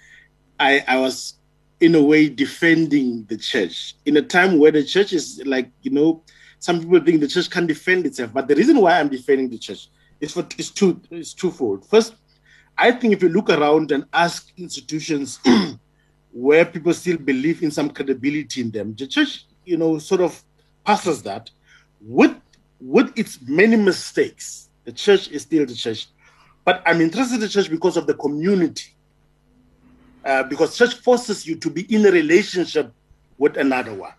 I, 0.58 0.82
I 0.88 0.98
was 0.98 1.36
in 1.80 1.96
a 1.96 2.02
way 2.02 2.30
defending 2.30 3.26
the 3.26 3.38
church 3.38 3.96
in 4.06 4.18
a 4.18 4.22
time 4.22 4.58
where 4.58 4.72
the 4.72 4.84
church 4.84 5.14
is 5.14 5.42
like, 5.46 5.70
you 5.82 5.92
know, 5.92 6.24
some 6.60 6.80
people 6.80 7.00
think 7.02 7.20
the 7.20 7.28
church 7.28 7.50
can 7.50 7.68
defend 7.68 8.06
itself, 8.06 8.32
but 8.34 8.48
the 8.48 8.56
reason 8.56 8.80
why 8.80 9.00
I'm 9.00 9.10
defending 9.10 9.50
the 9.50 9.58
church 9.58 9.90
is 10.20 10.34
for 10.34 10.48
it's 10.58 10.72
two 10.72 11.02
is 11.12 11.34
twofold. 11.34 11.86
First, 11.86 12.16
I 12.78 12.92
think 12.92 13.14
if 13.14 13.22
you 13.22 13.30
look 13.30 13.50
around 13.50 13.92
and 13.92 14.06
ask 14.14 14.52
institutions 14.58 15.40
where 16.32 16.66
people 16.66 16.94
still 16.94 17.18
believe 17.18 17.62
in 17.62 17.72
some 17.72 17.90
credibility 17.90 18.62
in 18.62 18.72
them, 18.72 18.96
the 18.96 19.08
church, 19.08 19.46
you 19.66 19.78
know, 19.78 20.00
sort 20.00 20.22
of 20.22 20.42
passes 20.86 21.22
that 21.24 21.50
with 22.02 22.36
with 22.80 23.18
its 23.18 23.40
many 23.48 23.76
mistakes. 23.76 24.70
The 24.84 24.92
church 24.92 25.30
is 25.30 25.44
still 25.44 25.66
the 25.66 25.74
church, 25.74 26.08
but 26.64 26.84
I'm 26.86 27.02
interested 27.02 27.36
in 27.36 27.42
the 27.42 27.50
church 27.50 27.70
because 27.70 27.98
of 27.98 28.06
the 28.06 28.14
community. 28.14 28.95
Uh, 30.26 30.42
because 30.44 30.76
church 30.76 30.96
forces 30.96 31.46
you 31.46 31.56
to 31.56 31.70
be 31.70 31.82
in 31.94 32.06
a 32.08 32.12
relationship 32.12 32.92
with 33.38 33.58
another 33.58 33.94
one, 33.94 34.14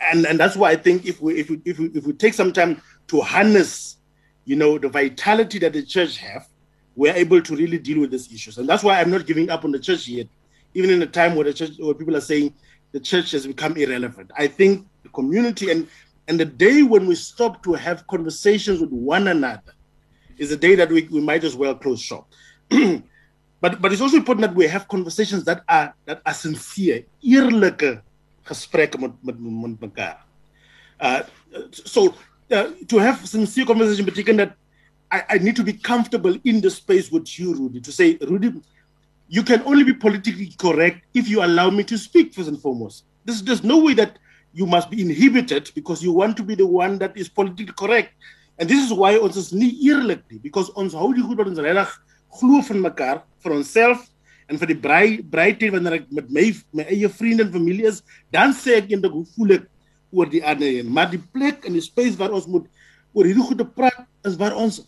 and 0.00 0.26
and 0.26 0.38
that's 0.38 0.56
why 0.56 0.70
I 0.70 0.76
think 0.76 1.06
if 1.06 1.22
we 1.22 1.38
if 1.38 1.48
we 1.48 1.60
if 1.64 1.78
we, 1.78 1.86
if 1.94 2.04
we 2.04 2.12
take 2.12 2.34
some 2.34 2.52
time 2.52 2.82
to 3.06 3.20
harness, 3.20 3.98
you 4.44 4.56
know, 4.56 4.78
the 4.78 4.88
vitality 4.88 5.60
that 5.60 5.74
the 5.74 5.84
church 5.84 6.16
have, 6.16 6.48
we're 6.96 7.14
able 7.14 7.40
to 7.40 7.54
really 7.54 7.78
deal 7.78 8.00
with 8.00 8.10
these 8.10 8.32
issues. 8.32 8.58
And 8.58 8.68
that's 8.68 8.82
why 8.82 9.00
I'm 9.00 9.10
not 9.10 9.26
giving 9.26 9.48
up 9.48 9.64
on 9.64 9.70
the 9.70 9.78
church 9.78 10.08
yet, 10.08 10.26
even 10.74 10.90
in 10.90 11.00
a 11.02 11.06
time 11.06 11.36
where 11.36 11.44
the 11.44 11.54
church 11.54 11.70
where 11.78 11.94
people 11.94 12.16
are 12.16 12.20
saying 12.20 12.52
the 12.90 12.98
church 12.98 13.30
has 13.30 13.46
become 13.46 13.76
irrelevant. 13.76 14.32
I 14.36 14.48
think 14.48 14.88
the 15.04 15.08
community 15.10 15.70
and 15.70 15.86
and 16.26 16.40
the 16.40 16.44
day 16.44 16.82
when 16.82 17.06
we 17.06 17.14
stop 17.14 17.62
to 17.62 17.74
have 17.74 18.06
conversations 18.08 18.80
with 18.80 18.90
one 18.90 19.28
another 19.28 19.74
is 20.36 20.50
the 20.50 20.56
day 20.56 20.74
that 20.74 20.90
we, 20.90 21.02
we 21.12 21.20
might 21.20 21.44
as 21.44 21.54
well 21.54 21.74
close 21.74 22.00
shop. 22.00 22.28
but 23.60 23.80
but 23.80 23.92
it's 23.92 24.00
also 24.00 24.16
important 24.16 24.46
that 24.46 24.54
we 24.54 24.66
have 24.66 24.86
conversations 24.88 25.44
that 25.44 25.62
are 25.68 25.94
that 26.06 26.22
are 26.24 26.34
sincere, 26.34 27.04
eerlike 27.22 28.02
gesprekke 28.44 28.98
met 28.98 29.12
met 29.22 29.96
met. 29.96 30.18
Uh, 31.00 31.22
so 31.72 32.14
uh, 32.50 32.70
to 32.88 32.98
have 32.98 33.26
sincere 33.26 33.64
conversation 33.64 34.04
beteken 34.04 34.36
that 34.36 34.56
I, 35.10 35.22
I, 35.30 35.38
need 35.38 35.56
to 35.56 35.62
be 35.62 35.72
comfortable 35.72 36.36
in 36.44 36.60
the 36.60 36.70
space 36.70 37.10
with 37.10 37.38
you, 37.38 37.54
Rudie, 37.54 37.80
to 37.82 37.92
say, 37.92 38.16
Rudie, 38.18 38.60
you 39.28 39.42
can 39.42 39.62
only 39.64 39.84
be 39.84 39.94
politically 39.94 40.52
correct 40.58 41.04
if 41.14 41.28
you 41.28 41.44
allow 41.44 41.70
me 41.70 41.84
to 41.84 41.96
speak 41.96 42.34
first 42.34 42.48
and 42.48 42.60
foremost. 42.60 43.04
There's, 43.24 43.42
there's 43.42 43.64
no 43.64 43.78
way 43.78 43.94
that 43.94 44.18
you 44.52 44.66
must 44.66 44.90
be 44.90 45.00
inhibited 45.00 45.70
because 45.74 46.02
you 46.02 46.12
want 46.12 46.36
to 46.36 46.42
be 46.42 46.54
the 46.54 46.66
one 46.66 46.98
that 46.98 47.16
is 47.16 47.28
politically 47.28 47.72
correct. 47.78 48.12
And 48.58 48.68
this 48.68 48.84
is 48.84 48.92
why 48.92 49.16
ons 49.16 49.36
is 49.36 49.52
nie 49.52 49.70
eerlik 49.86 50.22
because 50.42 50.68
ons 50.74 50.92
hou 50.92 51.12
die 51.14 51.22
goed 51.22 51.38
wat 51.38 51.46
ons 51.46 51.60
regtig 51.62 51.92
glo 52.38 52.60
van 52.68 52.80
mekaar 52.84 53.22
vir 53.44 53.54
onsself 53.56 54.04
en 54.48 54.60
vir 54.60 54.72
die 54.72 54.78
brei 54.80 55.08
breityd 55.22 55.72
wanneer 55.74 55.98
ek 56.00 56.06
met 56.14 56.30
my 56.32 56.46
my 56.76 56.86
eie 56.88 57.08
vriende 57.12 57.44
en 57.46 57.52
familie 57.52 57.88
is, 57.88 58.02
dan 58.32 58.54
sê 58.56 58.78
ek 58.80 58.92
eendag 58.92 59.12
hoe 59.12 59.26
voel 59.36 59.58
ek 59.58 59.66
oor 60.14 60.30
die 60.30 60.40
ander 60.40 60.68
een. 60.68 60.88
Maar 60.92 61.10
die 61.12 61.20
plek 61.20 61.66
en 61.68 61.76
die 61.76 61.84
space 61.84 62.16
waar 62.16 62.32
ons 62.36 62.48
moet 62.48 62.64
oor 63.12 63.28
hierdie 63.28 63.44
goede 63.44 63.66
praat 63.66 64.06
is 64.28 64.38
waar 64.40 64.56
ons 64.56 64.80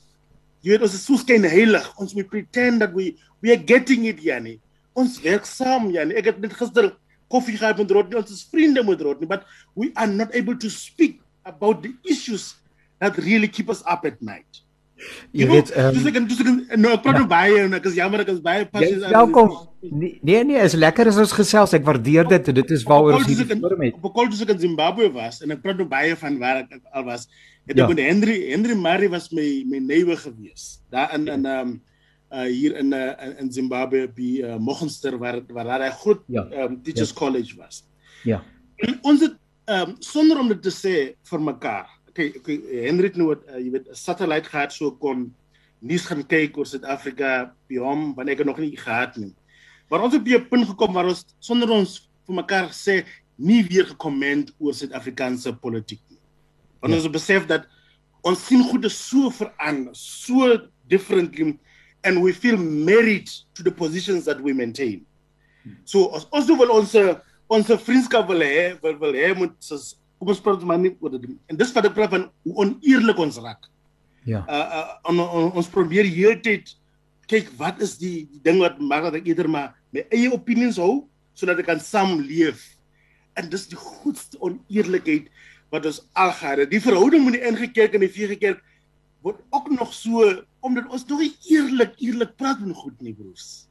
jy 0.64 0.74
weet 0.74 0.84
ons 0.84 0.96
is 0.96 1.04
so 1.04 1.20
skyn 1.20 1.44
heilig. 1.48 1.84
Ons 2.00 2.14
moet 2.16 2.28
pretend 2.28 2.84
that 2.84 2.94
we 2.96 3.14
we 3.40 3.52
are 3.52 3.60
getting 3.60 4.06
it 4.08 4.20
Janie. 4.24 4.58
Ons 4.96 5.20
werk 5.24 5.46
saam 5.48 5.90
Janie. 5.92 6.16
Ek 6.20 6.32
het 6.32 6.40
net 6.40 6.56
gister 6.56 6.92
koffie 7.30 7.56
gehad 7.56 7.78
met 7.80 7.92
Rodney. 7.94 8.18
Ons 8.20 8.32
is 8.34 8.44
vriende 8.50 8.84
met 8.84 9.00
Rodney, 9.04 9.28
but 9.28 9.46
we 9.74 9.92
are 9.94 10.08
not 10.08 10.34
able 10.36 10.56
to 10.56 10.72
speak 10.72 11.20
about 11.48 11.82
the 11.84 11.94
issues 12.04 12.56
that 13.00 13.16
really 13.24 13.48
keep 13.48 13.70
us 13.70 13.80
up 13.88 14.04
at 14.04 14.20
night. 14.20 14.60
Jy 15.32 15.46
weet, 15.48 15.70
ehm 15.72 15.96
dis 15.96 16.06
ek 16.10 16.16
dis 16.28 16.40
ek 16.42 16.78
nou 16.80 16.92
ek 16.94 17.02
praat 17.04 17.20
ja. 17.20 17.26
baie 17.30 17.58
en 17.64 17.76
ek 17.78 17.86
is 17.90 17.96
jammer 17.98 18.22
ek 18.24 18.32
is 18.34 18.40
baie 18.44 18.66
passies. 18.68 19.02
Welkom. 19.06 19.52
Nee, 19.80 20.18
nee 20.26 20.42
nee, 20.44 20.60
is 20.60 20.76
lekker 20.76 21.08
as 21.08 21.20
ons 21.22 21.34
gesels. 21.36 21.74
Ek 21.76 21.86
waardeer 21.86 22.28
dit. 22.28 22.50
Dit 22.60 22.72
is 22.76 22.84
waaroor 22.88 23.20
ons 23.20 23.28
hier 23.30 23.46
forum 23.48 23.84
het. 23.86 24.00
Op 24.00 24.10
kol 24.16 24.30
dis 24.32 24.42
ek 24.44 24.54
in 24.56 24.62
Zimbabwe 24.66 25.10
was 25.14 25.40
en 25.44 25.54
ek 25.56 25.62
praat 25.64 25.80
nou 25.80 25.88
baie 25.90 26.16
van 26.20 26.40
waar 26.42 26.64
ek 26.64 26.80
al 26.92 27.06
was. 27.08 27.28
Het 27.68 27.78
ja. 27.78 27.86
ek 27.86 27.94
met 27.94 28.02
Henry 28.04 28.38
Henry 28.50 28.76
Murray 28.76 29.12
was 29.12 29.30
my 29.36 29.48
my 29.70 29.80
neighbor 29.84 30.18
gewees. 30.20 30.80
Daar 30.92 31.14
in 31.16 31.28
in 31.28 31.46
ehm 31.46 31.68
um, 31.68 31.78
uh 32.30 32.46
hier 32.46 32.76
in 32.78 32.92
uh, 32.94 33.14
in 33.42 33.50
Zimbabwe 33.52 34.06
by 34.14 34.30
uh, 34.46 34.56
Mogenster 34.62 35.16
waar 35.18 35.40
waar 35.48 35.82
hy 35.82 35.90
groot 36.02 36.22
ja. 36.30 36.44
um, 36.62 36.80
teachers 36.82 37.14
ja. 37.14 37.18
college 37.18 37.56
was. 37.58 37.84
Ja. 38.24 38.42
En 38.76 38.98
ons 39.02 39.24
het 39.24 39.38
ehm 39.64 39.90
um, 39.90 39.96
sonder 39.98 40.38
om 40.38 40.48
dit 40.52 40.62
te 40.62 40.72
sê 40.74 40.94
vir 41.30 41.42
mekaar 41.42 41.88
okay 42.38 42.58
Henry 42.86 43.08
het 43.10 43.16
nou 43.16 43.32
uh, 43.32 43.58
jy 43.58 43.70
weet 43.74 43.88
'n 43.88 43.96
satelliet 43.96 44.46
gehad 44.46 44.72
so 44.72 44.90
kon 44.92 45.30
nuus 45.80 46.04
gaan 46.06 46.22
kyk 46.26 46.56
oor 46.58 46.66
Suid-Afrika 46.68 47.54
hom 47.80 48.14
wanneer 48.14 48.40
ek 48.40 48.46
nog 48.46 48.58
nie 48.58 48.76
gehad 48.76 49.16
nie. 49.16 49.34
Maar 49.88 50.04
ons 50.04 50.14
het 50.14 50.24
by 50.24 50.36
'n 50.36 50.48
punt 50.48 50.66
gekom 50.68 50.92
waar 50.92 51.08
ons 51.08 51.24
sonder 51.38 51.70
ons 51.70 52.10
vir 52.26 52.34
mekaar 52.34 52.68
sê 52.70 53.04
nie 53.36 53.62
weer 53.64 53.86
gekomment 53.86 54.52
oor 54.58 54.74
Suid-Afrikaanse 54.74 55.52
politiek 55.60 56.02
nie. 56.08 56.20
Want 56.80 56.92
ja. 56.94 57.00
ons 57.00 57.10
besef 57.10 57.46
dat 57.46 57.66
ons 58.22 58.46
sien 58.46 58.62
goed 58.62 58.84
is 58.84 59.08
so 59.08 59.30
verander, 59.30 59.94
so 59.94 60.68
differently 60.86 61.58
and 62.04 62.22
we 62.22 62.32
feel 62.32 62.56
married 62.56 63.28
to 63.54 63.62
the 63.62 63.70
positions 63.70 64.24
that 64.24 64.40
we 64.40 64.52
maintain. 64.52 65.04
So 65.84 66.08
as 66.16 66.26
ons 66.32 66.48
wil 66.48 66.72
ons 66.72 66.94
ons 67.50 67.66
vriendskap 67.66 68.28
wil 68.30 68.44
hê, 68.44 68.76
wil, 68.82 68.96
wil 69.00 69.16
hê 69.18 69.32
moet 69.36 69.56
kom 70.20 70.32
ons 70.34 70.42
praat 70.44 70.64
maar 70.68 70.80
nie 70.80 70.92
oor 71.00 71.16
dit 71.16 71.30
en 71.48 71.58
dis 71.58 71.72
wat 71.76 71.88
ek 71.88 71.96
praat 71.96 72.12
van 72.12 72.26
hoe 72.44 72.56
oneerlik 72.66 73.20
ons 73.24 73.40
raak. 73.40 73.70
Ja. 74.28 74.44
Uh, 74.44 74.56
uh 74.60 74.88
on, 75.08 75.22
on, 75.24 75.46
ons 75.56 75.70
probeer 75.72 76.04
heeltyd 76.04 76.74
kyk 77.30 77.48
wat 77.56 77.80
is 77.80 77.94
die, 77.96 78.26
die 78.28 78.42
ding 78.44 78.60
wat 78.60 78.76
maak 78.82 79.08
dat 79.08 79.20
ek 79.22 79.30
eerder 79.30 79.48
maar 79.48 79.72
my 79.94 80.04
eie 80.12 80.28
opinies 80.34 80.78
hou 80.82 81.06
sodat 81.38 81.62
ek 81.62 81.70
kan 81.70 81.80
saamleef. 81.80 82.60
En 83.38 83.48
dis 83.48 83.64
die 83.70 83.78
grootste 83.78 84.36
oneerlikheid 84.44 85.30
wat 85.72 85.86
ons 85.88 86.02
al 86.18 86.34
gehad 86.36 86.64
het. 86.64 86.72
Die 86.74 86.82
verhouding 86.82 87.24
met 87.24 87.38
die 87.38 87.46
ingekerk 87.46 87.94
en 87.96 88.04
die 88.04 88.12
VG-kerk 88.12 88.60
word 89.24 89.40
ook 89.54 89.70
nog 89.72 89.94
so 89.94 90.26
omdat 90.60 90.90
ons 90.92 91.06
nog 91.08 91.22
nie 91.24 91.32
eerlik 91.54 91.96
eerlik 92.02 92.36
praat 92.36 92.60
met 92.60 92.76
goed 92.76 93.00
nie 93.00 93.14
broers. 93.16 93.69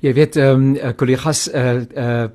Jy 0.00 0.12
weet 0.14 0.36
ehm 0.36 0.76
um, 0.76 0.94
kollegas 0.96 1.48
uh 1.48 1.82
uh 1.96 2.28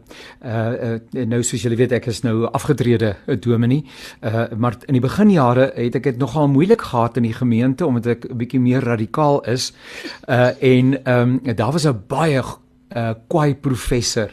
uh 0.43 1.25
nou 1.25 1.41
soos 1.43 1.61
julle 1.61 1.75
weet 1.75 1.91
ek 1.91 2.07
is 2.11 2.23
nou 2.23 2.45
afgetrede 2.51 3.15
dominee. 3.39 3.83
Uh 4.21 4.47
maar 4.57 4.77
in 4.87 4.93
die 4.93 5.03
beginjare 5.03 5.71
het 5.75 5.95
ek 5.95 6.03
dit 6.03 6.17
nogal 6.17 6.47
moeilik 6.47 6.81
gehad 6.81 7.17
in 7.17 7.23
die 7.23 7.33
gemeente 7.33 7.85
omdat 7.85 8.07
ek 8.07 8.29
'n 8.29 8.37
bietjie 8.37 8.59
meer 8.59 8.81
radikaal 8.83 9.41
is. 9.45 9.73
Uh 10.27 10.51
en 10.61 11.03
ehm 11.03 11.39
um, 11.43 11.55
daar 11.55 11.71
was 11.71 11.85
'n 11.85 12.03
baie 12.07 12.41
uh 12.95 13.13
kwai 13.27 13.55
professor 13.55 14.31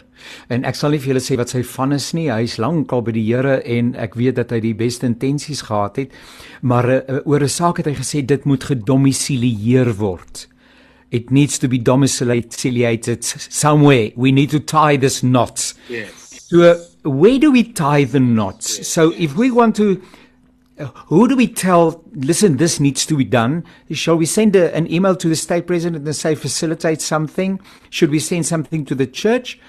en 0.49 0.65
ek 0.65 0.77
sal 0.79 0.95
nie 0.95 1.01
vir 1.03 1.15
julle 1.15 1.23
sê 1.25 1.37
wat 1.41 1.51
sy 1.51 1.63
van 1.67 1.93
is 1.97 2.13
nie 2.15 2.29
hy's 2.31 2.55
lankal 2.63 3.03
by 3.03 3.15
die 3.17 3.25
Here 3.27 3.57
en 3.67 3.95
ek 3.99 4.15
weet 4.15 4.39
dat 4.39 4.55
hy 4.55 4.61
die 4.63 4.77
beste 4.79 5.09
intensies 5.11 5.65
gehad 5.67 5.99
het 5.99 6.15
maar 6.63 6.87
uh, 6.87 7.19
oor 7.27 7.43
'n 7.43 7.51
saak 7.51 7.83
het 7.83 7.91
hy 7.91 7.97
gesê 7.99 8.23
dit 8.23 8.45
moet 8.45 8.63
gedomisileer 8.63 9.95
word 9.99 10.47
it 11.15 11.31
needs 11.31 11.61
to 11.61 11.69
be 11.69 11.79
domiciliated 11.79 13.23
somewhere. 13.53 14.11
We 14.17 14.33
need 14.33 14.51
to 14.51 14.59
tie 14.59 14.97
this 14.97 15.23
knot. 15.23 15.73
Yes. 15.89 16.43
So, 16.49 16.75
where 17.05 17.39
do 17.39 17.53
we 17.53 17.63
tie 17.63 18.03
the 18.03 18.19
knots? 18.19 18.79
Yes. 18.79 18.89
So, 18.89 19.13
if 19.13 19.37
we 19.37 19.53
want 19.53 19.77
to, 19.77 20.03
uh, 20.77 20.87
who 21.07 21.29
do 21.29 21.37
we 21.37 21.47
tell, 21.47 22.03
listen, 22.15 22.57
this 22.57 22.81
needs 22.81 23.07
to 23.07 23.17
be 23.17 23.23
done? 23.23 23.65
Shall 23.93 24.17
we 24.17 24.27
send 24.27 24.57
a, 24.57 24.75
an 24.75 24.93
email 24.93 25.15
to 25.15 25.29
the 25.29 25.37
state 25.37 25.69
president 25.69 26.05
and 26.05 26.17
say, 26.17 26.35
facilitate 26.35 27.01
something? 27.01 27.61
Should 27.91 28.11
we 28.11 28.19
send 28.19 28.45
something 28.45 28.85
to 28.87 28.97
the 28.97 29.07
church? 29.07 29.61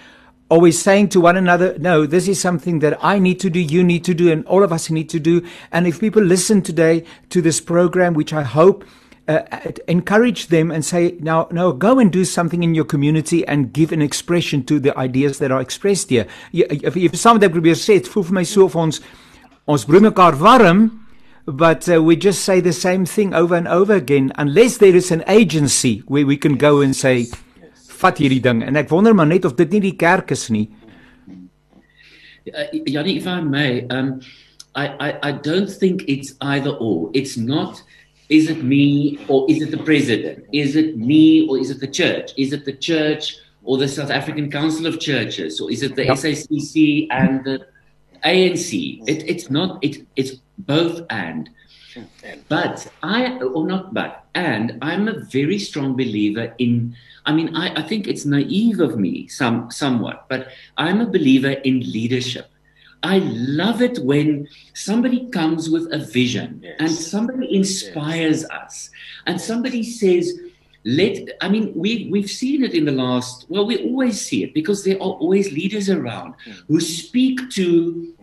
Are 0.50 0.60
we 0.60 0.72
saying 0.72 1.10
to 1.10 1.22
one 1.22 1.38
another, 1.38 1.78
no, 1.78 2.08
this 2.08 2.28
is 2.28 2.42
something 2.42 2.80
that 2.80 2.98
I 3.04 3.20
need 3.20 3.40
to 3.42 3.52
do, 3.52 3.60
you 3.60 3.84
need 3.84 4.04
to 4.06 4.16
do, 4.16 4.32
and 4.32 4.44
all 4.48 4.64
of 4.64 4.74
us 4.74 4.90
need 4.90 5.10
to 5.10 5.20
do? 5.20 5.46
And 5.72 5.86
if 5.86 6.00
people 6.00 6.24
listen 6.24 6.64
today 6.64 7.04
to 7.30 7.40
this 7.40 7.62
program, 7.62 8.16
which 8.16 8.34
I 8.34 8.42
hope 8.42 8.84
uh, 9.28 9.42
encourage 9.88 10.48
them 10.48 10.72
and 10.72 10.86
say, 10.86 11.16
now, 11.20 11.48
now 11.52 11.72
go 11.72 12.00
and 12.00 12.12
do 12.12 12.26
something 12.26 12.64
in 12.64 12.76
your 12.76 12.86
community 12.86 13.46
and 13.48 13.74
give 13.74 13.92
an 13.92 14.02
expression 14.02 14.64
to 14.66 14.80
the 14.80 14.98
ideas 14.98 15.40
that 15.40 15.52
are 15.52 15.62
expressed 15.62 16.10
here. 16.10 16.28
If, 16.54 16.96
if 16.96 17.16
some 17.18 17.38
of 17.38 17.42
them 17.42 17.52
probeer 17.52 17.76
sê, 17.76 18.00
het 18.00 18.08
voel 18.08 18.28
vir 18.30 18.40
my 18.42 18.44
so 18.44 18.66
of 18.66 18.76
ons, 18.76 19.02
ons 19.66 19.86
broer 19.86 20.06
mekaar 20.06 20.38
warm, 20.38 20.86
but 21.48 21.90
uh, 21.90 22.02
we 22.02 22.16
just 22.16 22.44
say 22.44 22.60
the 22.60 22.74
same 22.74 23.06
thing 23.06 23.34
over 23.34 23.56
and 23.56 23.68
over 23.68 23.94
again, 23.94 24.32
unless 24.38 24.78
there 24.78 24.96
is 24.96 25.12
an 25.12 25.24
agency 25.28 26.00
where 26.08 26.26
we 26.26 26.38
can 26.38 26.58
go 26.58 26.82
and 26.82 26.96
say, 26.96 27.26
vat 28.02 28.18
hierdie 28.22 28.42
ding. 28.42 28.64
En 28.66 28.78
ek 28.78 28.90
wonder 28.94 29.16
maar 29.16 29.30
net 29.30 29.46
of 29.46 29.56
dit 29.58 29.72
nie 29.78 29.88
die 29.90 29.98
kerk 29.98 30.34
is 30.36 30.50
nie. 30.50 30.68
Uh, 32.46 32.70
Janie, 32.86 33.18
if 33.18 33.26
I 33.26 33.42
may, 33.42 33.88
um, 33.90 34.20
I, 34.76 34.88
I, 35.00 35.30
I 35.30 35.32
don't 35.32 35.70
think 35.70 36.04
it's 36.08 36.36
either 36.42 36.72
or. 36.78 37.10
It's 37.14 37.38
not 37.38 37.82
Is 38.30 38.50
it 38.50 38.64
me 38.64 39.20
or 39.28 39.46
is 39.50 39.62
it 39.62 39.72
the 39.72 39.84
president? 39.84 40.46
Is 40.52 40.76
it 40.76 40.98
me 40.98 41.48
or 41.48 41.58
is 41.58 41.70
it 41.70 41.80
the 41.80 41.88
church? 41.88 42.32
Is 42.38 42.54
it 42.54 42.66
the 42.66 42.74
church 42.74 43.38
or 43.64 43.78
the 43.78 43.88
South 43.88 44.10
African 44.10 44.50
Council 44.50 44.88
of 44.88 45.00
Churches? 45.00 45.62
Or 45.62 45.72
is 45.72 45.84
it 45.84 45.96
the 45.96 46.06
yep. 46.06 46.18
SACC 46.18 47.08
and 47.12 47.44
the 47.44 47.68
ANC? 48.24 49.04
It, 49.08 49.30
it's 49.30 49.50
not, 49.50 49.84
it, 49.84 50.06
it's 50.16 50.38
both 50.58 51.02
and. 51.10 51.50
But 52.50 52.92
I, 53.04 53.38
or 53.38 53.66
not 53.66 53.94
but, 53.94 54.26
and 54.36 54.78
I'm 54.82 55.08
a 55.08 55.20
very 55.20 55.58
strong 55.58 55.96
believer 55.96 56.54
in, 56.58 56.96
I 57.26 57.32
mean, 57.32 57.56
I, 57.56 57.74
I 57.74 57.84
think 57.84 58.08
it's 58.08 58.26
naive 58.26 58.82
of 58.82 58.98
me 58.98 59.28
some, 59.28 59.72
somewhat, 59.72 60.26
but 60.28 60.50
I'm 60.78 61.00
a 61.00 61.06
believer 61.06 61.52
in 61.52 61.80
leadership. 61.80 62.50
I 63.06 63.20
love 63.20 63.82
it 63.82 64.00
when 64.00 64.48
somebody 64.74 65.30
comes 65.30 65.70
with 65.70 65.94
a 65.94 66.00
vision 66.00 66.60
yes. 66.64 66.76
and 66.80 66.92
somebody 66.92 67.56
inspires 67.56 68.42
yes. 68.42 68.52
us 68.52 68.90
and 69.28 69.40
somebody 69.40 69.84
says, 69.84 70.40
let 70.86 71.18
i 71.42 71.50
mean 71.50 71.74
we 71.76 72.08
we've 72.12 72.30
seen 72.30 72.64
it 72.64 72.76
in 72.76 72.86
the 72.86 72.92
last 72.92 73.48
well 73.50 73.66
we 73.66 73.84
always 73.90 74.22
see 74.22 74.44
it 74.44 74.54
because 74.54 74.84
there 74.84 74.98
are 74.98 75.18
always 75.18 75.52
leaders 75.52 75.90
around 75.90 76.36
hmm. 76.46 76.52
who 76.68 76.80
speak 76.80 77.50
to 77.50 78.14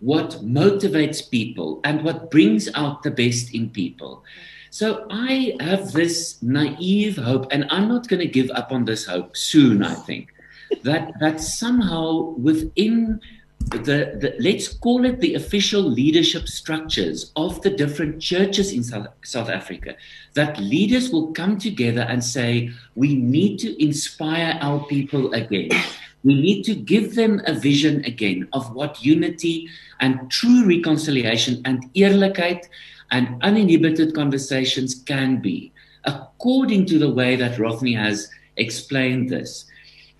what 0.00 0.32
motivates 0.44 1.30
people 1.30 1.80
and 1.82 2.04
what 2.04 2.30
brings 2.30 2.68
out 2.74 3.02
the 3.02 3.10
best 3.10 3.54
in 3.54 3.70
people 3.70 4.22
so 4.68 5.06
i 5.08 5.56
have 5.60 5.92
this 5.92 6.42
naive 6.42 7.16
hope 7.16 7.46
and 7.50 7.64
i'm 7.70 7.88
not 7.88 8.06
going 8.06 8.20
to 8.20 8.28
give 8.28 8.50
up 8.50 8.70
on 8.70 8.84
this 8.84 9.06
hope 9.06 9.34
soon 9.34 9.82
i 9.82 9.94
think 9.94 10.28
that 10.82 11.10
that 11.20 11.40
somehow 11.40 12.34
within 12.36 13.18
the, 13.70 14.16
the, 14.20 14.34
let's 14.40 14.68
call 14.68 15.04
it 15.04 15.20
the 15.20 15.34
official 15.34 15.82
leadership 15.82 16.48
structures 16.48 17.32
of 17.36 17.60
the 17.62 17.70
different 17.70 18.20
churches 18.20 18.72
in 18.72 18.82
South, 18.82 19.08
South 19.24 19.48
Africa, 19.48 19.96
that 20.34 20.58
leaders 20.58 21.10
will 21.10 21.32
come 21.32 21.58
together 21.58 22.02
and 22.02 22.22
say, 22.22 22.70
we 22.94 23.14
need 23.14 23.58
to 23.58 23.82
inspire 23.82 24.58
our 24.60 24.84
people 24.86 25.32
again. 25.32 25.70
We 26.24 26.34
need 26.34 26.62
to 26.64 26.74
give 26.74 27.14
them 27.14 27.42
a 27.46 27.54
vision 27.54 28.04
again 28.04 28.48
of 28.52 28.74
what 28.74 29.04
unity 29.04 29.68
and 30.00 30.30
true 30.30 30.66
reconciliation 30.66 31.60
and 31.64 31.92
eerlijkheid 31.94 32.64
and 33.10 33.42
uninhibited 33.42 34.14
conversations 34.14 34.94
can 34.94 35.40
be, 35.40 35.72
according 36.04 36.86
to 36.86 36.98
the 36.98 37.10
way 37.10 37.36
that 37.36 37.58
Rothney 37.58 37.96
has 37.96 38.30
explained 38.56 39.28
this 39.28 39.66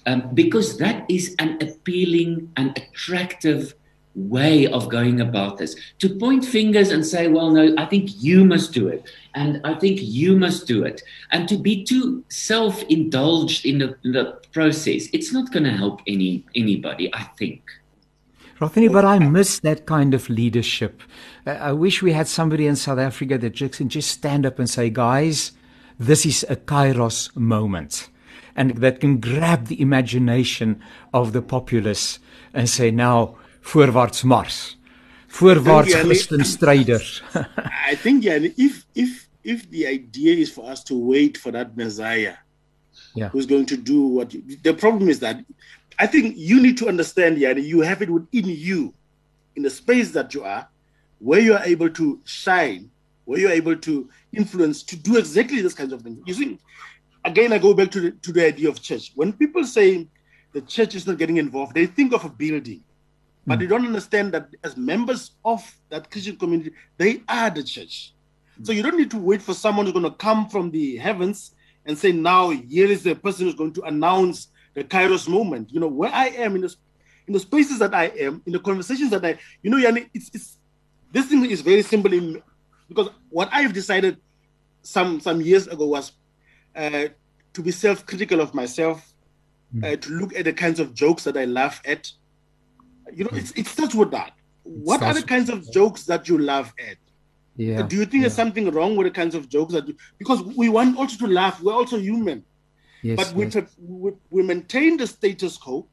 um, 0.07 0.31
because 0.35 0.79
that 0.79 1.05
is 1.09 1.35
an 1.39 1.59
appealing 1.61 2.51
and 2.57 2.77
attractive 2.77 3.75
way 4.15 4.67
of 4.67 4.89
going 4.89 5.21
about 5.21 5.59
this. 5.59 5.75
To 5.99 6.09
point 6.09 6.45
fingers 6.45 6.91
and 6.91 7.05
say, 7.05 7.29
well, 7.29 7.51
no, 7.51 7.75
I 7.77 7.87
think 7.87 8.11
you 8.23 8.45
must 8.45 8.73
do 8.73 8.89
it, 8.89 9.11
and 9.35 9.61
I 9.65 9.75
think 9.75 9.99
you 10.01 10.37
must 10.37 10.67
do 10.67 10.85
it, 10.85 11.03
and 11.33 11.49
to 11.49 11.57
be 11.57 11.85
too 11.85 12.25
self 12.29 12.83
indulged 12.85 13.67
in 13.67 13.79
the, 13.79 13.97
the 14.05 14.41
process, 14.53 15.09
it's 15.13 15.33
not 15.33 15.53
going 15.53 15.65
to 15.65 15.73
help 15.73 16.01
any 16.07 16.45
anybody, 16.55 17.13
I 17.15 17.25
think. 17.39 17.63
Rothney, 18.61 18.91
but 18.91 19.05
I 19.05 19.19
miss 19.19 19.59
that 19.61 19.85
kind 19.85 20.15
of 20.15 20.31
leadership. 20.31 21.03
I 21.45 21.73
wish 21.73 22.03
we 22.03 22.13
had 22.13 22.29
somebody 22.29 22.69
in 22.69 22.77
South 22.77 22.99
Africa 23.01 23.37
that 23.39 23.51
just 23.51 23.85
just 23.89 24.11
stand 24.11 24.47
up 24.47 24.61
and 24.61 24.71
say, 24.71 24.91
guys, 24.91 25.53
this 25.99 26.25
is 26.25 26.45
a 26.49 26.55
Kairos 26.55 27.35
moment 27.37 28.09
and 28.57 28.77
that 28.79 29.01
can 29.01 29.19
grab 29.19 29.67
the 29.67 29.81
imagination 29.81 30.81
of 31.13 31.33
the 31.33 31.43
populace 31.43 32.19
and 32.53 32.69
say 32.69 32.91
now 32.91 33.37
voorwaarts 33.63 34.25
mars. 34.25 34.77
Voorwaarts 35.29 36.01
Christen 36.03 36.41
stryders 36.41 37.23
I 37.87 37.97
think 37.97 38.25
yeah 38.25 38.39
if 38.57 38.87
if 38.95 39.29
if 39.43 39.69
the 39.71 39.87
idea 39.87 40.35
is 40.37 40.51
for 40.51 40.71
us 40.71 40.85
to 40.85 40.95
wait 40.97 41.37
for 41.37 41.51
that 41.51 41.77
messiah 41.77 42.37
yeah. 43.15 43.29
who's 43.29 43.47
going 43.47 43.67
to 43.67 43.77
do 43.77 44.07
what 44.07 44.33
you, 44.33 44.43
the 44.63 44.75
problem 44.75 45.09
is 45.09 45.19
that 45.21 45.45
I 45.99 46.07
think 46.07 46.37
you 46.37 46.63
need 46.63 46.79
to 46.79 46.89
understand 46.89 47.39
yeah 47.39 47.51
you 47.51 47.81
have 47.81 48.01
it 48.01 48.11
within 48.11 48.45
you 48.47 48.95
in 49.57 49.65
the 49.65 49.71
space 49.71 50.13
that 50.13 50.35
you 50.35 50.45
are 50.45 50.69
where 51.19 51.41
you 51.41 51.55
are 51.55 51.65
able 51.65 51.91
to 51.91 52.21
shine 52.25 52.91
where 53.25 53.39
you're 53.39 53.51
able 53.51 53.77
to 53.77 54.09
influence 54.33 54.83
to 54.83 54.97
do 54.97 55.17
exactly 55.17 55.61
this 55.61 55.75
kinds 55.75 55.93
of 55.93 56.03
things. 56.03 56.21
You 56.27 56.35
see 56.35 56.59
again, 57.25 57.53
I 57.53 57.59
go 57.59 57.75
back 57.75 57.91
to 57.93 58.01
the, 58.01 58.11
to 58.11 58.33
the 58.33 58.47
idea 58.47 58.69
of 58.69 58.83
church. 58.83 59.13
When 59.15 59.33
people 59.33 59.65
say 59.65 60.07
the 60.53 60.61
church 60.61 60.95
is 60.95 61.07
not 61.07 61.19
getting 61.19 61.39
involved, 61.39 61.75
they 61.75 61.87
think 61.87 62.13
of 62.13 62.25
a 62.25 62.29
building, 62.29 62.83
but 63.47 63.57
mm. 63.57 63.61
they 63.61 63.67
don't 63.67 63.87
understand 63.87 64.33
that 64.33 64.49
as 64.63 64.77
members 64.77 65.33
of 65.45 65.63
that 65.91 66.11
Christian 66.11 66.37
community, 66.37 66.73
they 66.97 67.23
are 67.29 67.51
the 67.51 67.63
church. 67.63 68.13
Mm. 68.61 68.67
So 68.67 68.73
you 68.73 68.83
don't 68.83 68.97
need 68.97 69.11
to 69.13 69.19
wait 69.19 69.43
for 69.43 69.55
someone 69.55 69.87
who's 69.87 69.93
going 69.93 70.05
to 70.05 70.17
come 70.17 70.49
from 70.49 70.71
the 70.71 70.97
heavens 70.97 71.55
and 71.87 71.99
say, 71.99 72.13
now 72.13 72.51
here 72.51 72.87
is 72.87 73.03
the 73.03 73.15
person 73.15 73.47
who's 73.47 73.55
going 73.55 73.73
to 73.75 73.83
announce 73.83 74.49
the 74.75 74.85
Kairos 74.85 75.29
moment. 75.29 75.73
You 75.73 75.81
know, 75.81 75.89
where 75.89 76.13
I 76.13 76.27
am 76.29 76.55
in 76.57 76.63
the 76.63 76.75
in 77.27 77.33
the 77.33 77.41
spaces 77.41 77.79
that 77.79 77.95
I 77.95 78.07
am, 78.21 78.43
in 78.45 78.53
the 78.53 78.59
conversations 78.59 79.11
that 79.11 79.25
I, 79.25 79.39
you 79.63 79.71
know, 79.71 79.79
Yani, 79.79 80.11
it's, 80.13 80.31
it's 80.35 80.59
this 81.11 81.27
thing 81.27 81.43
is 81.47 81.63
very 81.63 81.81
simple 81.81 82.13
in 82.13 82.43
because 82.89 83.09
what 83.31 83.49
I've 83.51 83.73
decided 83.73 84.19
some 84.83 85.21
some 85.21 85.41
years 85.41 85.67
ago 85.67 85.87
was 85.87 86.13
uh, 86.77 87.09
to 87.53 87.63
be 87.63 87.71
self-critical 87.71 88.41
of 88.41 88.55
myself, 88.55 89.13
mm. 89.75 89.85
uh, 89.85 89.97
to 89.97 90.11
look 90.11 90.35
at 90.35 90.45
the 90.45 90.53
kinds 90.53 90.81
of 90.81 90.95
jokes 90.95 91.25
that 91.25 91.37
I 91.37 91.45
laugh 91.45 91.81
at. 91.85 92.11
You 93.13 93.25
know, 93.25 93.31
mm. 93.31 93.39
it's, 93.39 93.53
it 93.53 93.67
starts 93.67 93.95
with 93.95 94.11
that. 94.11 94.33
What 94.63 95.03
are 95.03 95.15
the 95.15 95.23
kinds 95.23 95.51
of 95.51 95.71
jokes 95.71 96.05
that 96.05 96.29
you 96.29 96.39
laugh 96.39 96.73
at? 96.79 96.97
Yeah. 97.57 97.83
Do 97.83 97.97
you 97.97 98.05
think 98.05 98.15
yeah. 98.15 98.21
there's 98.23 98.35
something 98.35 98.71
wrong 98.71 98.97
with 98.97 99.07
the 99.07 99.13
kinds 99.13 99.35
of 99.35 99.49
jokes 99.49 99.75
that 99.75 99.87
you, 99.87 99.97
because 100.19 100.43
we 100.43 100.69
want 100.69 100.99
also 100.99 101.17
to 101.27 101.33
laugh, 101.33 101.61
we're 101.63 101.75
also 101.75 101.99
human. 101.99 102.45
Yes, 103.03 103.17
but 103.19 103.37
we, 103.37 103.47
yes. 103.47 103.77
we, 103.79 104.13
we 104.31 104.43
maintain 104.43 104.97
the 104.97 105.07
status 105.07 105.59
quo 105.59 105.87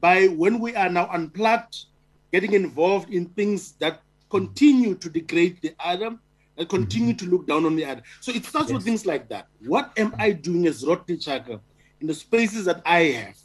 by 0.00 0.26
when 0.26 0.58
we 0.58 0.74
are 0.74 0.88
now 0.88 1.08
unplugged, 1.12 1.84
getting 2.32 2.52
involved 2.52 3.10
in 3.10 3.26
things 3.26 3.72
that 3.78 4.02
continue 4.28 4.94
to 4.96 5.08
degrade 5.08 5.58
the 5.62 5.74
other 5.78 6.18
and 6.60 6.68
continue 6.68 7.14
mm-hmm. 7.14 7.26
to 7.26 7.30
look 7.30 7.46
down 7.46 7.64
on 7.64 7.74
the 7.74 7.84
other. 7.84 8.02
So 8.20 8.30
it 8.32 8.44
starts 8.44 8.68
yes. 8.68 8.74
with 8.76 8.84
things 8.84 9.06
like 9.06 9.28
that. 9.30 9.48
What 9.64 9.92
am 9.96 10.14
I 10.18 10.30
doing 10.32 10.66
as 10.66 10.84
Rothney 10.84 11.16
Tshaka 11.18 11.58
in 12.00 12.06
the 12.06 12.14
spaces 12.14 12.66
that 12.66 12.82
I 12.84 13.00
have 13.04 13.38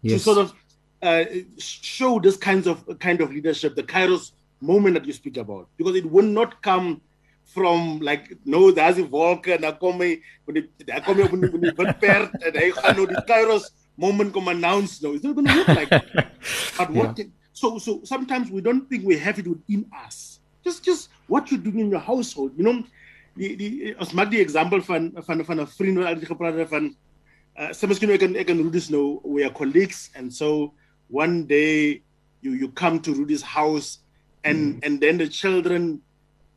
yes. 0.00 0.12
to 0.12 0.18
sort 0.18 0.38
of 0.38 0.54
uh, 1.02 1.24
show 1.58 2.20
this 2.20 2.36
kinds 2.36 2.66
of 2.68 2.98
kind 3.00 3.20
of 3.20 3.32
leadership, 3.32 3.74
the 3.74 3.82
Kairos 3.82 4.32
moment 4.60 4.94
that 4.94 5.04
you 5.04 5.12
speak 5.12 5.36
about, 5.36 5.68
because 5.76 5.96
it 5.96 6.08
will 6.08 6.24
not 6.24 6.62
come 6.62 7.00
from 7.44 7.98
like 7.98 8.32
no 8.44 8.70
daar's 8.70 8.96
die 8.96 9.08
wolke 9.10 9.52
en 9.52 9.60
dan 9.60 9.76
kom 9.78 9.98
hy 10.00 10.22
daar 10.86 11.02
kom 11.04 11.18
hy 11.18 11.26
op 11.26 11.34
die 11.34 11.72
windperd 11.76 12.36
en 12.38 12.54
hy 12.56 12.68
gaan 12.78 12.96
nou 12.96 13.06
die 13.10 13.24
Kairos 13.28 13.72
moment 13.98 14.32
come 14.32 14.54
announce 14.54 15.02
no 15.02 15.12
it's 15.12 15.24
not 15.24 15.34
going 15.34 15.46
to 15.50 15.54
look 15.54 15.68
like 15.68 15.90
that. 15.90 16.06
but 16.78 16.90
what 16.90 17.18
yeah. 17.18 17.26
so 17.52 17.78
so 17.78 18.00
sometimes 18.04 18.48
we 18.50 18.62
don't 18.62 18.88
think 18.88 19.04
we 19.04 19.18
have 19.18 19.38
it 19.42 19.50
within 19.50 19.84
us 20.06 20.31
just 20.64 20.84
just 20.84 21.10
what 21.26 21.50
you're 21.50 21.60
doing 21.60 21.80
in 21.80 21.90
your 21.90 22.00
household. 22.00 22.52
You 22.56 22.64
know, 22.64 22.84
die 23.36 23.56
die 23.56 23.94
as 23.98 24.12
maak 24.12 24.30
die 24.30 24.40
example 24.40 24.82
van 24.82 25.12
van 25.24 25.44
van 25.44 25.60
'n 25.60 25.66
vriend 25.66 25.98
wat 25.98 26.06
altyd 26.06 26.28
gepraat 26.28 26.54
het 26.54 26.68
van 26.68 26.94
uh 27.56 27.72
soms 27.72 27.98
can 27.98 28.10
ek 28.10 28.22
ek 28.22 28.50
en 28.50 28.62
Rudie's 28.62 28.88
know 28.88 29.20
we 29.24 29.44
are 29.44 29.52
colleagues 29.52 30.10
and 30.14 30.32
so 30.32 30.72
one 31.08 31.44
day 31.46 32.02
you 32.40 32.52
you 32.52 32.68
come 32.72 33.00
to 33.00 33.12
Rudie's 33.12 33.42
house 33.42 34.00
and 34.44 34.58
mm. 34.58 34.86
and 34.86 35.00
then 35.00 35.18
the 35.18 35.28
children 35.28 36.02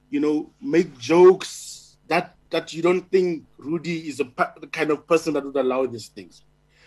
you 0.10 0.20
know 0.20 0.51
make 0.62 0.97
jokes 0.99 1.97
that 2.08 2.36
that 2.49 2.74
you 2.74 2.82
don't 2.82 3.10
think 3.12 3.43
Rudie 3.58 4.08
is 4.08 4.20
a 4.20 4.28
the 4.60 4.68
kind 4.68 4.91
of 4.91 5.08
person 5.08 5.34
that 5.34 5.43
would 5.43 5.56
allow 5.56 5.86
these 5.86 6.08
things. 6.08 6.43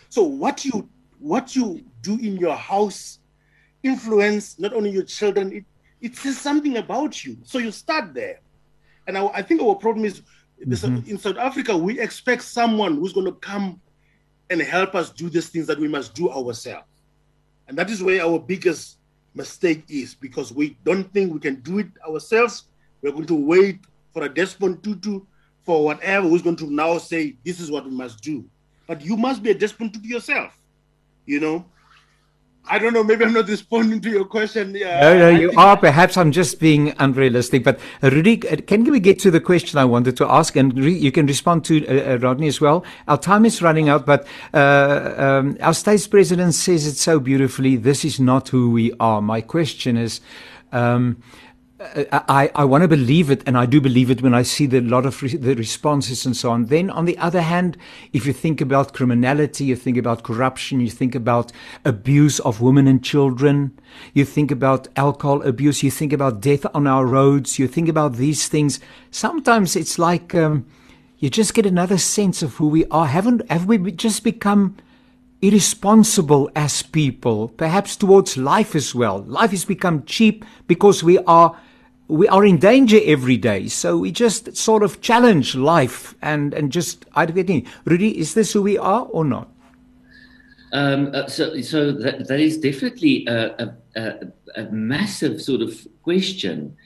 So 0.09 0.23
what 0.23 0.65
you 0.65 0.89
what 1.19 1.57
you 1.57 1.85
do 2.03 2.15
in 2.17 2.37
your 2.37 2.57
house 2.57 3.19
influence 3.83 4.59
not 4.59 4.73
only 4.73 4.91
your 4.91 5.05
children, 5.05 5.53
it 5.53 5.65
it 6.01 6.17
says 6.17 6.39
something 6.39 6.77
about 6.77 7.25
you. 7.25 7.37
So 7.45 7.59
you 7.59 7.71
start 7.71 8.15
there. 8.15 8.41
And 9.07 9.17
I, 9.17 9.27
I 9.27 9.43
think 9.43 9.63
our 9.63 9.75
problem 9.75 10.05
is 10.05 10.23
mm-hmm. 10.65 11.09
in 11.09 11.19
South 11.19 11.39
Africa, 11.39 11.77
we 11.77 11.99
expect 11.99 12.43
someone 12.43 12.97
who's 12.97 13.13
going 13.13 13.27
to 13.27 13.33
come 13.33 13.81
and 14.51 14.61
help 14.61 14.95
us 14.95 15.11
do 15.11 15.29
these 15.29 15.49
things 15.49 15.67
that 15.67 15.79
we 15.79 15.89
must 15.89 16.15
do 16.15 16.31
ourselves. 16.31 16.87
And 17.69 17.77
that 17.77 17.91
is 17.91 18.03
where 18.03 18.23
our 18.25 18.39
biggest 18.39 18.99
mistake 19.35 19.85
is 19.89 20.15
because 20.15 20.53
we 20.53 20.77
don't 20.85 21.13
think 21.13 21.33
we 21.33 21.41
can 21.41 21.57
do 21.57 21.79
it 21.79 21.89
ourselves. 22.07 22.65
We're 23.03 23.13
going 23.13 23.27
to 23.27 23.35
wait 23.35 23.81
for 24.13 24.23
a 24.25 24.29
Desmond 24.29 24.83
Tutu 24.83 25.21
for 25.65 25.85
whatever 25.85 26.29
who's 26.29 26.43
going 26.43 26.57
to 26.57 26.71
now 26.71 26.97
say, 26.99 27.37
this 27.45 27.61
is 27.61 27.71
what 27.71 27.85
we 27.85 27.91
must 27.91 28.23
do. 28.23 28.45
But 28.87 29.03
you 29.03 29.17
must 29.17 29.43
be 29.43 29.51
a 29.51 29.55
Desmond 29.55 29.93
Tutu 29.93 30.09
yourself, 30.09 30.59
you 31.27 31.41
know? 31.41 31.67
I 32.71 32.79
don't 32.79 32.93
know. 32.93 33.03
Maybe 33.03 33.25
I'm 33.25 33.33
not 33.33 33.49
responding 33.49 34.01
to 34.03 34.11
your 34.11 34.25
question. 34.25 34.75
Yeah, 34.75 35.01
no, 35.01 35.19
no, 35.19 35.29
you 35.31 35.53
are. 35.57 35.77
Perhaps 35.77 36.17
I'm 36.17 36.33
just 36.33 36.61
being 36.61 36.95
unrealistic. 36.99 37.65
But 37.65 37.81
uh, 38.03 38.11
Rudie, 38.11 38.49
uh, 38.51 38.57
can 38.67 38.85
we 38.85 39.01
get 39.01 39.19
to 39.21 39.31
the 39.31 39.41
question 39.41 39.79
I 39.79 39.85
wanted 39.85 40.17
to 40.19 40.31
ask, 40.31 40.57
and 40.57 40.77
re- 40.79 40.93
you 40.93 41.13
can 41.13 41.27
respond 41.27 41.65
to 41.67 41.87
uh, 41.87 42.15
uh, 42.15 42.19
Rothney 42.19 42.49
as 42.49 42.61
well. 42.61 42.85
Our 43.07 43.19
time 43.19 43.45
is 43.45 43.63
running 43.63 43.89
out, 43.89 44.07
but 44.07 44.27
uh, 44.53 45.15
um, 45.17 45.57
our 45.61 45.75
state's 45.75 46.07
president 46.07 46.55
says 46.55 46.87
it 46.87 46.97
so 46.97 47.19
beautifully. 47.21 47.77
This 47.77 48.05
is 48.05 48.21
not 48.21 48.49
who 48.49 48.71
we 48.71 48.93
are. 49.01 49.23
My 49.23 49.41
question 49.41 49.97
is. 49.97 50.21
Um, 50.71 51.23
I, 51.81 52.51
I 52.57 52.65
want 52.65 52.83
to 52.83 52.89
believe 52.89 53.31
it, 53.31 53.45
and 53.47 53.57
I 53.57 53.65
do 53.65 53.81
believe 53.81 54.11
it 54.11 54.21
when 54.21 54.35
I 54.35 54.43
see 54.43 54.67
the 54.67 54.81
lot 54.81 55.07
of 55.07 55.23
re- 55.23 55.37
the 55.37 55.55
responses 55.55 56.27
and 56.27 56.37
so 56.37 56.51
on. 56.51 56.67
Then, 56.67 56.91
on 56.91 57.05
the 57.05 57.17
other 57.19 57.41
hand, 57.41 57.77
if 58.13 58.27
you 58.27 58.33
think 58.33 58.61
about 58.61 58.95
criminality, 58.95 59.65
you 59.67 59.77
think 59.77 59.97
about 59.97 60.25
corruption, 60.25 60.81
you 60.81 60.91
think 60.91 61.15
about 61.15 61.53
abuse 61.85 62.41
of 62.41 62.61
women 62.61 62.89
and 62.89 63.05
children, 63.05 63.79
you 64.13 64.25
think 64.25 64.51
about 64.51 64.89
alcohol 64.97 65.41
abuse, 65.43 65.85
you 65.85 65.91
think 65.93 66.13
about 66.13 66.41
death 66.41 66.67
on 66.75 66.89
our 66.89 67.07
roads, 67.07 67.61
you 67.61 67.69
think 67.69 67.89
about 67.89 68.15
these 68.15 68.49
things. 68.49 68.81
Sometimes 69.13 69.77
it's 69.77 70.01
like 70.01 70.35
um, 70.35 70.67
you 71.19 71.31
just 71.31 71.55
get 71.55 71.65
another 71.65 71.99
sense 71.99 72.43
of 72.43 72.57
who 72.57 72.67
we 72.67 72.87
are. 72.87 73.07
Haven't 73.07 73.49
have 73.53 73.67
we 73.67 73.79
just 73.93 74.25
become 74.25 74.77
irresponsible 75.41 76.51
as 76.57 76.83
people, 76.83 77.51
perhaps 77.51 77.95
towards 77.95 78.37
life 78.37 78.75
as 78.75 78.97
well? 78.97 79.23
Life 79.23 79.53
has 79.53 79.65
become 79.65 80.05
cheap 80.05 80.45
because 80.67 81.05
we 81.05 81.19
are 81.19 81.57
we 82.09 82.27
are 82.29 82.45
in 82.45 82.57
danger 82.57 82.99
every 83.05 83.37
day. 83.37 83.69
So 83.69 83.99
we 83.99 84.11
just 84.11 84.57
sort 84.57 84.83
of 84.83 85.01
challenge 85.01 85.55
life 85.55 86.15
and, 86.23 86.55
and 86.55 86.73
just, 86.73 87.05
I 87.15 87.27
don't 87.27 87.49
know, 87.49 87.63
Rudie, 87.85 88.19
is 88.19 88.35
this 88.35 88.53
who 88.53 88.63
we 88.63 88.79
are 88.79 89.03
or 89.03 89.25
not? 89.25 89.49
Um, 90.73 91.11
uh, 91.15 91.27
so, 91.29 91.61
so 91.61 91.93
that, 91.93 92.29
that 92.29 92.41
is 92.41 92.59
definitely 92.59 93.27
a, 93.27 93.75
a, 93.97 94.13
a, 94.57 94.63
massive 94.71 95.41
sort 95.41 95.63
of 95.63 95.87
question. 96.03 96.77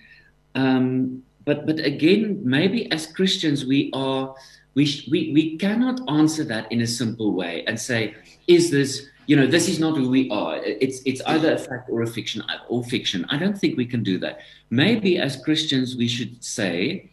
Um, 0.54 1.22
but, 1.44 1.66
but 1.66 1.80
again, 1.80 2.40
maybe 2.44 2.90
as 2.92 3.06
Christians, 3.06 3.64
we 3.64 3.90
are, 3.92 4.34
we, 4.74 5.06
we, 5.10 5.32
we 5.32 5.56
cannot 5.58 6.00
answer 6.10 6.44
that 6.44 6.70
in 6.72 6.80
a 6.80 6.86
simple 6.86 7.32
way 7.32 7.64
and 7.66 7.78
say, 7.78 8.14
is 8.46 8.70
this 8.70 9.08
you 9.26 9.36
know 9.36 9.46
this 9.46 9.68
is 9.68 9.78
not 9.78 9.96
who 9.96 10.10
we 10.10 10.28
are. 10.30 10.56
It's 10.56 11.00
it's 11.06 11.22
either 11.26 11.54
a 11.54 11.58
fact 11.58 11.88
or 11.88 12.02
a 12.02 12.06
fiction 12.06 12.42
or 12.68 12.82
fiction. 12.82 13.24
I 13.28 13.38
don't 13.38 13.56
think 13.56 13.76
we 13.76 13.86
can 13.86 14.02
do 14.02 14.18
that. 14.18 14.40
Maybe 14.68 15.16
as 15.16 15.36
christians 15.36 15.94
we 15.96 16.08
should 16.08 16.42
say 16.42 17.08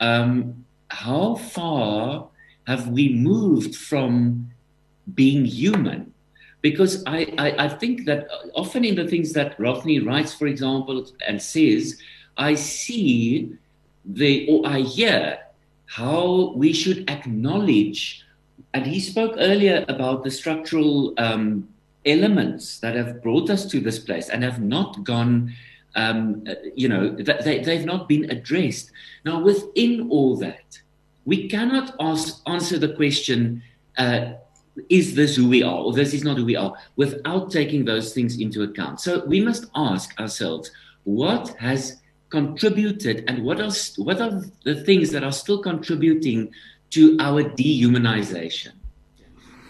um, 0.00 0.64
how 0.88 1.36
far 1.36 2.28
have 2.66 2.88
we 2.88 3.14
moved 3.14 3.76
from 3.76 4.50
being 5.14 5.44
human? 5.44 6.12
Because 6.60 7.02
I, 7.06 7.32
I, 7.38 7.64
I 7.64 7.68
think 7.68 8.04
that 8.06 8.28
often 8.54 8.84
in 8.84 8.94
the 8.94 9.06
things 9.08 9.32
that 9.32 9.58
Rothney 9.58 10.04
writes, 10.04 10.32
for 10.32 10.46
example, 10.46 11.06
and 11.26 11.42
says, 11.42 11.98
I 12.36 12.54
see 12.54 13.56
the 14.04 14.48
or 14.48 14.66
I 14.66 14.80
hear 14.80 15.38
how 15.92 16.52
we 16.56 16.72
should 16.72 17.08
acknowledge 17.10 18.24
and 18.72 18.86
he 18.86 18.98
spoke 18.98 19.34
earlier 19.36 19.84
about 19.88 20.24
the 20.24 20.30
structural 20.30 21.12
um, 21.18 21.68
elements 22.06 22.78
that 22.80 22.94
have 22.94 23.22
brought 23.22 23.50
us 23.50 23.66
to 23.66 23.78
this 23.80 23.98
place 23.98 24.30
and 24.30 24.42
have 24.42 24.62
not 24.62 25.04
gone, 25.04 25.52
um, 25.94 26.46
you 26.74 26.88
know, 26.88 27.10
they, 27.10 27.58
they've 27.60 27.84
not 27.84 28.08
been 28.08 28.30
addressed. 28.30 28.90
Now, 29.26 29.40
within 29.40 30.08
all 30.08 30.36
that, 30.36 30.80
we 31.26 31.48
cannot 31.48 31.94
ask, 32.00 32.40
answer 32.46 32.78
the 32.78 32.94
question, 32.94 33.62
uh, 33.98 34.32
is 34.88 35.14
this 35.14 35.36
who 35.36 35.46
we 35.46 35.62
are 35.62 35.76
or 35.76 35.92
this 35.92 36.14
is 36.14 36.24
not 36.24 36.38
who 36.38 36.46
we 36.46 36.56
are, 36.56 36.72
without 36.96 37.50
taking 37.50 37.84
those 37.84 38.14
things 38.14 38.40
into 38.40 38.62
account. 38.62 39.00
So 39.00 39.26
we 39.26 39.40
must 39.40 39.66
ask 39.74 40.18
ourselves, 40.18 40.70
what 41.04 41.48
has 41.58 42.01
contributed 42.32 43.24
and 43.28 43.44
what 43.44 43.60
are, 43.60 43.70
what 43.98 44.18
are 44.18 44.42
the 44.64 44.82
things 44.84 45.10
that 45.10 45.22
are 45.22 45.30
still 45.30 45.60
contributing 45.62 46.50
to 46.88 47.16
our 47.20 47.42
dehumanization. 47.44 48.72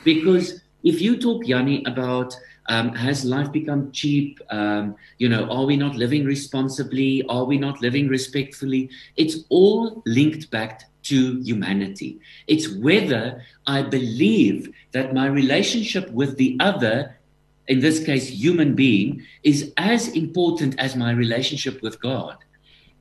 Because 0.05 0.61
if 0.85 1.01
you 1.01 1.17
talk, 1.21 1.47
Yanni, 1.47 1.83
about 1.87 2.35
um, 2.69 2.95
has 2.95 3.25
life 3.25 3.51
become 3.51 3.91
cheap? 3.91 4.41
Um, 4.51 4.95
you 5.19 5.29
know, 5.29 5.49
are 5.51 5.65
we 5.65 5.77
not 5.77 5.97
living 5.97 6.25
responsibly? 6.25 7.25
Are 7.29 7.45
we 7.45 7.59
not 7.59 7.83
living 7.83 8.07
respectfully? 8.07 8.91
It's 9.17 9.39
all 9.49 10.03
linked 10.07 10.49
back 10.53 10.85
to 11.11 11.41
humanity. 11.43 12.21
It's 12.47 12.69
whether 12.69 13.43
I 13.67 13.83
believe 13.83 14.73
that 14.93 15.13
my 15.13 15.27
relationship 15.27 16.09
with 16.11 16.37
the 16.37 16.57
other, 16.61 17.19
in 17.67 17.81
this 17.81 18.05
case, 18.05 18.29
human 18.29 18.77
being, 18.77 19.27
is 19.43 19.73
as 19.77 20.09
important 20.09 20.79
as 20.79 20.95
my 20.95 21.11
relationship 21.11 21.83
with 21.83 22.01
God. 22.01 22.37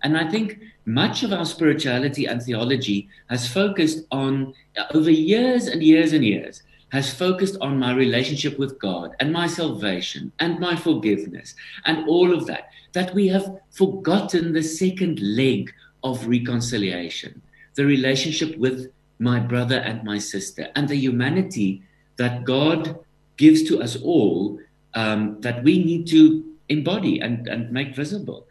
And 0.03 0.17
I 0.17 0.29
think 0.29 0.59
much 0.85 1.23
of 1.23 1.31
our 1.31 1.45
spirituality 1.45 2.25
and 2.25 2.41
theology 2.41 3.07
has 3.29 3.47
focused 3.47 4.05
on, 4.11 4.53
over 4.93 5.11
years 5.11 5.67
and 5.67 5.83
years 5.83 6.13
and 6.13 6.23
years, 6.23 6.63
has 6.91 7.13
focused 7.13 7.57
on 7.61 7.79
my 7.79 7.93
relationship 7.93 8.59
with 8.59 8.77
God 8.79 9.15
and 9.19 9.31
my 9.31 9.47
salvation 9.47 10.31
and 10.39 10.59
my 10.59 10.75
forgiveness 10.75 11.55
and 11.85 12.07
all 12.07 12.33
of 12.33 12.45
that, 12.47 12.69
that 12.93 13.13
we 13.13 13.27
have 13.29 13.59
forgotten 13.69 14.51
the 14.51 14.63
second 14.63 15.19
leg 15.21 15.71
of 16.03 16.27
reconciliation, 16.27 17.41
the 17.75 17.85
relationship 17.85 18.57
with 18.57 18.91
my 19.19 19.39
brother 19.39 19.77
and 19.77 20.03
my 20.03 20.17
sister, 20.17 20.67
and 20.75 20.89
the 20.89 20.95
humanity 20.95 21.81
that 22.17 22.43
God 22.43 22.99
gives 23.37 23.63
to 23.63 23.81
us 23.81 23.95
all 24.01 24.59
um, 24.93 25.39
that 25.39 25.63
we 25.63 25.83
need 25.83 26.07
to 26.07 26.43
embody 26.67 27.21
and, 27.21 27.47
and 27.47 27.71
make 27.71 27.95
visible. 27.95 28.47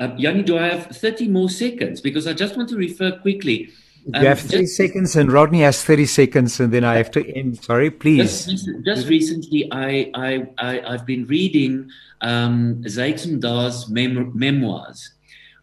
Uh, 0.00 0.14
Yanni, 0.16 0.42
do 0.42 0.56
I 0.56 0.68
have 0.68 0.86
30 0.86 1.28
more 1.28 1.50
seconds? 1.50 2.00
Because 2.00 2.26
I 2.26 2.32
just 2.32 2.56
want 2.56 2.70
to 2.70 2.76
refer 2.76 3.12
quickly. 3.18 3.68
Um, 4.14 4.22
you 4.22 4.28
have 4.28 4.40
30 4.40 4.62
just, 4.62 4.76
seconds, 4.76 5.14
and 5.14 5.28
Rothney 5.28 5.60
has 5.60 5.84
30 5.84 6.06
seconds, 6.06 6.58
and 6.58 6.72
then 6.72 6.84
I 6.84 6.96
have 6.96 7.10
to 7.10 7.36
end. 7.36 7.62
Sorry, 7.62 7.90
please. 7.90 8.46
Just, 8.46 8.68
just 8.82 9.08
recently, 9.08 9.68
I, 9.70 10.10
I, 10.14 10.46
I, 10.58 10.90
have 10.90 11.04
been 11.04 11.26
reading 11.26 11.90
um, 12.22 12.82
Zeitzendaa's 12.84 13.90
mem- 13.90 14.32
memoirs. 14.34 15.12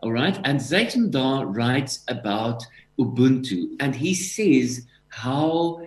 All 0.02 0.12
right. 0.12 0.40
And 0.44 0.60
Zeitzenda 0.60 1.44
writes 1.56 2.04
about 2.08 2.64
Ubuntu, 3.00 3.76
and 3.80 3.96
he 3.96 4.14
says 4.14 4.86
how 5.10 5.82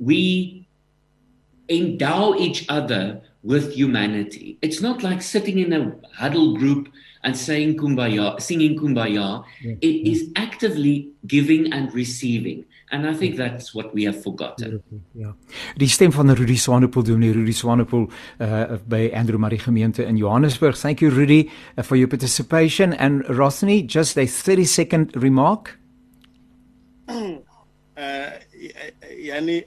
we 0.00 0.66
endow 1.68 2.34
each 2.36 2.64
other 2.70 3.20
with 3.42 3.74
humanity. 3.74 4.56
It's 4.62 4.80
not 4.80 5.02
like 5.02 5.20
sitting 5.20 5.58
in 5.58 5.72
a 5.74 5.94
huddle 6.14 6.56
group 6.56 6.88
and 7.24 7.36
saying 7.36 7.76
kumbaya, 7.76 8.40
singing 8.40 8.76
kumbaya. 8.76 9.44
Yeah. 9.62 9.74
It 9.80 10.06
is 10.06 10.30
actively 10.36 11.08
giving 11.26 11.72
and 11.72 11.92
receiving. 11.94 12.64
And 12.92 13.08
I 13.08 13.14
think 13.14 13.36
that's 13.36 13.74
what 13.74 13.92
we 13.94 14.04
have 14.04 14.22
forgotten. 14.22 14.82
Ja. 15.12 15.34
Die 15.76 15.88
stem 15.88 16.12
van 16.12 16.30
Rudie 16.30 16.58
Swanepoel 16.58 17.02
doen 17.04 17.32
Rudie 17.32 17.52
Swanepoel 17.52 18.10
uh 18.38 18.76
by 18.86 19.10
Andrew 19.12 19.38
Murray 19.38 19.58
gemeente 19.58 20.04
in 20.04 20.16
Johannesburg. 20.16 20.76
Thank 20.76 21.00
you 21.00 21.10
Rudie 21.10 21.50
uh, 21.76 21.82
for 21.82 21.96
your 21.96 22.08
participation 22.08 22.92
and 22.92 23.24
Rothney 23.24 23.86
just 23.86 24.18
a 24.18 24.26
30 24.26 24.64
second 24.64 25.16
remark. 25.16 25.78
Uh 27.08 28.30
yani 29.16 29.64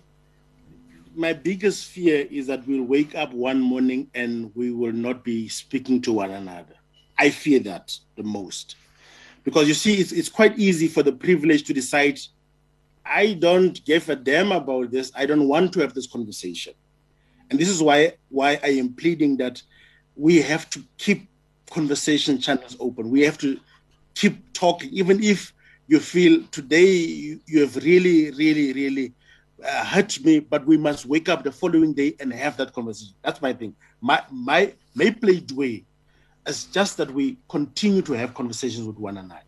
my 1.16 1.34
biggest 1.34 1.86
fear 1.86 2.28
is 2.30 2.46
that 2.48 2.68
we'll 2.68 2.84
wake 2.84 3.16
up 3.16 3.34
one 3.34 3.60
morning 3.60 4.08
and 4.14 4.52
we 4.56 4.72
will 4.72 4.94
not 4.94 5.24
be 5.24 5.50
speaking 5.50 6.00
to 6.02 6.14
one 6.14 6.32
another. 6.32 6.77
I 7.18 7.30
fear 7.30 7.60
that 7.62 7.98
the 8.16 8.24
most. 8.24 8.76
Because 9.44 9.68
you 9.68 9.74
see, 9.74 9.96
it's, 9.96 10.12
it's 10.12 10.30
quite 10.30 10.58
easy 10.60 10.88
for 10.88 11.04
the 11.04 11.12
privilege 11.12 11.64
to 11.64 11.74
decide, 11.74 12.20
I 13.06 13.34
don't 13.34 13.84
give 13.86 14.10
a 14.10 14.16
damn 14.16 14.52
about 14.52 14.92
this. 14.92 15.12
I 15.16 15.26
don't 15.26 15.48
want 15.48 15.74
to 15.74 15.80
have 15.80 15.94
this 15.94 16.08
conversation. 16.08 16.74
And 17.50 17.58
this 17.58 17.70
is 17.70 17.82
why, 17.82 18.14
why 18.30 18.60
I 18.62 18.70
am 18.70 18.94
pleading 18.94 19.38
that 19.38 19.62
we 20.16 20.42
have 20.42 20.70
to 20.72 20.84
keep 20.98 21.30
conversation 21.70 22.40
channels 22.40 22.76
open. 22.80 23.10
We 23.10 23.22
have 23.22 23.38
to 23.40 23.60
keep 24.16 24.52
talking, 24.54 24.90
even 24.92 25.24
if 25.24 25.54
you 25.88 26.00
feel 26.00 26.44
today 26.52 26.92
you, 26.92 27.40
you 27.46 27.62
have 27.62 27.78
really, 27.78 28.32
really, 28.32 28.74
really 28.74 29.14
uh, 29.66 29.86
hurt 29.86 30.24
me, 30.24 30.40
but 30.40 30.66
we 30.66 30.78
must 30.78 31.06
wake 31.06 31.30
up 31.30 31.44
the 31.44 31.52
following 31.52 31.94
day 31.94 32.16
and 32.20 32.34
have 32.34 32.58
that 32.58 32.74
conversation. 32.74 33.16
That's 33.24 33.42
my 33.42 33.54
thing. 33.54 33.76
My 34.02 34.22
my 34.30 34.74
may 34.96 35.12
play 35.12 35.44
way 35.54 35.86
It's 36.48 36.66
just 36.66 36.98
that 36.98 37.12
we 37.12 37.38
continue 37.50 38.02
to 38.04 38.14
have 38.14 38.34
conversations 38.34 38.88
with 38.88 38.98
one 38.98 39.18
another. 39.18 39.42